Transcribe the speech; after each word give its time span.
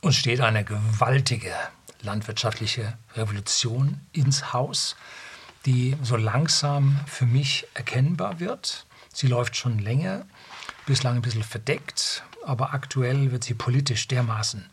Uns 0.00 0.14
steht 0.14 0.40
eine 0.40 0.62
gewaltige 0.64 1.52
landwirtschaftliche 2.02 2.96
Revolution 3.16 4.00
ins 4.12 4.52
Haus, 4.52 4.94
die 5.66 5.96
so 6.02 6.16
langsam 6.16 7.00
für 7.06 7.26
mich 7.26 7.66
erkennbar 7.74 8.38
wird. 8.38 8.86
Sie 9.12 9.26
läuft 9.26 9.56
schon 9.56 9.80
länger, 9.80 10.24
bislang 10.86 11.16
ein 11.16 11.22
bisschen 11.22 11.42
verdeckt, 11.42 12.22
aber 12.46 12.72
aktuell 12.74 13.32
wird 13.32 13.42
sie 13.42 13.54
politisch 13.54 14.06
dermaßen 14.06 14.64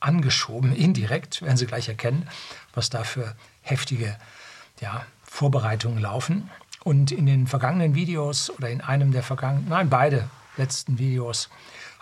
angeschoben, 0.00 0.76
indirekt, 0.76 1.40
werden 1.40 1.56
Sie 1.56 1.66
gleich 1.66 1.88
erkennen, 1.88 2.28
was 2.74 2.90
da 2.90 3.04
für 3.04 3.34
heftige 3.62 4.18
ja, 4.82 5.06
Vorbereitungen 5.22 5.98
laufen. 5.98 6.50
Und 6.82 7.10
in 7.10 7.24
den 7.24 7.46
vergangenen 7.46 7.94
Videos 7.94 8.50
oder 8.50 8.68
in 8.68 8.82
einem 8.82 9.12
der 9.12 9.22
vergangenen, 9.22 9.70
nein, 9.70 9.88
beide 9.88 10.28
letzten 10.58 10.98
Videos 10.98 11.48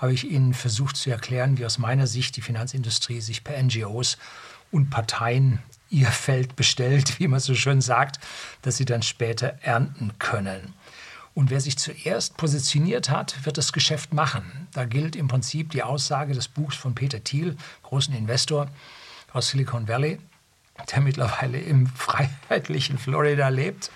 habe 0.03 0.13
ich 0.13 0.29
Ihnen 0.29 0.53
versucht 0.53 0.97
zu 0.97 1.11
erklären, 1.11 1.59
wie 1.59 1.65
aus 1.65 1.79
meiner 1.79 2.09
Sicht 2.09 2.37
die 2.37 2.41
Finanzindustrie 2.41 3.21
sich 3.21 3.45
per 3.45 3.63
NGOs 3.63 4.19
und 4.73 4.91
Parteien 4.91 5.61
ihr 5.91 6.09
Feld 6.09 6.57
bestellt, 6.57 7.21
wie 7.21 7.29
man 7.29 7.39
so 7.39 7.55
schön 7.55 7.81
sagt, 7.81 8.19
dass 8.63 8.77
sie 8.79 8.85
dann 8.85 9.03
später 9.03 9.59
ernten 9.63 10.13
können. 10.19 10.75
Und 11.35 11.51
wer 11.51 11.61
sich 11.61 11.79
zuerst 11.79 12.37
positioniert 12.37 13.11
hat, 13.11 13.47
wird 13.47 13.59
das 13.59 13.73
Geschäft 13.73 14.13
machen. 14.13 14.67
Da 14.73 14.87
gilt 14.87 15.15
im 15.15 15.29
Prinzip 15.29 15.71
die 15.71 15.85
Aussage 15.85 16.35
des 16.35 16.49
Buchs 16.49 16.75
von 16.75 16.97
Peter 16.97 17.23
Thiel, 17.23 17.57
großen 17.85 18.13
Investor 18.13 18.69
aus 19.33 19.51
Silicon 19.51 19.87
Valley, 19.87 20.19
der 20.91 21.01
mittlerweile 21.01 21.61
im 21.61 21.87
freiheitlichen 21.95 22.99
Florida 22.99 23.49
lebt. 23.51 23.93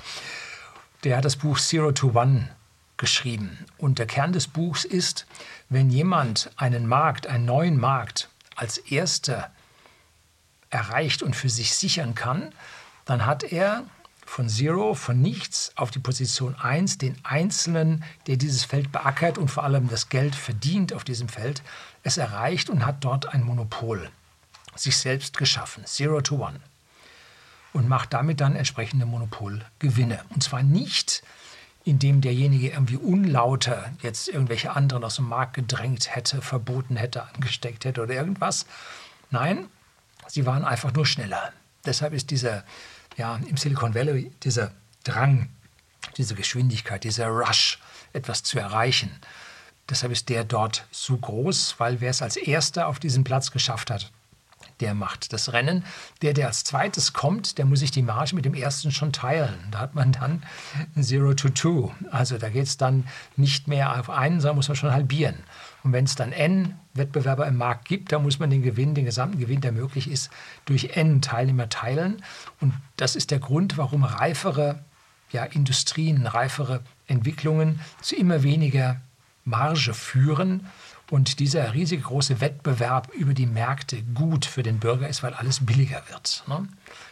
Der 1.03 1.17
hat 1.17 1.25
das 1.25 1.35
Buch 1.35 1.59
Zero 1.59 1.91
to 1.91 2.13
One 2.15 2.49
geschrieben. 2.97 3.67
Und 3.79 3.99
der 3.99 4.07
Kern 4.07 4.33
des 4.33 4.47
Buchs 4.47 4.85
ist, 4.85 5.27
wenn 5.69 5.91
jemand 5.91 6.51
einen 6.57 6.87
Markt, 6.87 7.27
einen 7.27 7.45
neuen 7.45 7.79
Markt 7.79 8.29
als 8.55 8.79
erster 8.79 9.51
erreicht 10.71 11.23
und 11.23 11.37
für 11.37 11.49
sich 11.49 11.75
sichern 11.75 12.15
kann, 12.15 12.53
dann 13.05 13.27
hat 13.27 13.45
er 13.45 13.85
von 14.27 14.49
Zero, 14.49 14.95
von 14.95 15.23
nichts 15.23 15.73
auf 15.77 15.91
die 15.91 16.01
Position 16.01 16.57
1, 16.57 16.99
den 16.99 17.17
Einzelnen, 17.23 18.05
der 18.27 18.37
dieses 18.37 18.65
Feld 18.65 18.91
beackert 18.91 19.39
und 19.39 19.49
vor 19.49 19.63
allem 19.63 19.89
das 19.89 20.09
Geld 20.09 20.35
verdient 20.35 20.93
auf 20.93 21.05
diesem 21.05 21.29
Feld, 21.29 21.63
es 22.03 22.19
erreicht 22.19 22.69
und 22.69 22.85
hat 22.85 23.05
dort 23.05 23.33
ein 23.33 23.43
Monopol 23.43 24.11
sich 24.75 24.97
selbst 24.97 25.37
geschaffen, 25.39 25.87
Zero 25.87 26.21
to 26.21 26.37
One, 26.45 26.61
und 27.73 27.89
macht 27.89 28.13
damit 28.13 28.41
dann 28.41 28.57
entsprechende 28.57 29.07
Monopolgewinne. 29.07 30.23
Und 30.31 30.43
zwar 30.43 30.63
nicht, 30.63 31.23
indem 31.87 32.21
derjenige 32.21 32.71
irgendwie 32.71 32.97
unlauter 32.97 33.93
jetzt 34.03 34.27
irgendwelche 34.29 34.75
anderen 34.75 35.05
aus 35.05 35.17
dem 35.17 35.29
Markt 35.29 35.55
gedrängt 35.55 36.15
hätte, 36.17 36.43
verboten 36.43 36.97
hätte, 36.97 37.23
angesteckt 37.23 37.85
hätte 37.85 38.03
oder 38.03 38.13
irgendwas. 38.13 38.67
Nein, 39.31 39.67
sie 40.27 40.47
waren 40.47 40.65
einfach 40.65 40.93
nur 40.93 41.07
schneller. 41.07 41.53
Deshalb 41.85 42.13
ist 42.13 42.33
dieser 42.33 42.65
ja, 43.17 43.37
im 43.47 43.57
Silicon 43.57 43.95
Valley 43.95 44.33
dieser 44.43 44.73
Drang, 45.05 45.49
diese 46.17 46.35
Geschwindigkeit, 46.35 47.05
dieser 47.05 47.29
Rush, 47.29 47.79
etwas 48.13 48.43
zu 48.43 48.59
erreichen. 48.59 49.21
Deshalb 49.89 50.11
ist 50.11 50.29
der 50.29 50.43
dort 50.43 50.89
so 50.91 51.17
groß, 51.17 51.77
weil 51.79 52.01
wer 52.01 52.11
es 52.11 52.21
als 52.21 52.37
erster 52.37 52.89
auf 52.89 52.99
diesen 52.99 53.23
Platz 53.23 53.53
geschafft 53.53 53.93
hat, 53.93 54.11
der 54.81 54.95
macht 54.95 55.33
das 55.33 55.53
Rennen. 55.53 55.85
Der, 56.23 56.33
der 56.33 56.49
als 56.49 56.65
zweites 56.65 57.13
kommt, 57.13 57.59
der 57.59 57.65
muss 57.65 57.81
sich 57.81 57.91
die 57.91 58.03
Marge 58.03 58.35
mit 58.35 58.45
dem 58.45 58.55
ersten 58.55 58.93
schon 58.93 59.13
teilen. 59.13 59.55
Da 59.71 59.79
hat 59.81 59.95
man 59.95 60.13
dann 60.13 60.43
Zero 61.01 61.35
to 61.35 61.49
Two. 61.49 61.93
Also 62.11 62.39
da 62.39 62.49
geht 62.49 62.67
es 62.67 62.77
dann 62.77 63.07
nicht 63.37 63.69
mehr 63.69 63.99
auf 63.99 64.11
einen, 64.11 64.41
sondern 64.41 64.57
muss 64.57 64.69
man 64.69 64.77
schon 64.77 64.93
halbieren. 64.93 65.37
Und 65.83 65.93
wenn 65.93 66.05
es 66.05 66.17
dann 66.17 66.33
N 66.33 66.75
Wettbewerber 66.95 67.47
im 67.47 67.57
Markt 67.57 67.87
gibt, 67.87 68.11
dann 68.11 68.23
muss 68.23 68.39
man 68.39 68.51
den 68.51 68.63
Gewinn, 68.63 68.95
den 68.95 69.05
gesamten 69.05 69.39
Gewinn, 69.39 69.61
der 69.61 69.73
möglich 69.73 70.11
ist, 70.11 70.31
durch 70.65 70.97
N 70.97 71.23
Teilnehmer 71.23 71.69
teilen. 71.69 72.23
Und 72.61 72.75
das 72.97 73.17
ist 73.17 73.31
der 73.31 73.39
Grund, 73.39 73.79
warum 73.79 74.03
reifere 74.03 74.81
ja, 75.31 75.45
Industrien, 75.45 76.27
reifere 76.27 76.81
Entwicklungen 77.07 77.81
zu 78.01 78.17
immer 78.17 78.43
weniger 78.43 79.01
Marge 79.45 79.95
führen 79.95 80.67
und 81.11 81.39
dieser 81.39 81.73
riesige 81.73 82.03
große 82.03 82.41
Wettbewerb 82.41 83.13
über 83.13 83.33
die 83.33 83.47
Märkte 83.47 84.03
gut 84.15 84.45
für 84.45 84.63
den 84.63 84.79
Bürger 84.79 85.09
ist, 85.09 85.23
weil 85.23 85.35
alles 85.35 85.65
billiger 85.65 86.03
wird. 86.09 86.43
Ne? 86.49 86.67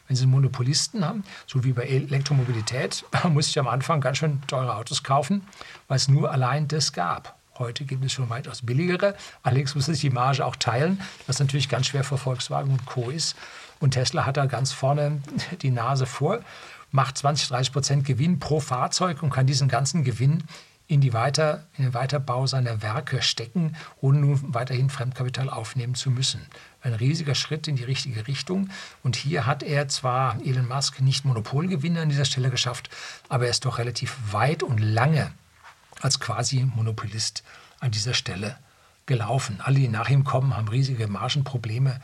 Wenn 0.09 0.17
Sie 0.17 0.25
einen 0.25 0.33
Monopolisten 0.33 1.05
haben, 1.05 1.25
so 1.47 1.65
wie 1.65 1.73
bei 1.73 1.85
Elektromobilität, 1.85 3.05
muss 3.31 3.49
ich 3.49 3.59
am 3.59 3.69
Anfang 3.69 4.01
ganz 4.01 4.19
schön 4.19 4.43
teure 4.47 4.75
Autos 4.77 5.03
kaufen, 5.03 5.47
weil 5.89 5.97
es 5.97 6.09
nur 6.09 6.31
allein 6.31 6.67
das 6.69 6.93
gab. 6.93 7.39
Heute 7.57 7.85
gibt 7.85 8.05
es 8.05 8.13
schon 8.13 8.31
weitaus 8.31 8.63
billigere. 8.63 9.15
Allerdings 9.45 9.77
muss 9.77 9.87
sich 9.87 10.01
die 10.01 10.11
Marge 10.11 10.45
auch 10.45 10.57
teilen, 10.57 11.01
was 11.29 11.39
natürlich 11.39 11.69
ganz 11.69 11.87
schwer 11.87 12.03
für 12.03 12.19
Volkswagen 12.19 12.73
und 12.73 12.85
Co. 12.85 13.11
ist. 13.11 13.37
Und 13.79 13.93
Tesla 13.93 14.27
hat 14.27 14.37
da 14.37 14.47
ganz 14.47 14.73
vorne 14.73 15.23
die 15.63 15.71
Nase 15.71 16.07
vor, 16.07 16.41
macht 16.91 17.17
20, 17.19 17.49
30 17.49 17.73
Prozent 17.73 18.05
Gewinn 18.05 18.41
pro 18.41 18.59
Fahrzeug 18.59 19.23
und 19.23 19.31
kann 19.31 19.47
diesen 19.47 19.69
ganzen 19.69 20.03
Gewinn 20.03 20.43
in, 20.87 21.01
die 21.01 21.13
Weiter, 21.15 21.67
in 21.77 21.85
den 21.85 21.95
Weiterbau 21.95 22.47
seiner 22.47 22.83
Werke 22.83 23.23
stecken, 23.23 23.75
ohne 24.01 24.19
nun 24.19 24.55
weiterhin 24.55 24.91
Fremdkapital 24.91 25.49
aufnehmen 25.49 25.95
zu 25.95 26.11
müssen. 26.11 26.47
Ein 26.83 26.93
riesiger 26.95 27.35
Schritt 27.35 27.69
in 27.69 27.77
die 27.77 27.85
richtige 27.85 28.27
Richtung. 28.27 28.69
Und 29.03 29.17
hier 29.17 29.47
hat 29.47 29.63
er 29.63 29.89
zwar 29.89 30.39
Elon 30.45 30.69
Musk 30.69 31.01
nicht 31.01 31.25
Monopolgewinne 31.25 32.03
an 32.03 32.11
dieser 32.11 32.27
Stelle 32.27 32.51
geschafft, 32.51 32.91
aber 33.29 33.45
er 33.45 33.51
ist 33.51 33.65
doch 33.65 33.79
relativ 33.79 34.17
weit 34.31 34.63
und 34.63 34.79
lange 34.79 35.33
als 36.01 36.21
quasi 36.21 36.65
Monopolist 36.65 37.45
an 37.81 37.91
dieser 37.91 38.15
Stelle 38.15 38.59
gelaufen. 39.07 39.61
Alle, 39.63 39.79
die 39.79 39.89
nach 39.89 40.09
ihm 40.11 40.25
kommen, 40.25 40.55
haben 40.55 40.69
riesige 40.69 41.09
Margenprobleme, 41.09 42.01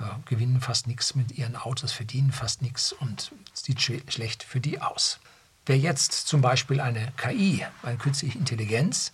äh, 0.00 0.04
gewinnen 0.24 0.60
fast 0.60 0.88
nichts 0.88 1.14
mit 1.14 1.32
ihren 1.32 1.54
Autos, 1.54 1.92
verdienen 1.92 2.32
fast 2.32 2.62
nichts 2.62 2.92
und 2.92 3.32
sieht 3.52 3.80
sch 3.80 3.92
schlecht 4.08 4.42
für 4.42 4.60
die 4.60 4.80
aus. 4.80 5.20
Wer 5.66 5.78
jetzt 5.78 6.12
zum 6.12 6.40
Beispiel 6.40 6.80
eine 6.80 7.12
KI, 7.16 7.64
eine 7.82 7.96
künstliche 7.96 8.38
Intelligenz, 8.38 9.12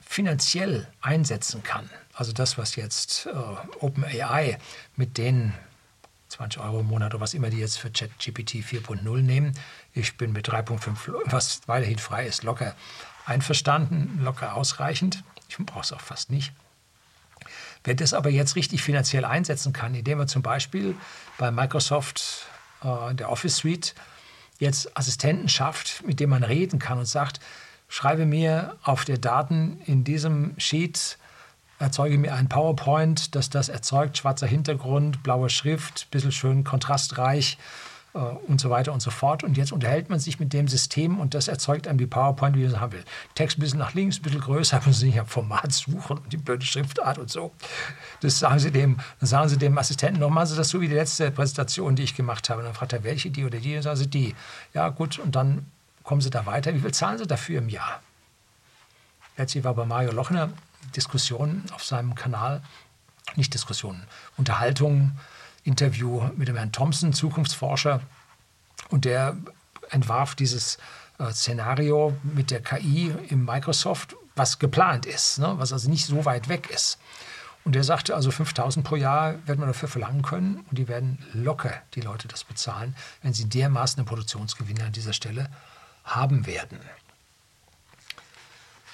finanziell 0.00 0.86
einsetzen 1.00 1.62
kann, 1.62 1.90
also 2.14 2.32
das, 2.32 2.58
was 2.58 2.76
jetzt 2.76 3.26
äh, 3.26 3.30
OpenAI 3.80 4.58
mit 4.96 5.18
den 5.18 5.52
20 6.28 6.60
Euro 6.60 6.80
im 6.80 6.86
Monat 6.86 7.14
oder 7.14 7.20
was 7.20 7.34
immer 7.34 7.50
die 7.50 7.58
jetzt 7.58 7.78
für 7.78 7.90
ChatGPT 7.90 8.56
4.0 8.56 9.22
nehmen, 9.22 9.54
ich 9.94 10.16
bin 10.16 10.32
mit 10.32 10.48
3.5, 10.48 11.14
was 11.26 11.60
weiterhin 11.66 11.98
frei 11.98 12.26
ist, 12.26 12.42
locker 12.42 12.74
einverstanden, 13.24 14.20
locker 14.22 14.54
ausreichend. 14.54 15.24
Ich 15.48 15.56
brauche 15.58 15.80
es 15.80 15.92
auch 15.92 16.00
fast 16.00 16.30
nicht. 16.30 16.52
Wer 17.84 17.94
das 17.94 18.14
aber 18.14 18.30
jetzt 18.30 18.56
richtig 18.56 18.82
finanziell 18.82 19.24
einsetzen 19.24 19.72
kann, 19.72 19.94
indem 19.94 20.20
er 20.20 20.26
zum 20.26 20.42
Beispiel 20.42 20.96
bei 21.38 21.50
Microsoft 21.50 22.46
äh, 22.82 23.14
der 23.14 23.30
Office 23.30 23.56
Suite 23.56 23.94
jetzt 24.58 24.96
Assistenten 24.96 25.48
schafft, 25.48 26.06
mit 26.06 26.20
dem 26.20 26.30
man 26.30 26.42
reden 26.42 26.78
kann 26.78 26.98
und 26.98 27.06
sagt, 27.06 27.40
schreibe 27.88 28.26
mir 28.26 28.76
auf 28.82 29.04
der 29.04 29.18
Daten 29.18 29.80
in 29.86 30.04
diesem 30.04 30.54
Sheet, 30.58 31.18
erzeuge 31.78 32.18
mir 32.18 32.34
ein 32.34 32.48
PowerPoint, 32.48 33.34
das 33.34 33.50
das 33.50 33.68
erzeugt, 33.68 34.18
schwarzer 34.18 34.46
Hintergrund, 34.46 35.22
blaue 35.22 35.50
Schrift, 35.50 36.10
bisschen 36.10 36.32
schön 36.32 36.64
kontrastreich 36.64 37.58
äh, 38.16 38.18
und 38.48 38.60
so 38.60 38.70
weiter 38.70 38.92
und 38.92 39.00
so 39.00 39.10
fort. 39.10 39.44
Und 39.44 39.56
jetzt 39.56 39.72
unterhält 39.72 40.08
man 40.08 40.18
sich 40.18 40.40
mit 40.40 40.52
dem 40.52 40.68
System 40.68 41.20
und 41.20 41.34
das 41.34 41.48
erzeugt 41.48 41.86
einem 41.86 41.98
die 41.98 42.06
PowerPoint, 42.06 42.56
wie 42.56 42.62
man 42.62 42.72
es 42.72 42.80
haben 42.80 42.92
will. 42.92 43.04
Text 43.34 43.58
ein 43.58 43.60
bisschen 43.60 43.78
nach 43.78 43.94
links, 43.94 44.18
ein 44.18 44.22
bisschen 44.22 44.40
größer, 44.40 44.80
müssen 44.86 45.00
Sie 45.00 45.10
ja 45.10 45.24
Format 45.24 45.72
suchen 45.72 46.18
und 46.18 46.32
die 46.32 46.38
blöde 46.38 46.64
Schriftart 46.64 47.18
und 47.18 47.30
so. 47.30 47.52
Das 48.20 48.38
sagen 48.38 48.58
Sie 48.58 48.70
dem, 48.70 48.98
dann 49.20 49.26
sagen 49.26 49.48
Sie 49.48 49.58
dem 49.58 49.76
Assistenten, 49.76 50.20
noch 50.20 50.30
machen 50.30 50.46
Sie 50.46 50.56
das 50.56 50.70
so 50.70 50.80
wie 50.80 50.88
die 50.88 50.94
letzte 50.94 51.30
Präsentation, 51.30 51.94
die 51.94 52.04
ich 52.04 52.14
gemacht 52.14 52.48
habe. 52.48 52.60
Und 52.60 52.66
dann 52.66 52.74
fragt 52.74 52.92
er, 52.92 53.04
welche, 53.04 53.30
die 53.30 53.44
oder 53.44 53.58
die? 53.58 53.74
Dann 53.74 53.82
sagen 53.82 53.96
Sie 53.96 54.08
die. 54.08 54.34
Ja, 54.72 54.88
gut, 54.88 55.18
und 55.18 55.36
dann 55.36 55.66
kommen 56.02 56.20
Sie 56.20 56.30
da 56.30 56.46
weiter. 56.46 56.74
Wie 56.74 56.80
viel 56.80 56.94
zahlen 56.94 57.18
Sie 57.18 57.26
dafür 57.26 57.58
im 57.58 57.68
Jahr? 57.68 58.00
Letztlich 59.36 59.64
war 59.64 59.74
bei 59.74 59.84
Mario 59.84 60.12
Lochner 60.12 60.48
Diskussion 60.94 61.64
auf 61.72 61.84
seinem 61.84 62.14
Kanal, 62.14 62.62
nicht 63.34 63.52
Diskussionen, 63.52 64.06
Unterhaltungen, 64.36 65.18
Interview 65.66 66.22
mit 66.36 66.48
dem 66.48 66.56
Herrn 66.56 66.72
Thompson, 66.72 67.12
Zukunftsforscher, 67.12 68.00
und 68.88 69.04
der 69.04 69.36
entwarf 69.90 70.34
dieses 70.34 70.78
äh, 71.18 71.30
Szenario 71.32 72.16
mit 72.22 72.50
der 72.50 72.62
KI 72.62 73.14
im 73.28 73.44
Microsoft, 73.44 74.16
was 74.34 74.58
geplant 74.58 75.06
ist, 75.06 75.38
ne? 75.38 75.54
was 75.56 75.72
also 75.72 75.88
nicht 75.90 76.06
so 76.06 76.24
weit 76.24 76.48
weg 76.48 76.70
ist. 76.70 76.98
Und 77.64 77.74
der 77.74 77.82
sagte 77.82 78.14
also 78.14 78.30
5000 78.30 78.86
pro 78.86 78.94
Jahr 78.94 79.34
werden 79.46 79.60
wir 79.60 79.66
dafür 79.66 79.88
verlangen 79.88 80.22
können 80.22 80.64
und 80.70 80.78
die 80.78 80.86
werden 80.86 81.18
locker 81.32 81.72
die 81.94 82.00
Leute 82.00 82.28
das 82.28 82.44
bezahlen, 82.44 82.94
wenn 83.22 83.32
sie 83.32 83.48
dermaßen 83.48 83.98
einen 83.98 84.06
Produktionsgewinn 84.06 84.80
an 84.82 84.92
dieser 84.92 85.12
Stelle 85.12 85.48
haben 86.04 86.46
werden. 86.46 86.78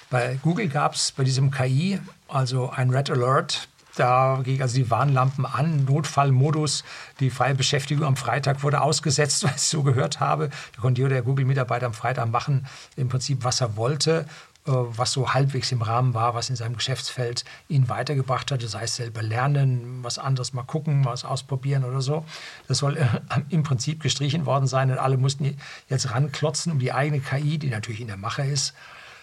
Bei 0.09 0.39
Google 0.43 0.69
gab 0.69 0.95
es 0.95 1.13
bei 1.13 1.25
diesem 1.25 1.51
KI 1.51 2.01
also 2.29 2.71
ein 2.71 2.91
Red 2.91 3.11
Alert 3.11 3.69
da 3.97 4.41
ging 4.43 4.62
also 4.62 4.77
die 4.77 4.91
Warnlampen 4.91 5.44
an, 5.44 5.85
Notfallmodus. 5.85 6.85
Die 7.21 7.31
freie 7.31 7.55
Beschäftigung 7.55 8.06
am 8.06 8.17
Freitag 8.17 8.62
wurde 8.62 8.81
ausgesetzt, 8.81 9.44
was 9.44 9.56
ich 9.56 9.62
so 9.62 9.83
gehört 9.83 10.21
habe. 10.21 10.50
Da 10.75 10.81
konnte 10.81 11.03
jeder 11.03 11.23
Google-Mitarbeiter 11.23 11.87
am 11.87 11.94
Freitag 11.94 12.31
machen, 12.31 12.67
im 12.97 13.09
Prinzip, 13.09 13.44
was 13.44 13.61
er 13.61 13.77
wollte. 13.77 14.27
was 14.65 15.11
so 15.11 15.35
halbwegs 15.35 15.73
im 15.73 15.83
Rahmen 15.83 16.15
war, 16.15 16.37
was 16.37 16.49
in 16.49 16.55
seinem 16.55 16.77
Geschäftsfeld 16.77 17.44
ihn 17.69 17.89
weitergebracht 17.89 18.53
hatte, 18.53 18.69
sei 18.69 18.85
es 18.85 18.94
selber 18.94 19.21
lernen, 19.21 20.05
was 20.05 20.21
anderes 20.21 20.53
mal 20.53 20.62
gucken, 20.62 21.05
was 21.05 21.25
ausprobieren 21.25 21.83
oder 21.83 22.00
so. 22.00 22.25
Das 22.69 22.79
soll 22.79 22.97
äh, 22.97 23.06
im 23.49 23.65
Prinzip 23.65 24.00
gestrichen 24.00 24.47
worden 24.47 24.69
sein 24.69 24.93
und 24.93 24.99
alle 24.99 25.17
mussten 25.17 25.56
jetzt 25.88 26.12
ranklotzen, 26.12 26.71
um 26.71 26.79
die 26.79 26.93
eigene 26.93 27.19
KI, 27.19 27.59
die 27.59 27.71
natürlich 27.71 28.00
in 28.00 28.06
der 28.06 28.17
Mache 28.17 28.43
ist, 28.43 28.73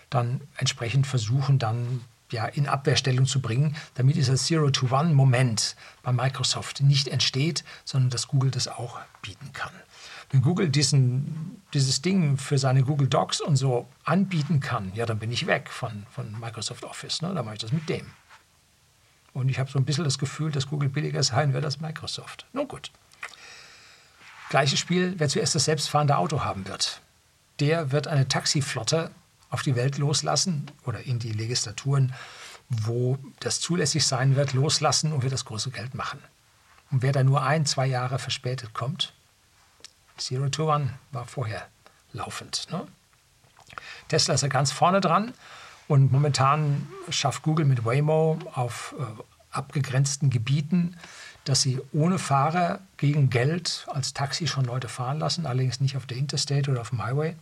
dann 0.10 0.42
entsprechend 0.58 1.08
versuchen, 1.08 1.58
dann 1.58 2.02
ja, 2.32 2.46
in 2.46 2.68
Abwehrstellung 2.68 3.26
zu 3.26 3.42
bringen, 3.42 3.76
damit 3.96 4.16
dieser 4.16 4.36
Zero-to-One-Moment 4.36 5.76
bei 6.04 6.12
Microsoft 6.12 6.82
nicht 6.82 7.08
entsteht, 7.08 7.64
sondern 7.86 8.10
dass 8.10 8.28
Google 8.28 8.52
das 8.52 8.68
auch 8.68 9.00
bieten 9.22 9.52
kann. 9.54 9.72
Wenn 10.32 10.42
Google 10.42 10.70
diesen, 10.70 11.62
dieses 11.74 12.02
Ding 12.02 12.38
für 12.38 12.58
seine 12.58 12.84
Google 12.84 13.08
Docs 13.08 13.42
und 13.42 13.56
so 13.56 13.88
anbieten 14.04 14.60
kann, 14.60 14.92
ja, 14.94 15.06
dann 15.06 15.18
bin 15.18 15.32
ich 15.32 15.48
weg 15.48 15.70
von, 15.72 16.06
von 16.12 16.40
Microsoft 16.40 16.84
Office. 16.84 17.22
Ne? 17.22 17.34
Dann 17.34 17.46
mache 17.46 17.56
ich 17.56 17.62
das 17.62 17.72
mit 17.72 17.90
dem. 17.90 18.06
Und 19.34 19.50
ich 19.50 19.60
habe 19.60 19.72
so 19.72 19.80
ein 19.80 19.86
bisschen 19.86 20.04
das 20.04 20.20
Gefühl, 20.20 20.52
dass 20.52 20.68
Google 20.68 20.90
billiger 20.90 21.24
sein 21.24 21.54
wird 21.54 21.66
als 21.66 21.80
Microsoft. 21.80 22.46
Nun 22.54 22.68
gut. 22.68 22.92
Gleiches 24.50 24.80
Spiel, 24.80 25.16
wer 25.18 25.30
zuerst 25.30 25.56
das 25.56 25.66
selbstfahrende 25.66 26.18
Auto 26.18 26.44
haben 26.44 26.68
wird, 26.68 27.02
der 27.60 27.92
wird 27.92 28.08
eine 28.08 28.28
Taxiflotte 28.28 29.12
auf 29.50 29.62
die 29.64 29.76
Welt 29.76 29.98
loslassen 29.98 30.70
oder 30.86 31.02
in 31.04 31.20
die 31.20 31.32
Legislaturen, 31.32 32.14
wo 32.70 33.18
das 33.40 33.60
zulässig 33.60 34.06
sein 34.06 34.36
wird, 34.36 34.54
loslassen 34.54 35.12
und 35.12 35.24
wird 35.24 35.34
das 35.34 35.46
große 35.46 35.72
Geld 35.72 35.96
machen. 35.96 36.20
Und 36.92 37.02
wer 37.02 37.12
da 37.12 37.24
nur 37.24 37.44
ein, 37.44 37.66
zwei 37.66 37.88
Jahre 37.88 38.20
verspätet 38.20 38.74
kommt, 38.74 39.14
Zero 40.18 40.50
to 40.50 40.74
One 40.74 40.94
war 41.12 41.26
vorher 41.26 41.68
laufend. 42.14 42.68
Ne? 42.72 42.88
Tesla 44.08 44.34
ist 44.34 44.42
ja 44.42 44.48
ganz 44.48 44.72
vorne 44.72 45.02
dran 45.02 45.34
und 45.88 46.12
momentan 46.12 46.88
schafft 47.10 47.44
Google 47.44 47.66
mit 47.66 47.86
Waymo 47.86 48.38
auf 48.54 48.96
äh, 49.00 49.04
abgegrenzten 49.52 50.30
Gebieten, 50.30 50.98
dass 51.46 51.62
sie 51.62 51.80
ohne 51.94 52.20
Fahrer 52.20 52.80
gegen 52.98 53.30
Geld 53.30 53.88
als 53.92 54.14
Taxi 54.14 54.48
schon 54.48 54.66
Leute 54.66 54.88
fahren 54.88 55.20
lassen, 55.20 55.46
allerdings 55.46 55.80
nicht 55.80 55.98
auf 55.98 56.06
der 56.06 56.18
Interstate 56.18 56.70
oder 56.70 56.82
auf 56.82 56.90
dem 56.90 57.04
Highway. 57.04 57.36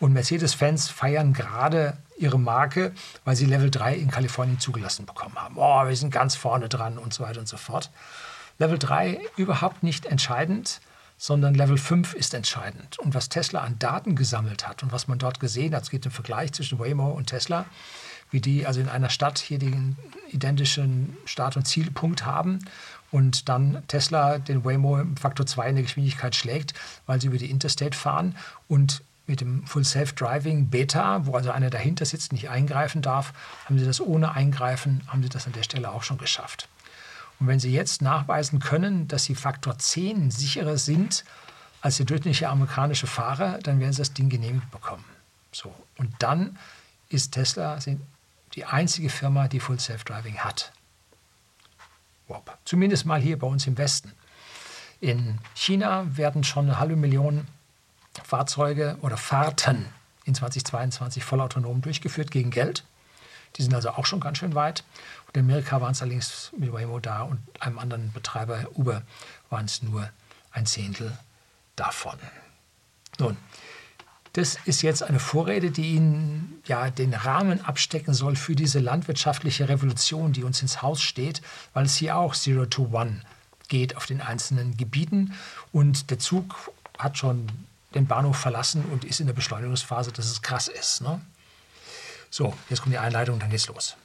Und 0.00 0.12
Mercedes-Fans 0.12 0.88
feiern 0.88 1.32
gerade 1.32 1.96
ihre 2.18 2.38
Marke, 2.38 2.92
weil 3.24 3.36
sie 3.36 3.46
Level 3.46 3.70
3 3.70 3.94
in 3.94 4.10
Kalifornien 4.10 4.60
zugelassen 4.60 5.06
bekommen 5.06 5.36
haben. 5.36 5.56
Oh, 5.56 5.86
wir 5.86 5.96
sind 5.96 6.10
ganz 6.10 6.34
vorne 6.36 6.68
dran 6.68 6.98
und 6.98 7.14
so 7.14 7.24
weiter 7.24 7.40
und 7.40 7.48
so 7.48 7.56
fort. 7.56 7.90
Level 8.58 8.78
3 8.78 9.20
überhaupt 9.36 9.82
nicht 9.82 10.06
entscheidend, 10.06 10.80
sondern 11.16 11.54
Level 11.54 11.76
5 11.76 12.14
ist 12.14 12.34
entscheidend. 12.34 12.98
Und 12.98 13.14
was 13.14 13.28
Tesla 13.28 13.60
an 13.60 13.78
Daten 13.78 14.14
gesammelt 14.14 14.68
hat 14.68 14.82
und 14.82 14.92
was 14.92 15.08
man 15.08 15.18
dort 15.18 15.40
gesehen 15.40 15.74
hat, 15.74 15.82
es 15.82 15.90
gibt 15.90 16.06
einen 16.06 16.12
Vergleich 16.12 16.52
zwischen 16.52 16.78
Waymo 16.78 17.10
und 17.10 17.26
Tesla, 17.26 17.66
wie 18.30 18.40
die 18.40 18.66
also 18.66 18.80
in 18.80 18.88
einer 18.88 19.10
Stadt 19.10 19.38
hier 19.38 19.58
den 19.58 19.96
identischen 20.30 21.16
Start- 21.24 21.56
und 21.56 21.66
Zielpunkt 21.66 22.24
haben 22.24 22.60
und 23.10 23.48
dann 23.48 23.82
Tesla 23.88 24.38
den 24.38 24.64
Waymo 24.64 24.98
im 24.98 25.16
Faktor 25.16 25.46
2 25.46 25.70
in 25.70 25.74
der 25.76 25.84
Geschwindigkeit 25.84 26.36
schlägt, 26.36 26.74
weil 27.06 27.20
sie 27.20 27.28
über 27.28 27.38
die 27.38 27.50
Interstate 27.50 27.96
fahren 27.96 28.36
und 28.68 29.02
mit 29.28 29.40
dem 29.40 29.66
Full 29.66 29.84
Self-Driving 29.84 30.68
Beta, 30.68 31.26
wo 31.26 31.36
also 31.36 31.50
einer 31.50 31.70
dahinter 31.70 32.04
sitzt, 32.04 32.32
nicht 32.32 32.48
eingreifen 32.48 33.02
darf, 33.02 33.32
haben 33.66 33.78
sie 33.78 33.84
das 33.84 34.00
ohne 34.00 34.32
Eingreifen, 34.32 35.02
haben 35.06 35.22
sie 35.22 35.28
das 35.28 35.46
an 35.46 35.52
der 35.52 35.62
Stelle 35.62 35.90
auch 35.90 36.02
schon 36.02 36.18
geschafft. 36.18 36.68
Und 37.38 37.46
wenn 37.46 37.60
sie 37.60 37.72
jetzt 37.72 38.02
nachweisen 38.02 38.58
können, 38.58 39.06
dass 39.06 39.24
sie 39.24 39.34
Faktor 39.34 39.78
10 39.78 40.30
sicherer 40.30 40.76
sind 40.76 41.24
als 41.80 41.98
der 41.98 42.06
durchschnittliche 42.06 42.48
amerikanische 42.48 43.06
Fahrer, 43.06 43.58
dann 43.58 43.78
werden 43.78 43.92
sie 43.92 44.00
das 44.00 44.12
Ding 44.12 44.28
genehmigt 44.28 44.70
bekommen. 44.70 45.04
So. 45.52 45.72
Und 45.96 46.12
dann 46.18 46.58
ist 47.08 47.32
Tesla 47.32 47.78
die 48.54 48.64
einzige 48.64 49.08
Firma, 49.08 49.46
die 49.46 49.60
Full 49.60 49.78
Self-Driving 49.78 50.38
hat. 50.38 50.72
Zumindest 52.64 53.06
mal 53.06 53.20
hier 53.20 53.38
bei 53.38 53.46
uns 53.46 53.66
im 53.66 53.78
Westen. 53.78 54.12
In 55.00 55.38
China 55.54 56.04
werden 56.16 56.44
schon 56.44 56.66
eine 56.66 56.78
halbe 56.78 56.96
Million 56.96 57.46
Fahrzeuge 58.24 58.96
oder 59.02 59.16
Fahrten 59.16 59.86
in 60.24 60.34
2022 60.34 61.24
vollautonom 61.24 61.80
durchgeführt 61.80 62.30
gegen 62.30 62.50
Geld. 62.50 62.84
Die 63.56 63.62
sind 63.62 63.74
also 63.74 63.90
auch 63.90 64.06
schon 64.06 64.20
ganz 64.20 64.38
schön 64.38 64.54
weit. 64.54 64.84
Und 65.26 65.36
in 65.36 65.44
Amerika 65.44 65.80
waren 65.80 65.92
es 65.92 66.02
allerdings 66.02 66.52
mit 66.56 66.72
Waymo 66.72 67.00
da 67.00 67.22
und 67.22 67.40
einem 67.60 67.78
anderen 67.78 68.12
Betreiber, 68.12 68.66
Uber, 68.74 69.02
waren 69.50 69.64
es 69.64 69.82
nur 69.82 70.08
ein 70.52 70.66
Zehntel 70.66 71.16
davon. 71.76 72.18
Nun, 73.18 73.36
das 74.34 74.58
ist 74.66 74.82
jetzt 74.82 75.02
eine 75.02 75.18
Vorrede, 75.18 75.70
die 75.70 75.94
Ihnen 75.94 76.62
ja 76.66 76.90
den 76.90 77.14
Rahmen 77.14 77.64
abstecken 77.64 78.14
soll 78.14 78.36
für 78.36 78.54
diese 78.54 78.78
landwirtschaftliche 78.78 79.68
Revolution, 79.68 80.32
die 80.32 80.44
uns 80.44 80.62
ins 80.62 80.82
Haus 80.82 81.00
steht, 81.00 81.42
weil 81.72 81.86
es 81.86 81.96
hier 81.96 82.16
auch 82.16 82.34
Zero 82.34 82.66
to 82.66 82.90
One 82.92 83.22
geht 83.68 83.96
auf 83.96 84.06
den 84.06 84.20
einzelnen 84.20 84.76
Gebieten. 84.76 85.34
Und 85.72 86.10
der 86.10 86.18
Zug 86.18 86.70
hat 86.98 87.18
schon 87.18 87.48
den 87.94 88.06
Bahnhof 88.06 88.36
verlassen 88.36 88.84
und 88.92 89.04
ist 89.04 89.20
in 89.20 89.26
der 89.26 89.34
Beschleunigungsphase, 89.34 90.12
dass 90.12 90.26
es 90.26 90.42
krass 90.42 90.68
ist. 90.68 91.00
Ne? 91.00 91.20
So, 92.30 92.54
jetzt 92.68 92.82
kommt 92.82 92.92
die 92.92 92.98
Einleitung 92.98 93.34
und 93.34 93.42
dann 93.42 93.50
geht's 93.50 93.68
los. 93.68 93.96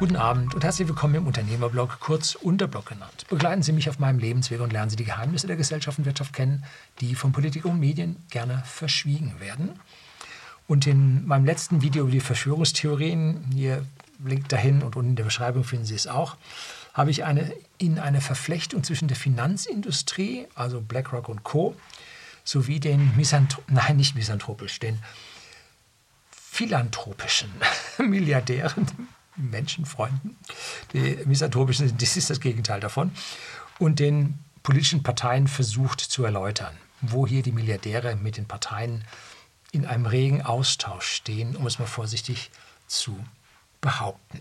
Guten 0.00 0.16
Abend 0.16 0.54
und 0.54 0.64
herzlich 0.64 0.88
willkommen 0.88 1.14
im 1.14 1.26
Unternehmerblog, 1.26 1.98
kurz 2.00 2.34
Unterblog 2.34 2.86
genannt. 2.86 3.24
Begleiten 3.28 3.62
Sie 3.62 3.72
mich 3.72 3.88
auf 3.88 3.98
meinem 3.98 4.18
Lebensweg 4.18 4.60
und 4.60 4.72
lernen 4.72 4.90
Sie 4.90 4.96
die 4.96 5.04
Geheimnisse 5.04 5.46
der 5.46 5.56
Gesellschaft 5.56 5.98
und 5.98 6.04
Wirtschaft 6.04 6.32
kennen, 6.32 6.64
die 7.00 7.14
von 7.14 7.32
Politik 7.32 7.64
und 7.64 7.78
Medien 7.78 8.16
gerne 8.28 8.62
verschwiegen 8.66 9.38
werden. 9.38 9.80
Und 10.66 10.86
in 10.86 11.26
meinem 11.26 11.44
letzten 11.44 11.80
Video 11.80 12.02
über 12.02 12.10
die 12.10 12.20
Verschwörungstheorien, 12.20 13.50
hier 13.54 13.84
Link 14.22 14.48
dahin 14.48 14.82
und 14.82 14.96
unten 14.96 15.10
in 15.10 15.16
der 15.16 15.24
Beschreibung 15.24 15.64
finden 15.64 15.84
Sie 15.84 15.94
es 15.94 16.06
auch, 16.06 16.36
habe 16.94 17.10
ich 17.10 17.24
eine, 17.24 17.52
Ihnen 17.78 17.98
eine 17.98 18.20
Verflechtung 18.20 18.84
zwischen 18.84 19.08
der 19.08 19.16
Finanzindustrie, 19.16 20.46
also 20.54 20.80
BlackRock 20.80 21.28
und 21.28 21.42
Co., 21.42 21.76
sowie 22.44 22.78
den 22.78 23.16
Misanthrop 23.16 23.64
nein, 23.68 23.96
nicht 23.96 24.14
misanthropisch, 24.14 24.78
den 24.78 25.00
philanthropischen 26.30 27.50
Milliardären, 27.98 28.86
Menschenfreunden, 29.36 30.36
die 30.92 31.18
misanthropischen, 31.24 31.96
das 31.98 32.16
ist 32.16 32.30
das 32.30 32.40
Gegenteil 32.40 32.80
davon, 32.80 33.10
und 33.78 33.98
den 33.98 34.38
politischen 34.62 35.02
Parteien 35.02 35.48
versucht 35.48 36.00
zu 36.00 36.24
erläutern, 36.24 36.74
wo 37.00 37.26
hier 37.26 37.42
die 37.42 37.50
Milliardäre 37.50 38.14
mit 38.14 38.36
den 38.36 38.46
Parteien 38.46 39.04
in 39.72 39.84
einem 39.84 40.06
regen 40.06 40.42
Austausch 40.42 41.08
stehen, 41.08 41.56
um 41.56 41.66
es 41.66 41.80
mal 41.80 41.86
vorsichtig 41.86 42.50
zu 42.86 43.18
behaupten. 43.80 44.40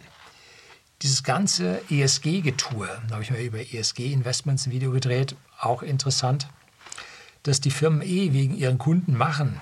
Dieses 1.04 1.22
ganze 1.24 1.82
ESG-Getue, 1.90 2.88
da 3.10 3.16
habe 3.16 3.24
ich 3.24 3.30
mir 3.30 3.42
über 3.42 3.60
ESG-Investments 3.60 4.66
ein 4.66 4.72
Video 4.72 4.90
gedreht, 4.92 5.36
auch 5.60 5.84
interessant, 5.84 6.48
dass 7.44 7.60
die 7.60 7.72
Firmen 7.72 8.02
eh 8.02 8.32
wegen 8.32 8.56
ihren 8.56 8.78
Kunden 8.78 9.18
machen 9.18 9.60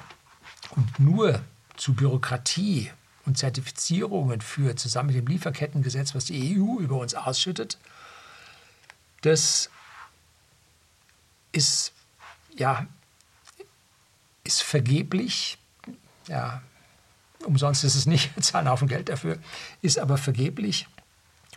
und 0.76 1.00
nur 1.00 1.42
zu 1.78 1.96
Bürokratie 1.96 2.92
und 3.26 3.40
Zertifizierungen 3.40 4.40
führt, 4.42 4.78
zusammen 4.78 5.08
mit 5.08 5.16
dem 5.16 5.26
Lieferkettengesetz, 5.26 6.14
was 6.14 6.26
die 6.26 6.60
EU 6.60 6.80
über 6.80 7.00
uns 7.00 7.16
ausschüttet, 7.16 7.80
das 9.22 9.72
ist, 11.52 11.92
ja, 12.56 12.86
ist 14.44 14.62
vergeblich. 14.62 15.58
Ja, 16.28 16.62
umsonst 17.46 17.84
ist 17.84 17.96
es 17.96 18.06
nicht, 18.06 18.32
zahlen 18.44 18.70
Haufen 18.70 18.88
Geld 18.88 19.10
dafür, 19.10 19.40
ist 19.82 19.98
aber 19.98 20.20
vergeblich 20.20 20.86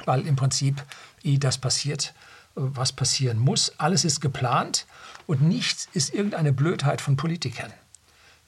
weil 0.04 0.26
im 0.26 0.36
Prinzip 0.36 0.84
eh 1.22 1.38
das 1.38 1.58
passiert, 1.58 2.14
was 2.54 2.92
passieren 2.92 3.38
muss. 3.38 3.72
Alles 3.78 4.04
ist 4.04 4.20
geplant 4.20 4.86
und 5.26 5.42
nichts 5.42 5.88
ist 5.92 6.14
irgendeine 6.14 6.52
Blödheit 6.52 7.00
von 7.00 7.16
Politikern. 7.16 7.72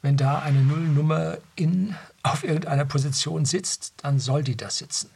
Wenn 0.02 0.16
da 0.16 0.38
eine 0.38 0.60
Nullnummer 0.60 1.38
in, 1.56 1.96
auf 2.22 2.44
irgendeiner 2.44 2.84
Position 2.84 3.44
sitzt, 3.44 3.94
dann 3.98 4.18
soll 4.18 4.42
die 4.42 4.56
da 4.56 4.70
sitzen. 4.70 5.10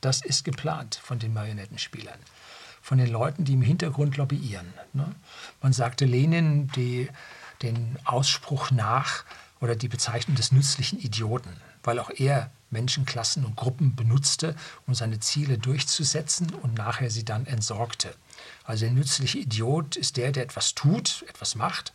Das 0.00 0.22
ist 0.22 0.44
geplant 0.44 1.00
von 1.02 1.18
den 1.18 1.32
Marionettenspielern, 1.32 2.18
von 2.80 2.98
den 2.98 3.10
Leuten, 3.10 3.44
die 3.44 3.52
im 3.54 3.62
Hintergrund 3.62 4.16
lobbyieren. 4.16 4.72
Ne? 4.92 5.14
Man 5.60 5.72
sagte 5.72 6.04
Lenin 6.04 6.68
die, 6.68 7.08
den 7.62 7.96
Ausspruch 8.04 8.70
nach 8.72 9.24
oder 9.60 9.76
die 9.76 9.88
Bezeichnung 9.88 10.34
des 10.34 10.50
nützlichen 10.50 10.98
Idioten, 10.98 11.56
weil 11.84 12.00
auch 12.00 12.10
er 12.10 12.50
Menschenklassen 12.72 13.44
und 13.44 13.56
Gruppen 13.56 13.94
benutzte, 13.94 14.56
um 14.86 14.94
seine 14.94 15.20
Ziele 15.20 15.58
durchzusetzen 15.58 16.52
und 16.54 16.74
nachher 16.74 17.10
sie 17.10 17.24
dann 17.24 17.46
entsorgte. 17.46 18.14
Also 18.64 18.86
der 18.86 18.94
nützliche 18.94 19.38
Idiot 19.38 19.96
ist 19.96 20.16
der, 20.16 20.32
der 20.32 20.42
etwas 20.42 20.74
tut, 20.74 21.24
etwas 21.28 21.54
macht 21.54 21.92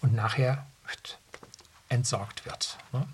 und 0.00 0.14
nachher 0.14 0.66
entsorgt 1.88 2.46
wird. 2.46 2.78
Ne? 2.92 3.06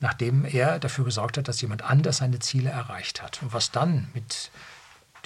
Nachdem 0.00 0.44
er 0.44 0.78
dafür 0.78 1.04
gesorgt 1.04 1.38
hat, 1.38 1.48
dass 1.48 1.60
jemand 1.60 1.82
anders 1.82 2.18
seine 2.18 2.38
Ziele 2.38 2.70
erreicht 2.70 3.22
hat. 3.22 3.42
Und 3.42 3.52
was 3.52 3.70
dann 3.70 4.10
mit 4.14 4.50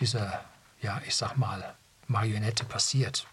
dieser, 0.01 0.45
ja, 0.83 1.01
ich 1.07 1.17
sag 1.17 1.37
mal, 1.37 1.75
Marionette 2.09 2.65
passiert, 2.65 3.27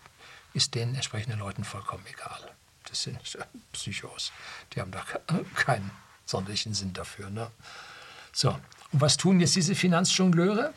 ist 0.53 0.75
den 0.75 0.95
entsprechenden 0.95 1.39
Leuten 1.39 1.63
vollkommen 1.63 2.05
egal. 2.11 2.51
Das 2.87 3.03
sind 3.03 3.19
Psychos. 3.73 4.31
Die 4.73 4.81
haben 4.81 4.91
da 4.91 5.03
keinen 5.55 5.91
sonderlichen 6.25 6.73
Sinn 6.73 6.93
dafür. 6.93 7.29
Ne? 7.29 7.47
So, 8.31 8.49
und 8.49 9.01
was 9.01 9.17
tun 9.17 9.39
jetzt 9.39 9.55
diese 9.55 9.75
Finanzjongleure? 9.75 10.73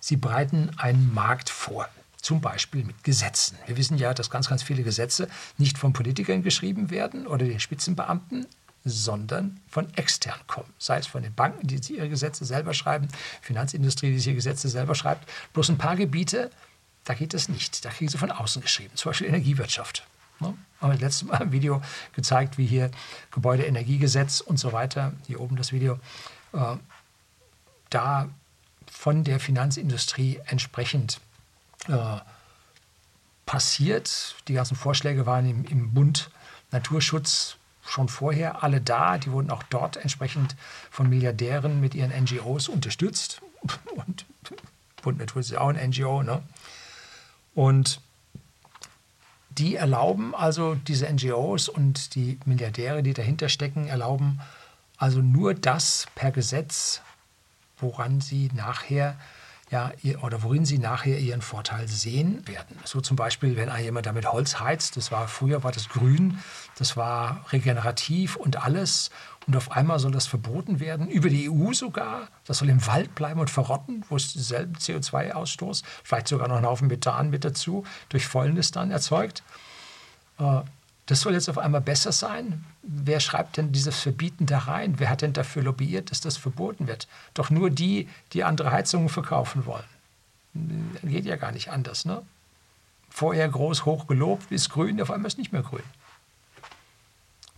Sie 0.00 0.16
breiten 0.16 0.70
einen 0.76 1.14
Markt 1.14 1.48
vor, 1.48 1.88
zum 2.20 2.40
Beispiel 2.40 2.84
mit 2.84 3.04
Gesetzen. 3.04 3.58
Wir 3.66 3.76
wissen 3.76 3.96
ja, 3.96 4.12
dass 4.12 4.30
ganz, 4.30 4.48
ganz 4.48 4.62
viele 4.62 4.82
Gesetze 4.82 5.28
nicht 5.56 5.78
von 5.78 5.92
Politikern 5.92 6.42
geschrieben 6.42 6.90
werden 6.90 7.26
oder 7.26 7.46
den 7.46 7.60
Spitzenbeamten, 7.60 8.46
sondern 8.84 9.60
von 9.66 9.92
extern 9.94 10.38
kommen. 10.46 10.68
Sei 10.78 10.98
es 10.98 11.06
von 11.06 11.22
den 11.22 11.34
Banken, 11.34 11.66
die 11.66 11.94
ihre 11.94 12.08
Gesetze 12.08 12.44
selber 12.44 12.74
schreiben, 12.74 13.08
Finanzindustrie, 13.40 14.14
die 14.14 14.22
ihre 14.22 14.34
Gesetze 14.34 14.68
selber 14.68 14.94
schreibt. 14.94 15.26
Bloß 15.54 15.70
ein 15.70 15.78
paar 15.78 15.96
Gebiete, 15.96 16.50
da 17.04 17.14
geht 17.14 17.32
das 17.32 17.48
nicht. 17.48 17.84
Da 17.84 17.90
kriegen 17.90 18.10
sie 18.10 18.18
von 18.18 18.30
außen 18.30 18.60
geschrieben, 18.60 18.94
zum 18.94 19.10
Beispiel 19.10 19.28
Energiewirtschaft. 19.28 20.06
Ne? 20.40 20.54
Haben 20.80 20.92
wir 20.92 20.98
letztes 20.98 21.28
Mal 21.28 21.42
im 21.42 21.52
Video 21.52 21.82
gezeigt, 22.14 22.58
wie 22.58 22.66
hier 22.66 22.90
Gebäudeenergiegesetz 23.30 24.40
und 24.40 24.58
so 24.58 24.72
weiter, 24.72 25.12
hier 25.26 25.40
oben 25.40 25.56
das 25.56 25.72
Video, 25.72 25.98
äh, 26.52 26.76
da 27.90 28.28
von 28.90 29.24
der 29.24 29.40
Finanzindustrie 29.40 30.40
entsprechend 30.46 31.20
äh, 31.88 32.16
passiert. 33.46 34.36
Die 34.48 34.54
ganzen 34.54 34.76
Vorschläge 34.76 35.26
waren 35.26 35.48
im, 35.48 35.64
im 35.66 35.94
Bund 35.94 36.30
Naturschutz 36.70 37.56
schon 37.86 38.08
vorher 38.08 38.62
alle 38.62 38.80
da. 38.80 39.18
Die 39.18 39.30
wurden 39.30 39.50
auch 39.50 39.62
dort 39.64 39.96
entsprechend 39.96 40.56
von 40.90 41.08
Milliardären 41.08 41.80
mit 41.80 41.94
ihren 41.94 42.10
NGOs 42.10 42.68
unterstützt. 42.68 43.42
Und 44.06 44.26
Bund 45.02 45.18
Naturschutz 45.18 45.50
ist 45.50 45.58
auch 45.58 45.68
ein 45.68 45.90
NGO. 45.90 46.22
Ne? 46.22 46.42
Und 47.54 48.00
die 49.58 49.76
erlauben 49.76 50.34
also, 50.34 50.74
diese 50.74 51.12
NGOs 51.12 51.68
und 51.68 52.14
die 52.14 52.38
Milliardäre, 52.44 53.02
die 53.02 53.14
dahinter 53.14 53.48
stecken, 53.48 53.86
erlauben 53.86 54.40
also 54.96 55.20
nur 55.20 55.54
das 55.54 56.06
per 56.14 56.30
Gesetz, 56.30 57.02
woran 57.78 58.20
sie 58.20 58.50
nachher 58.54 59.16
ja, 59.70 59.92
oder 60.22 60.42
worin 60.42 60.64
sie 60.64 60.78
nachher 60.78 61.18
ihren 61.18 61.42
Vorteil 61.42 61.88
sehen 61.88 62.46
werden. 62.46 62.78
So 62.84 63.00
zum 63.00 63.16
Beispiel, 63.16 63.56
wenn 63.56 63.70
jemand 63.82 64.06
damit 64.06 64.30
Holz 64.30 64.60
heizt, 64.60 64.96
das 64.96 65.10
war 65.10 65.26
früher 65.26 65.64
war 65.64 65.72
das 65.72 65.88
grün, 65.88 66.38
das 66.76 66.96
war 66.96 67.44
regenerativ 67.50 68.36
und 68.36 68.62
alles 68.62 69.10
und 69.46 69.56
auf 69.56 69.72
einmal 69.72 69.98
soll 69.98 70.10
das 70.10 70.26
verboten 70.26 70.80
werden, 70.80 71.08
über 71.08 71.28
die 71.28 71.50
EU 71.50 71.72
sogar. 71.72 72.28
Das 72.46 72.58
soll 72.58 72.70
im 72.70 72.86
Wald 72.86 73.14
bleiben 73.14 73.40
und 73.40 73.50
verrotten, 73.50 74.04
wo 74.08 74.16
es 74.16 74.32
denselben 74.32 74.74
CO2-Ausstoß, 74.76 75.82
vielleicht 76.02 76.28
sogar 76.28 76.48
noch 76.48 76.56
einen 76.56 76.66
Haufen 76.66 76.88
Methan 76.88 77.30
mit 77.30 77.44
dazu, 77.44 77.84
durch 78.08 78.26
Fäulnis 78.26 78.70
dann 78.70 78.90
erzeugt. 78.90 79.42
Das 81.06 81.20
soll 81.20 81.34
jetzt 81.34 81.50
auf 81.50 81.58
einmal 81.58 81.82
besser 81.82 82.12
sein. 82.12 82.64
Wer 82.82 83.20
schreibt 83.20 83.58
denn 83.58 83.72
dieses 83.72 84.00
Verbieten 84.00 84.46
da 84.46 84.60
rein? 84.60 84.98
Wer 84.98 85.10
hat 85.10 85.20
denn 85.20 85.34
dafür 85.34 85.62
lobbyiert, 85.62 86.10
dass 86.10 86.20
das 86.20 86.38
verboten 86.38 86.86
wird? 86.86 87.08
Doch 87.34 87.50
nur 87.50 87.68
die, 87.70 88.08
die 88.32 88.44
andere 88.44 88.72
Heizungen 88.72 89.10
verkaufen 89.10 89.66
wollen. 89.66 89.84
Geht 91.02 91.26
ja 91.26 91.36
gar 91.36 91.52
nicht 91.52 91.70
anders. 91.70 92.04
Ne? 92.04 92.22
Vorher 93.10 93.48
groß 93.48 93.84
hoch 93.84 94.06
gelobt, 94.06 94.50
ist 94.50 94.70
grün, 94.70 95.00
auf 95.00 95.10
einmal 95.10 95.28
ist 95.28 95.38
nicht 95.38 95.52
mehr 95.52 95.62
grün. 95.62 95.82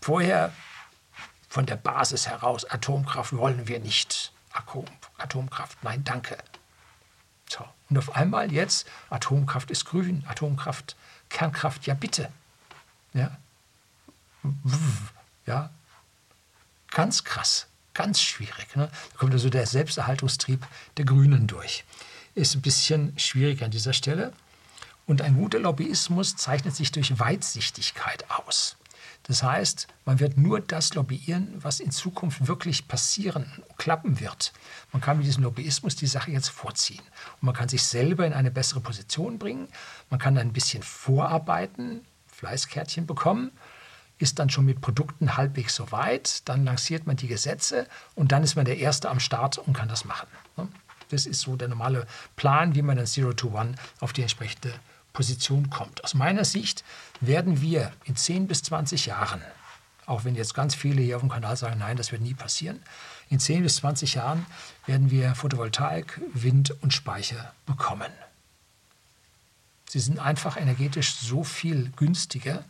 Vorher 0.00 0.52
von 1.48 1.66
der 1.66 1.76
Basis 1.76 2.26
heraus, 2.26 2.64
Atomkraft 2.64 3.36
wollen 3.36 3.68
wir 3.68 3.78
nicht. 3.78 4.32
Atom, 4.52 4.84
Atomkraft, 5.18 5.82
nein, 5.82 6.02
danke. 6.04 6.36
So. 7.48 7.64
Und 7.88 7.98
auf 7.98 8.16
einmal 8.16 8.52
jetzt, 8.52 8.86
Atomkraft 9.10 9.70
ist 9.70 9.84
grün, 9.84 10.24
Atomkraft, 10.26 10.96
Kernkraft, 11.28 11.86
ja 11.86 11.94
bitte. 11.94 12.30
Ja, 13.16 13.38
ja. 15.46 15.70
ganz 16.90 17.24
krass, 17.24 17.66
ganz 17.94 18.20
schwierig. 18.20 18.76
Ne? 18.76 18.90
Da 19.12 19.18
kommt 19.18 19.32
also 19.32 19.48
der 19.48 19.66
Selbsterhaltungstrieb 19.66 20.66
der 20.98 21.06
Grünen 21.06 21.46
durch. 21.46 21.84
Ist 22.34 22.54
ein 22.54 22.60
bisschen 22.60 23.18
schwierig 23.18 23.64
an 23.64 23.70
dieser 23.70 23.94
Stelle. 23.94 24.32
Und 25.06 25.22
ein 25.22 25.36
guter 25.36 25.60
Lobbyismus 25.60 26.36
zeichnet 26.36 26.76
sich 26.76 26.92
durch 26.92 27.18
Weitsichtigkeit 27.18 28.28
aus. 28.30 28.76
Das 29.22 29.42
heißt, 29.42 29.88
man 30.04 30.20
wird 30.20 30.36
nur 30.36 30.60
das 30.60 30.94
lobbyieren, 30.94 31.54
was 31.56 31.80
in 31.80 31.90
Zukunft 31.90 32.46
wirklich 32.46 32.86
passieren, 32.86 33.50
klappen 33.76 34.20
wird. 34.20 34.52
Man 34.92 35.00
kann 35.00 35.16
mit 35.16 35.26
diesem 35.26 35.42
Lobbyismus 35.42 35.96
die 35.96 36.06
Sache 36.06 36.32
jetzt 36.32 36.48
vorziehen. 36.48 37.02
Und 37.40 37.46
man 37.46 37.54
kann 37.54 37.68
sich 37.68 37.82
selber 37.82 38.26
in 38.26 38.32
eine 38.32 38.50
bessere 38.50 38.80
Position 38.80 39.38
bringen. 39.38 39.68
Man 40.10 40.20
kann 40.20 40.38
ein 40.38 40.52
bisschen 40.52 40.82
vorarbeiten, 40.82 42.04
Fleißkärtchen 42.36 43.06
bekommen, 43.06 43.50
ist 44.18 44.38
dann 44.38 44.50
schon 44.50 44.64
mit 44.64 44.80
Produkten 44.80 45.36
halbwegs 45.36 45.74
so 45.74 45.90
weit. 45.92 46.48
Dann 46.48 46.64
lanciert 46.64 47.06
man 47.06 47.16
die 47.16 47.28
Gesetze 47.28 47.86
und 48.14 48.32
dann 48.32 48.42
ist 48.42 48.56
man 48.56 48.64
der 48.64 48.78
Erste 48.78 49.10
am 49.10 49.20
Start 49.20 49.58
und 49.58 49.74
kann 49.74 49.88
das 49.88 50.04
machen. 50.04 50.28
Das 51.08 51.26
ist 51.26 51.40
so 51.40 51.56
der 51.56 51.68
normale 51.68 52.06
Plan, 52.34 52.74
wie 52.74 52.82
man 52.82 52.96
dann 52.96 53.06
Zero 53.06 53.32
to 53.32 53.48
One 53.48 53.74
auf 54.00 54.12
die 54.12 54.22
entsprechende 54.22 54.72
Position 55.12 55.70
kommt. 55.70 56.04
Aus 56.04 56.14
meiner 56.14 56.44
Sicht 56.44 56.84
werden 57.20 57.60
wir 57.60 57.92
in 58.04 58.16
10 58.16 58.48
bis 58.48 58.62
20 58.64 59.06
Jahren, 59.06 59.40
auch 60.04 60.24
wenn 60.24 60.34
jetzt 60.34 60.54
ganz 60.54 60.74
viele 60.74 61.00
hier 61.02 61.16
auf 61.16 61.22
dem 61.22 61.30
Kanal 61.30 61.56
sagen, 61.56 61.78
nein, 61.78 61.96
das 61.96 62.12
wird 62.12 62.22
nie 62.22 62.34
passieren, 62.34 62.82
in 63.28 63.40
10 63.40 63.62
bis 63.62 63.76
20 63.76 64.14
Jahren 64.14 64.46
werden 64.84 65.10
wir 65.10 65.34
Photovoltaik, 65.34 66.20
Wind 66.34 66.74
und 66.82 66.92
Speicher 66.92 67.52
bekommen. 67.66 68.12
Sie 69.88 70.00
sind 70.00 70.18
einfach 70.18 70.56
energetisch 70.56 71.14
so 71.16 71.44
viel 71.44 71.92
günstiger 71.96 72.64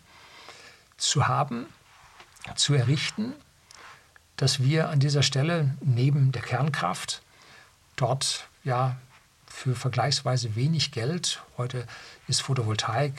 zu 0.96 1.28
haben, 1.28 1.66
zu 2.54 2.75
errichten, 2.75 3.32
dass 4.37 4.61
wir 4.61 4.90
an 4.90 5.00
dieser 5.00 5.23
Stelle 5.23 5.75
neben 5.80 6.30
der 6.32 6.42
Kernkraft 6.42 7.23
dort 7.96 8.46
ja 8.64 8.99
für 9.46 9.75
vergleichsweise 9.75 10.54
wenig 10.54 10.92
Geld, 10.92 11.42
heute 11.56 11.87
ist 12.28 12.42
Photovoltaik 12.42 13.14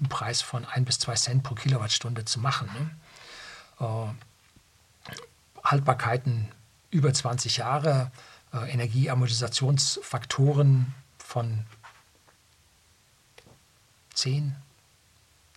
im 0.00 0.08
Preis 0.08 0.40
von 0.40 0.64
1 0.64 0.86
bis 0.86 1.00
2 1.00 1.14
Cent 1.14 1.42
pro 1.42 1.56
Kilowattstunde 1.56 2.24
zu 2.24 2.38
machen. 2.38 2.70
Ne? 2.72 2.90
Äh, 3.80 4.06
Haltbarkeiten 5.64 6.52
über 6.90 7.12
20 7.12 7.56
Jahre, 7.58 8.10
äh, 8.52 8.70
Energieamortisationsfaktoren 8.70 10.94
von 11.18 11.64
10, 14.14 14.54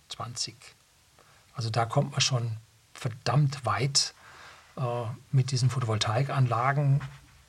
20. 0.09 0.55
Also 1.53 1.69
da 1.69 1.85
kommt 1.85 2.11
man 2.11 2.21
schon 2.21 2.57
verdammt 2.93 3.65
weit 3.65 4.13
äh, 4.77 4.81
mit 5.31 5.51
diesen 5.51 5.69
Photovoltaikanlagen 5.69 7.01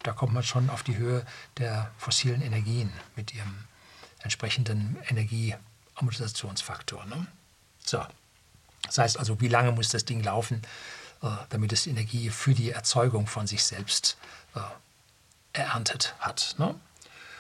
da 0.04 0.12
kommt 0.12 0.32
man 0.34 0.44
schon 0.44 0.70
auf 0.70 0.84
die 0.84 0.96
Höhe 0.99 1.26
der 1.56 1.90
fossilen 1.99 2.42
Energien 2.42 2.92
mit 3.16 3.34
ihrem 3.34 3.64
entsprechenden 4.20 4.99
Energieamortisationsfaktor. 5.08 7.04
Ne? 7.06 7.26
So. 7.84 8.04
Das 8.82 8.99
heißt 8.99 9.18
also, 9.18 9.40
wie 9.40 9.49
lange 9.49 9.73
muss 9.73 9.88
das 9.88 10.04
Ding 10.04 10.23
laufen, 10.23 10.61
äh, 11.23 11.28
damit 11.49 11.73
es 11.73 11.87
Energie 11.87 12.28
für 12.28 12.52
die 12.52 12.70
Erzeugung 12.70 13.26
von 13.26 13.46
sich 13.46 13.64
selbst 13.64 14.18
äh, 14.54 14.61
erntet 15.54 16.14
hat. 16.18 16.54
Ne? 16.58 16.78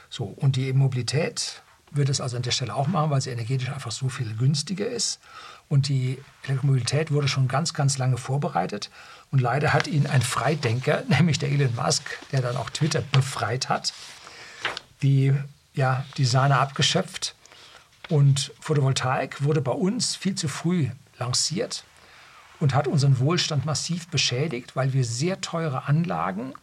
So, 0.08 0.24
und 0.24 0.56
die 0.56 0.72
Mobilität 0.72 1.62
wird 1.96 2.08
es 2.08 2.20
also 2.20 2.36
an 2.36 2.42
der 2.42 2.50
Stelle 2.50 2.74
auch 2.74 2.86
machen, 2.86 3.10
weil 3.10 3.20
sie 3.20 3.30
energetisch 3.30 3.70
einfach 3.70 3.90
so 3.90 4.08
viel 4.08 4.34
günstiger 4.36 4.86
ist. 4.86 5.20
Und 5.68 5.88
die 5.88 6.18
Elektromobilität 6.44 7.10
wurde 7.10 7.28
schon 7.28 7.48
ganz, 7.48 7.72
ganz 7.72 7.98
lange 7.98 8.16
vorbereitet. 8.16 8.90
Und 9.30 9.40
leider 9.40 9.72
hat 9.72 9.86
ihn 9.86 10.06
ein 10.06 10.22
Freidenker, 10.22 11.02
nämlich 11.08 11.38
der 11.38 11.50
Elon 11.50 11.74
Musk, 11.74 12.02
der 12.32 12.42
dann 12.42 12.56
auch 12.56 12.70
Twitter 12.70 13.02
befreit 13.12 13.68
hat, 13.68 13.92
die, 15.02 15.32
ja, 15.74 16.04
die 16.16 16.24
Sahne 16.24 16.58
abgeschöpft. 16.58 17.34
Und 18.08 18.52
Photovoltaik 18.60 19.42
wurde 19.42 19.62
bei 19.62 19.72
uns 19.72 20.14
viel 20.14 20.34
zu 20.34 20.48
früh 20.48 20.88
lanciert 21.18 21.84
und 22.60 22.74
hat 22.74 22.86
unseren 22.86 23.18
Wohlstand 23.18 23.64
massiv 23.64 24.08
beschädigt, 24.08 24.76
weil 24.76 24.92
wir 24.92 25.04
sehr 25.04 25.40
teure 25.40 25.86
Anlagen 25.88 26.54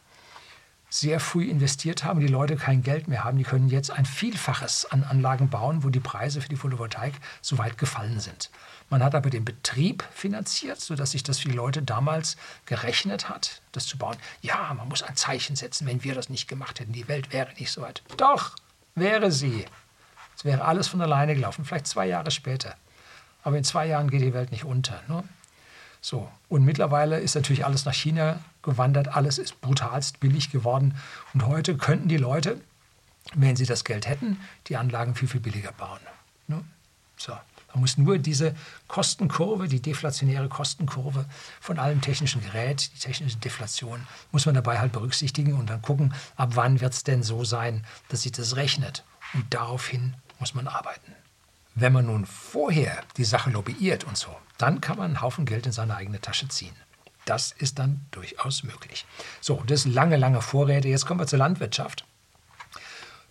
sehr 0.92 1.20
früh 1.20 1.48
investiert 1.48 2.04
haben, 2.04 2.20
die 2.20 2.26
Leute 2.26 2.56
kein 2.56 2.82
Geld 2.82 3.08
mehr 3.08 3.24
haben. 3.24 3.38
Die 3.38 3.44
können 3.44 3.68
jetzt 3.68 3.90
ein 3.90 4.04
Vielfaches 4.04 4.84
an 4.84 5.04
Anlagen 5.04 5.48
bauen, 5.48 5.84
wo 5.84 5.88
die 5.88 6.00
Preise 6.00 6.42
für 6.42 6.50
die 6.50 6.56
Photovoltaik 6.56 7.14
so 7.40 7.56
weit 7.56 7.78
gefallen 7.78 8.20
sind. 8.20 8.50
Man 8.90 9.02
hat 9.02 9.14
aber 9.14 9.30
den 9.30 9.42
Betrieb 9.42 10.04
finanziert, 10.12 10.82
sodass 10.82 11.12
sich 11.12 11.22
das 11.22 11.38
für 11.38 11.48
die 11.48 11.56
Leute 11.56 11.82
damals 11.82 12.36
gerechnet 12.66 13.30
hat, 13.30 13.62
das 13.72 13.86
zu 13.86 13.96
bauen. 13.96 14.18
Ja, 14.42 14.74
man 14.76 14.86
muss 14.88 15.02
ein 15.02 15.16
Zeichen 15.16 15.56
setzen, 15.56 15.86
wenn 15.86 16.04
wir 16.04 16.14
das 16.14 16.28
nicht 16.28 16.46
gemacht 16.46 16.78
hätten. 16.78 16.92
Die 16.92 17.08
Welt 17.08 17.32
wäre 17.32 17.54
nicht 17.58 17.72
so 17.72 17.80
weit. 17.80 18.02
Doch, 18.18 18.54
wäre 18.94 19.32
sie. 19.32 19.64
Es 20.36 20.44
wäre 20.44 20.66
alles 20.66 20.88
von 20.88 21.00
alleine 21.00 21.34
gelaufen, 21.34 21.64
vielleicht 21.64 21.86
zwei 21.86 22.06
Jahre 22.06 22.30
später. 22.30 22.76
Aber 23.44 23.56
in 23.56 23.64
zwei 23.64 23.86
Jahren 23.86 24.10
geht 24.10 24.20
die 24.20 24.34
Welt 24.34 24.52
nicht 24.52 24.64
unter. 24.64 25.00
Ne? 25.08 25.24
So. 26.02 26.28
Und 26.50 26.66
mittlerweile 26.66 27.18
ist 27.18 27.34
natürlich 27.34 27.64
alles 27.64 27.86
nach 27.86 27.94
China 27.94 28.40
gewandert, 28.62 29.08
alles 29.08 29.38
ist 29.38 29.60
brutalst 29.60 30.20
billig 30.20 30.50
geworden. 30.50 30.96
Und 31.34 31.46
heute 31.46 31.76
könnten 31.76 32.08
die 32.08 32.16
Leute, 32.16 32.60
wenn 33.34 33.56
sie 33.56 33.66
das 33.66 33.84
Geld 33.84 34.06
hätten, 34.06 34.40
die 34.66 34.76
Anlagen 34.76 35.14
viel, 35.14 35.28
viel 35.28 35.40
billiger 35.40 35.72
bauen. 35.72 36.00
Ne? 36.46 36.62
So. 37.16 37.32
Man 37.72 37.80
muss 37.80 37.96
nur 37.96 38.18
diese 38.18 38.54
Kostenkurve, 38.86 39.66
die 39.66 39.80
deflationäre 39.80 40.48
Kostenkurve 40.48 41.24
von 41.60 41.78
allem 41.78 42.02
technischen 42.02 42.42
Gerät, 42.42 42.90
die 42.94 42.98
technische 42.98 43.38
Deflation, 43.38 44.06
muss 44.30 44.44
man 44.44 44.54
dabei 44.54 44.78
halt 44.78 44.92
berücksichtigen 44.92 45.54
und 45.54 45.70
dann 45.70 45.80
gucken, 45.80 46.12
ab 46.36 46.50
wann 46.54 46.80
wird 46.80 46.92
es 46.92 47.02
denn 47.02 47.22
so 47.22 47.44
sein, 47.44 47.84
dass 48.08 48.22
sich 48.22 48.32
das 48.32 48.56
rechnet. 48.56 49.04
Und 49.32 49.46
daraufhin 49.54 50.14
muss 50.38 50.54
man 50.54 50.68
arbeiten. 50.68 51.14
Wenn 51.74 51.94
man 51.94 52.06
nun 52.06 52.26
vorher 52.26 53.02
die 53.16 53.24
Sache 53.24 53.48
lobbyiert 53.48 54.04
und 54.04 54.18
so, 54.18 54.36
dann 54.58 54.82
kann 54.82 54.98
man 54.98 55.06
einen 55.06 55.22
Haufen 55.22 55.46
Geld 55.46 55.64
in 55.64 55.72
seine 55.72 55.96
eigene 55.96 56.20
Tasche 56.20 56.48
ziehen. 56.48 56.76
Das 57.24 57.52
ist 57.52 57.78
dann 57.78 58.04
durchaus 58.10 58.64
möglich. 58.64 59.06
So, 59.40 59.62
das 59.66 59.82
sind 59.82 59.94
lange, 59.94 60.16
lange 60.16 60.42
Vorräte. 60.42 60.88
Jetzt 60.88 61.06
kommen 61.06 61.20
wir 61.20 61.26
zur 61.26 61.38
Landwirtschaft. 61.38 62.04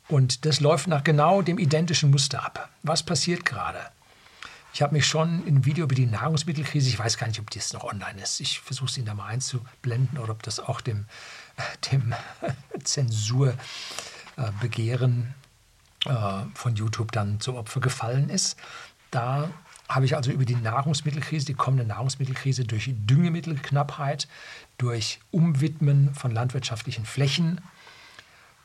Und 0.07 0.45
das 0.45 0.59
läuft 0.59 0.87
nach 0.87 1.03
genau 1.03 1.41
dem 1.41 1.57
identischen 1.57 2.11
Muster 2.11 2.43
ab. 2.43 2.69
Was 2.83 3.03
passiert 3.03 3.45
gerade? 3.45 3.79
Ich 4.73 4.81
habe 4.81 4.93
mich 4.93 5.05
schon 5.05 5.45
im 5.45 5.65
Video 5.65 5.83
über 5.83 5.95
die 5.95 6.05
Nahrungsmittelkrise, 6.05 6.87
ich 6.87 6.97
weiß 6.97 7.17
gar 7.17 7.27
nicht, 7.27 7.41
ob 7.41 7.49
das 7.49 7.73
noch 7.73 7.83
online 7.83 8.21
ist, 8.21 8.39
ich 8.39 8.61
versuche 8.61 8.89
es 8.89 8.97
Ihnen 8.97 9.05
da 9.05 9.13
mal 9.13 9.27
einzublenden 9.27 10.17
oder 10.17 10.31
ob 10.31 10.43
das 10.43 10.61
auch 10.61 10.79
dem, 10.79 11.07
dem 11.91 12.13
Zensurbegehren 12.83 15.35
äh, 16.05 16.43
von 16.53 16.75
YouTube 16.75 17.11
dann 17.11 17.41
zum 17.41 17.55
Opfer 17.55 17.81
gefallen 17.81 18.29
ist. 18.29 18.57
Da 19.11 19.49
habe 19.95 20.05
ich 20.05 20.15
also 20.15 20.31
über 20.31 20.45
die 20.45 20.55
Nahrungsmittelkrise, 20.55 21.45
die 21.45 21.53
kommende 21.53 21.85
Nahrungsmittelkrise 21.85 22.63
durch 22.63 22.91
Düngemittelknappheit, 22.93 24.27
durch 24.77 25.19
Umwidmen 25.31 26.13
von 26.15 26.31
landwirtschaftlichen 26.31 27.05
Flächen, 27.05 27.61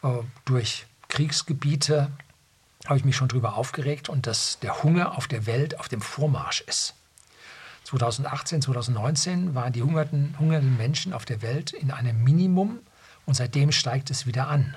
äh, 0.02 0.08
durch 0.44 0.86
Kriegsgebiete, 1.08 2.10
habe 2.86 2.98
ich 2.98 3.04
mich 3.04 3.16
schon 3.16 3.28
darüber 3.28 3.56
aufgeregt 3.56 4.08
und 4.08 4.26
dass 4.26 4.60
der 4.60 4.82
Hunger 4.82 5.16
auf 5.16 5.26
der 5.26 5.46
Welt 5.46 5.80
auf 5.80 5.88
dem 5.88 6.00
Vormarsch 6.00 6.60
ist. 6.62 6.94
2018, 7.84 8.62
2019 8.62 9.54
waren 9.54 9.72
die 9.72 9.82
hungernden, 9.82 10.36
hungernden 10.38 10.76
Menschen 10.76 11.12
auf 11.12 11.24
der 11.24 11.42
Welt 11.42 11.72
in 11.72 11.90
einem 11.90 12.22
Minimum 12.22 12.80
und 13.26 13.34
seitdem 13.34 13.72
steigt 13.72 14.10
es 14.10 14.26
wieder 14.26 14.48
an. 14.48 14.76